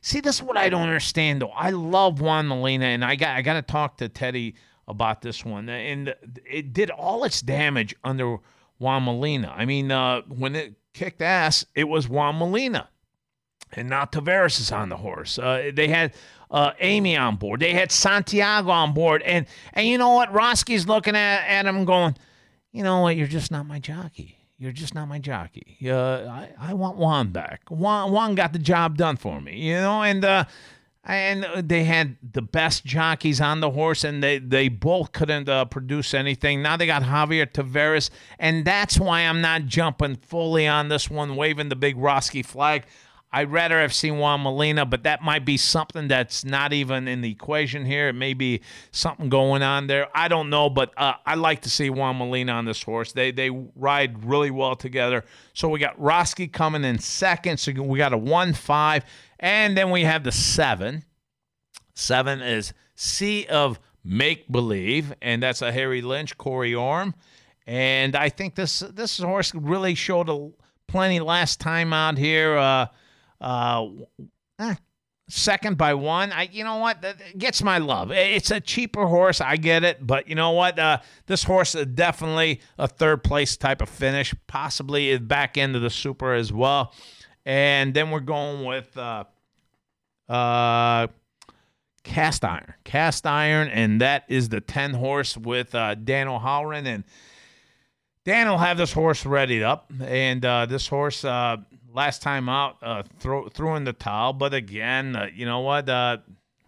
see, 0.00 0.20
this 0.20 0.36
is 0.36 0.42
what 0.42 0.56
I 0.56 0.68
don't 0.68 0.82
understand 0.82 1.42
though. 1.42 1.52
I 1.54 1.70
love 1.70 2.20
Juan 2.20 2.48
Molina, 2.48 2.86
and 2.86 3.04
I 3.04 3.14
got 3.14 3.36
I 3.36 3.42
got 3.42 3.54
to 3.54 3.62
talk 3.62 3.98
to 3.98 4.08
Teddy 4.08 4.54
about 4.88 5.22
this 5.22 5.44
one, 5.44 5.68
and 5.68 6.14
it 6.44 6.72
did 6.72 6.90
all 6.90 7.24
its 7.24 7.40
damage 7.40 7.94
under 8.02 8.38
Juan 8.82 9.04
Molina. 9.04 9.54
I 9.56 9.64
mean, 9.64 9.90
uh, 9.90 10.22
when 10.28 10.54
it 10.54 10.74
kicked 10.92 11.22
ass, 11.22 11.64
it 11.74 11.84
was 11.84 12.08
Juan 12.08 12.36
Molina 12.36 12.88
and 13.72 13.88
not 13.88 14.12
Tavares 14.12 14.60
is 14.60 14.70
on 14.70 14.88
the 14.88 14.96
horse. 14.98 15.38
Uh, 15.38 15.70
they 15.74 15.88
had 15.88 16.12
uh, 16.50 16.72
Emigh 16.80 17.16
on 17.16 17.36
board. 17.36 17.60
They 17.60 17.72
had 17.72 17.90
Santiago 17.90 18.70
on 18.70 18.92
board. 18.92 19.22
And 19.22 19.46
and 19.72 19.86
you 19.86 19.98
know 19.98 20.10
what? 20.10 20.32
Roski's 20.32 20.86
looking 20.86 21.16
at, 21.16 21.46
at 21.46 21.66
him 21.66 21.84
going, 21.84 22.16
you 22.72 22.82
know 22.82 23.00
what? 23.00 23.16
You're 23.16 23.26
just 23.26 23.50
not 23.50 23.66
my 23.66 23.78
jockey. 23.78 24.36
You're 24.58 24.72
just 24.72 24.94
not 24.94 25.08
my 25.08 25.18
jockey. 25.18 25.78
Uh, 25.84 26.26
I, 26.28 26.50
I 26.58 26.74
want 26.74 26.96
Juan 26.96 27.30
back. 27.30 27.62
Juan, 27.68 28.12
Juan 28.12 28.36
got 28.36 28.52
the 28.52 28.60
job 28.60 28.96
done 28.96 29.16
for 29.16 29.40
me, 29.40 29.58
you 29.58 29.74
know? 29.74 30.02
And 30.04 30.24
uh, 30.24 30.44
and 31.04 31.68
they 31.68 31.84
had 31.84 32.16
the 32.32 32.42
best 32.42 32.84
jockeys 32.84 33.40
on 33.40 33.60
the 33.60 33.70
horse, 33.70 34.04
and 34.04 34.22
they 34.22 34.38
they 34.38 34.68
both 34.68 35.12
couldn't 35.12 35.48
uh, 35.48 35.64
produce 35.64 36.14
anything. 36.14 36.62
Now 36.62 36.76
they 36.76 36.86
got 36.86 37.02
Javier 37.02 37.50
Tavares, 37.50 38.10
and 38.38 38.64
that's 38.64 39.00
why 39.00 39.20
I'm 39.22 39.40
not 39.40 39.66
jumping 39.66 40.16
fully 40.16 40.66
on 40.66 40.88
this 40.88 41.10
one, 41.10 41.34
waving 41.36 41.70
the 41.70 41.76
big 41.76 41.96
Roski 41.96 42.44
flag. 42.44 42.84
I'd 43.34 43.50
rather 43.50 43.80
have 43.80 43.94
seen 43.94 44.18
Juan 44.18 44.42
Molina, 44.42 44.84
but 44.84 45.04
that 45.04 45.22
might 45.22 45.46
be 45.46 45.56
something 45.56 46.06
that's 46.06 46.44
not 46.44 46.74
even 46.74 47.08
in 47.08 47.22
the 47.22 47.30
equation 47.30 47.86
here. 47.86 48.08
It 48.08 48.12
may 48.12 48.34
be 48.34 48.60
something 48.90 49.30
going 49.30 49.62
on 49.62 49.86
there. 49.86 50.06
I 50.14 50.28
don't 50.28 50.50
know, 50.50 50.68
but 50.68 50.92
uh, 50.98 51.14
I 51.24 51.36
like 51.36 51.62
to 51.62 51.70
see 51.70 51.88
Juan 51.88 52.18
Molina 52.18 52.52
on 52.52 52.66
this 52.66 52.82
horse. 52.82 53.12
They 53.12 53.32
they 53.32 53.48
ride 53.74 54.24
really 54.24 54.50
well 54.50 54.76
together. 54.76 55.24
So 55.54 55.70
we 55.70 55.78
got 55.78 55.98
Roski 55.98 56.52
coming 56.52 56.84
in 56.84 56.98
second. 56.98 57.58
So 57.58 57.72
we 57.72 57.96
got 57.96 58.12
a 58.12 58.18
one 58.18 58.52
five, 58.52 59.04
and 59.42 59.76
then 59.76 59.90
we 59.90 60.04
have 60.04 60.24
the 60.24 60.32
seven. 60.32 61.04
Seven 61.94 62.40
is 62.40 62.72
Sea 62.94 63.46
of 63.48 63.78
Make 64.02 64.50
Believe, 64.50 65.12
and 65.20 65.42
that's 65.42 65.60
a 65.60 65.70
Harry 65.70 66.00
Lynch, 66.00 66.38
Corey 66.38 66.74
Orm, 66.74 67.14
and 67.66 68.16
I 68.16 68.30
think 68.30 68.54
this 68.54 68.80
this 68.80 69.18
horse 69.18 69.54
really 69.54 69.94
showed 69.94 70.28
a 70.30 70.50
plenty 70.88 71.20
last 71.20 71.60
time 71.60 71.92
out 71.92 72.16
here. 72.16 72.56
Uh, 72.56 72.86
uh, 73.40 73.88
eh, 74.58 74.74
second 75.28 75.78
by 75.78 75.94
one. 75.94 76.32
I, 76.32 76.48
you 76.52 76.64
know 76.64 76.76
what, 76.76 77.02
that 77.02 77.38
gets 77.38 77.62
my 77.62 77.78
love. 77.78 78.10
It's 78.10 78.50
a 78.50 78.60
cheaper 78.60 79.06
horse, 79.06 79.40
I 79.40 79.56
get 79.56 79.82
it, 79.84 80.06
but 80.06 80.28
you 80.28 80.34
know 80.34 80.50
what, 80.50 80.78
uh, 80.78 80.98
this 81.26 81.44
horse 81.44 81.74
is 81.74 81.86
definitely 81.86 82.60
a 82.78 82.86
third 82.86 83.24
place 83.24 83.56
type 83.56 83.80
of 83.80 83.88
finish, 83.88 84.34
possibly 84.46 85.16
back 85.18 85.56
into 85.56 85.78
the 85.78 85.90
super 85.90 86.34
as 86.34 86.52
well. 86.52 86.92
And 87.44 87.94
then 87.94 88.10
we're 88.10 88.20
going 88.20 88.64
with 88.64 88.96
uh, 88.96 89.24
uh, 90.28 91.08
cast 92.04 92.44
iron, 92.44 92.74
cast 92.84 93.26
iron, 93.26 93.68
and 93.68 94.00
that 94.00 94.24
is 94.28 94.48
the 94.48 94.60
ten 94.60 94.94
horse 94.94 95.36
with 95.36 95.74
uh, 95.74 95.94
Dan 95.94 96.28
O'Halloran 96.28 96.86
and. 96.86 97.04
Dan 98.24 98.48
will 98.48 98.58
have 98.58 98.78
this 98.78 98.92
horse 98.92 99.26
readied 99.26 99.64
up, 99.64 99.92
and 100.00 100.44
uh, 100.44 100.64
this 100.66 100.86
horse 100.86 101.24
uh, 101.24 101.56
last 101.92 102.22
time 102.22 102.48
out 102.48 102.76
uh, 102.80 103.02
throw, 103.18 103.48
threw 103.48 103.74
in 103.74 103.82
the 103.82 103.92
towel. 103.92 104.32
But 104.32 104.54
again, 104.54 105.16
uh, 105.16 105.26
you 105.34 105.44
know 105.44 105.58
what? 105.58 105.88
Uh, 105.88 106.18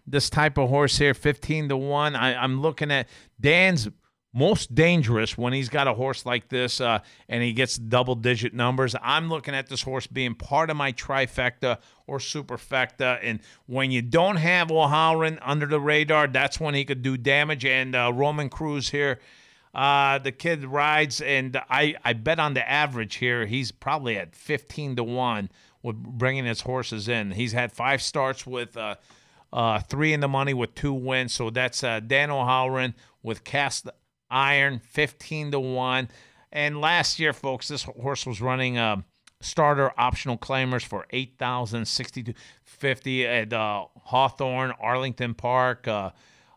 this 0.05 0.29
type 0.29 0.57
of 0.57 0.67
horse 0.67 0.97
here, 0.97 1.13
fifteen 1.13 1.69
to 1.69 1.77
one. 1.77 2.13
I, 2.13 2.35
I'm 2.35 2.61
looking 2.61 2.91
at 2.91 3.07
Dan's 3.39 3.87
most 4.35 4.75
dangerous 4.75 5.37
when 5.37 5.53
he's 5.53 5.69
got 5.69 5.87
a 5.87 5.93
horse 5.93 6.25
like 6.25 6.49
this 6.49 6.81
uh, 6.81 6.99
and 7.29 7.41
he 7.41 7.53
gets 7.53 7.77
double 7.77 8.15
digit 8.15 8.53
numbers. 8.53 8.93
I'm 9.01 9.29
looking 9.29 9.55
at 9.55 9.67
this 9.67 9.81
horse 9.81 10.07
being 10.07 10.35
part 10.35 10.69
of 10.69 10.75
my 10.75 10.91
trifecta 10.91 11.79
or 12.05 12.17
superfecta. 12.19 13.17
And 13.23 13.39
when 13.65 13.91
you 13.91 14.01
don't 14.01 14.35
have 14.35 14.71
O'Halloran 14.71 15.39
under 15.41 15.65
the 15.65 15.79
radar, 15.79 16.27
that's 16.27 16.59
when 16.59 16.75
he 16.75 16.83
could 16.83 17.01
do 17.01 17.15
damage. 17.15 17.65
And 17.65 17.95
uh, 17.95 18.11
Roman 18.13 18.49
Cruz 18.49 18.89
here. 18.89 19.19
Uh, 19.73 20.19
the 20.19 20.31
kid 20.31 20.63
rides, 20.63 21.19
and 21.19 21.57
I, 21.69 21.95
I 22.05 22.13
bet 22.13 22.39
on 22.39 22.53
the 22.53 22.69
average 22.69 23.15
here, 23.15 23.45
he's 23.45 23.73
probably 23.73 24.17
at 24.17 24.33
15 24.33 24.95
to 24.95 25.03
1 25.03 25.49
with 25.83 25.97
bringing 25.97 26.45
his 26.45 26.61
horses 26.61 27.09
in. 27.09 27.31
He's 27.31 27.51
had 27.51 27.73
five 27.73 28.01
starts 28.01 28.47
with 28.47 28.77
uh, 28.77 28.95
uh, 29.51 29.79
three 29.79 30.13
in 30.13 30.21
the 30.21 30.29
money 30.29 30.53
with 30.53 30.75
two 30.75 30.93
wins. 30.93 31.33
So 31.33 31.49
that's 31.49 31.83
uh, 31.83 31.99
Dan 31.99 32.31
O'Halloran 32.31 32.95
with 33.21 33.43
cast 33.43 33.89
iron, 34.29 34.79
15 34.79 35.51
to 35.51 35.59
1. 35.59 36.09
And 36.51 36.81
last 36.81 37.19
year, 37.19 37.33
folks, 37.33 37.67
this 37.67 37.83
horse 37.83 38.25
was 38.25 38.41
running 38.41 38.77
uh, 38.77 39.01
starter 39.41 39.91
optional 39.97 40.37
claimers 40.37 40.83
for 40.83 41.05
8,062.50 41.13 43.25
at 43.25 43.53
uh, 43.53 43.85
Hawthorne, 44.03 44.73
Arlington 44.79 45.33
Park. 45.33 45.87
Uh, 45.87 46.11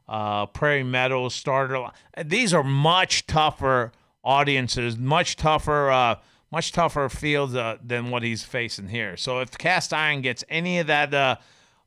uh, 0.09 0.47
Prairie 0.47 0.83
Meadows 0.83 1.35
starter. 1.35 1.91
These 2.25 2.55
are 2.55 2.65
much 2.65 3.27
tougher 3.27 3.93
audiences, 4.25 4.97
much 4.97 5.37
tougher, 5.37 5.91
uh, 5.91 6.17
much 6.51 6.73
tougher 6.73 7.09
fields 7.09 7.55
uh, 7.55 7.77
than 7.85 8.11
what 8.11 8.23
he's 8.23 8.43
facing 8.43 8.89
here. 8.89 9.17
So 9.17 9.41
if 9.41 9.57
Cast 9.59 9.93
Iron 9.93 10.23
gets 10.23 10.45
any 10.49 10.79
of 10.79 10.87
that 10.87 11.13
uh, 11.13 11.37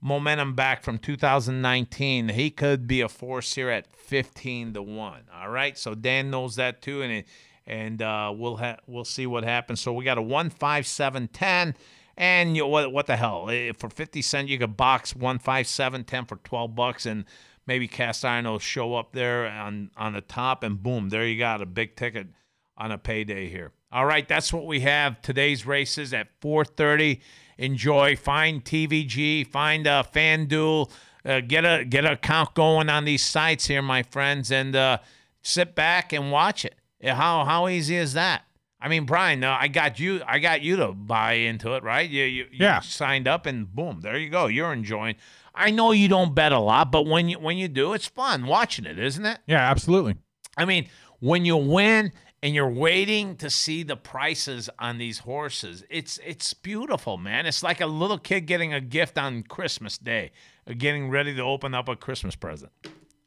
momentum 0.01 0.55
back 0.55 0.83
from 0.83 0.97
2019, 0.97 2.29
he 2.29 2.49
could 2.49 2.87
be 2.87 3.01
a 3.01 3.09
force 3.09 3.53
here 3.53 3.69
at 3.69 3.95
15 3.95 4.73
to 4.73 4.81
one. 4.81 5.23
All 5.33 5.49
right, 5.49 5.77
so 5.77 5.95
Dan 5.95 6.29
knows 6.31 6.55
that 6.55 6.81
too, 6.81 7.01
and 7.01 7.23
and 7.67 8.01
uh, 8.01 8.33
we'll 8.35 8.57
ha- 8.57 8.77
we'll 8.87 9.05
see 9.05 9.27
what 9.27 9.43
happens. 9.43 9.79
So 9.79 9.93
we 9.93 10.03
got 10.03 10.17
a 10.17 10.21
one 10.21 10.49
five 10.49 10.85
seven 10.87 11.27
ten. 11.27 11.75
And 12.17 12.55
you 12.57 12.63
know, 12.63 12.67
what 12.67 12.91
what 12.91 13.07
the 13.07 13.15
hell? 13.15 13.49
Eh, 13.49 13.71
For 13.77 13.89
fifty 13.89 14.21
cent, 14.21 14.49
you 14.49 14.57
could 14.59 14.75
box 14.75 15.15
one 15.15 15.39
five 15.39 15.67
seven 15.67 16.03
ten 16.03 16.25
for 16.25 16.35
twelve 16.37 16.75
bucks, 16.75 17.05
and 17.05 17.25
maybe 17.67 17.87
cast 17.87 18.25
iron 18.25 18.45
will 18.45 18.59
show 18.59 18.95
up 18.95 19.13
there 19.13 19.47
on 19.47 19.91
on 19.95 20.13
the 20.13 20.21
top 20.21 20.63
and 20.63 20.81
boom 20.81 21.09
there 21.09 21.25
you 21.25 21.37
got 21.37 21.61
a 21.61 21.65
big 21.65 21.95
ticket 21.95 22.27
on 22.75 22.91
a 22.91 22.97
payday 22.97 23.47
here 23.47 23.71
all 23.91 24.05
right 24.05 24.27
that's 24.27 24.51
what 24.51 24.65
we 24.65 24.79
have 24.79 25.21
today's 25.21 25.65
races 25.65 26.11
at 26.13 26.27
4.30 26.41 27.21
enjoy 27.61 28.15
find 28.15 28.65
tvg 28.65 29.47
find 29.47 29.85
a 29.87 30.03
fanduel 30.13 30.89
uh, 31.25 31.39
get 31.39 31.63
a 31.63 31.85
get 31.85 32.03
a 32.05 32.15
count 32.17 32.53
going 32.53 32.89
on 32.89 33.05
these 33.05 33.23
sites 33.23 33.67
here 33.67 33.81
my 33.81 34.03
friends 34.03 34.51
and 34.51 34.75
uh, 34.75 34.97
sit 35.41 35.75
back 35.75 36.11
and 36.13 36.31
watch 36.31 36.65
it 36.65 36.75
how 37.03 37.45
how 37.45 37.67
easy 37.67 37.95
is 37.95 38.13
that 38.13 38.43
I 38.83 38.87
mean, 38.87 39.05
Brian, 39.05 39.43
uh, 39.43 39.55
I 39.59 39.67
got 39.67 39.99
you. 39.99 40.21
I 40.25 40.39
got 40.39 40.63
you 40.63 40.75
to 40.77 40.87
buy 40.91 41.33
into 41.33 41.75
it, 41.75 41.83
right? 41.83 42.09
You, 42.09 42.23
you, 42.23 42.43
you 42.51 42.65
Yeah. 42.65 42.79
signed 42.79 43.27
up, 43.27 43.45
and 43.45 43.71
boom, 43.71 44.01
there 44.01 44.17
you 44.17 44.27
go. 44.27 44.47
You're 44.47 44.73
enjoying. 44.73 45.17
I 45.53 45.69
know 45.69 45.91
you 45.91 46.07
don't 46.07 46.33
bet 46.33 46.51
a 46.51 46.57
lot, 46.57 46.91
but 46.91 47.05
when 47.05 47.29
you 47.29 47.37
when 47.37 47.57
you 47.59 47.67
do, 47.67 47.93
it's 47.93 48.07
fun 48.07 48.47
watching 48.47 48.85
it, 48.87 48.97
isn't 48.97 49.23
it? 49.23 49.37
Yeah, 49.45 49.69
absolutely. 49.69 50.15
I 50.57 50.65
mean, 50.65 50.87
when 51.19 51.45
you 51.45 51.57
win 51.57 52.11
and 52.43 52.55
you're 52.55 52.69
waiting 52.69 53.35
to 53.37 53.49
see 53.49 53.83
the 53.83 53.95
prices 53.95 54.69
on 54.79 54.97
these 54.97 55.19
horses, 55.19 55.83
it's 55.89 56.19
it's 56.25 56.53
beautiful, 56.53 57.17
man. 57.17 57.45
It's 57.45 57.63
like 57.63 57.81
a 57.81 57.85
little 57.85 58.17
kid 58.17 58.41
getting 58.41 58.73
a 58.73 58.81
gift 58.81 59.17
on 59.17 59.43
Christmas 59.43 59.97
Day, 59.97 60.31
getting 60.77 61.09
ready 61.09 61.35
to 61.35 61.41
open 61.41 61.73
up 61.73 61.87
a 61.87 61.95
Christmas 61.95 62.35
present. 62.35 62.71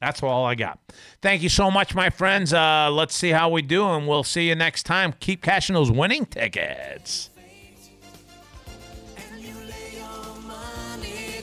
That's 0.01 0.23
all 0.23 0.45
I 0.45 0.55
got. 0.55 0.81
Thank 1.23 1.43
you 1.43 1.49
so 1.49 1.71
much, 1.71 1.95
my 1.95 2.11
friends. 2.11 2.53
Uh, 2.53 2.91
let's 2.91 3.15
see 3.15 3.31
how 3.31 3.49
we 3.49 3.63
do, 3.63 3.89
and 3.89 4.07
we'll 4.07 4.25
see 4.25 4.49
you 4.49 4.55
next 4.55 4.83
time. 4.83 5.15
Keep 5.19 5.43
cashing 5.43 5.75
those 5.75 5.91
winning 5.91 6.27
tickets. 6.27 7.31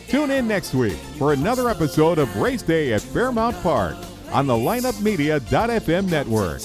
Tune 0.07 0.29
in 0.29 0.45
next 0.45 0.73
week 0.73 0.97
for 1.17 1.31
another 1.31 1.69
episode 1.69 2.19
of 2.19 2.35
Race 2.35 2.61
Day 2.61 2.91
at 2.91 3.01
Fairmount 3.01 3.55
Park 3.63 3.95
on 4.33 4.45
the 4.45 4.53
lineupmedia.fm 4.53 6.09
network. 6.09 6.61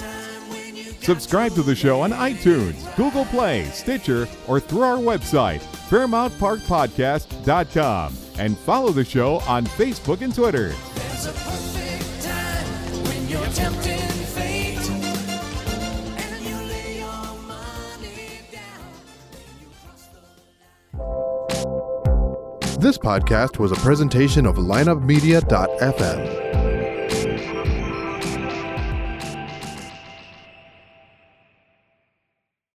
Subscribe 1.06 1.54
to 1.54 1.62
the 1.62 1.74
show 1.76 2.00
on 2.00 2.10
iTunes, 2.10 2.96
Google 2.96 3.24
Play, 3.26 3.66
Stitcher, 3.66 4.26
or 4.48 4.58
through 4.58 4.82
our 4.82 4.96
website, 4.96 5.60
FairmountParkPodcast.com, 5.88 8.16
and 8.40 8.58
follow 8.58 8.90
the 8.90 9.04
show 9.04 9.36
on 9.46 9.64
Facebook 9.66 10.22
and 10.22 10.34
Twitter. 10.34 10.70
There's 10.70 11.26
a 11.26 11.32
perfect 11.32 12.22
time 12.24 12.66
when 13.04 13.28
you're 13.28 13.46
tempting 13.50 14.00
fate. 14.34 14.90
And 16.18 16.44
you 16.44 16.56
lay 16.66 16.98
your 16.98 17.34
money 17.46 18.40
down. 18.50 18.82
This 22.80 22.98
podcast 22.98 23.60
was 23.60 23.70
a 23.70 23.76
presentation 23.76 24.44
of 24.44 24.56
lineupmedia.fm. 24.56 26.55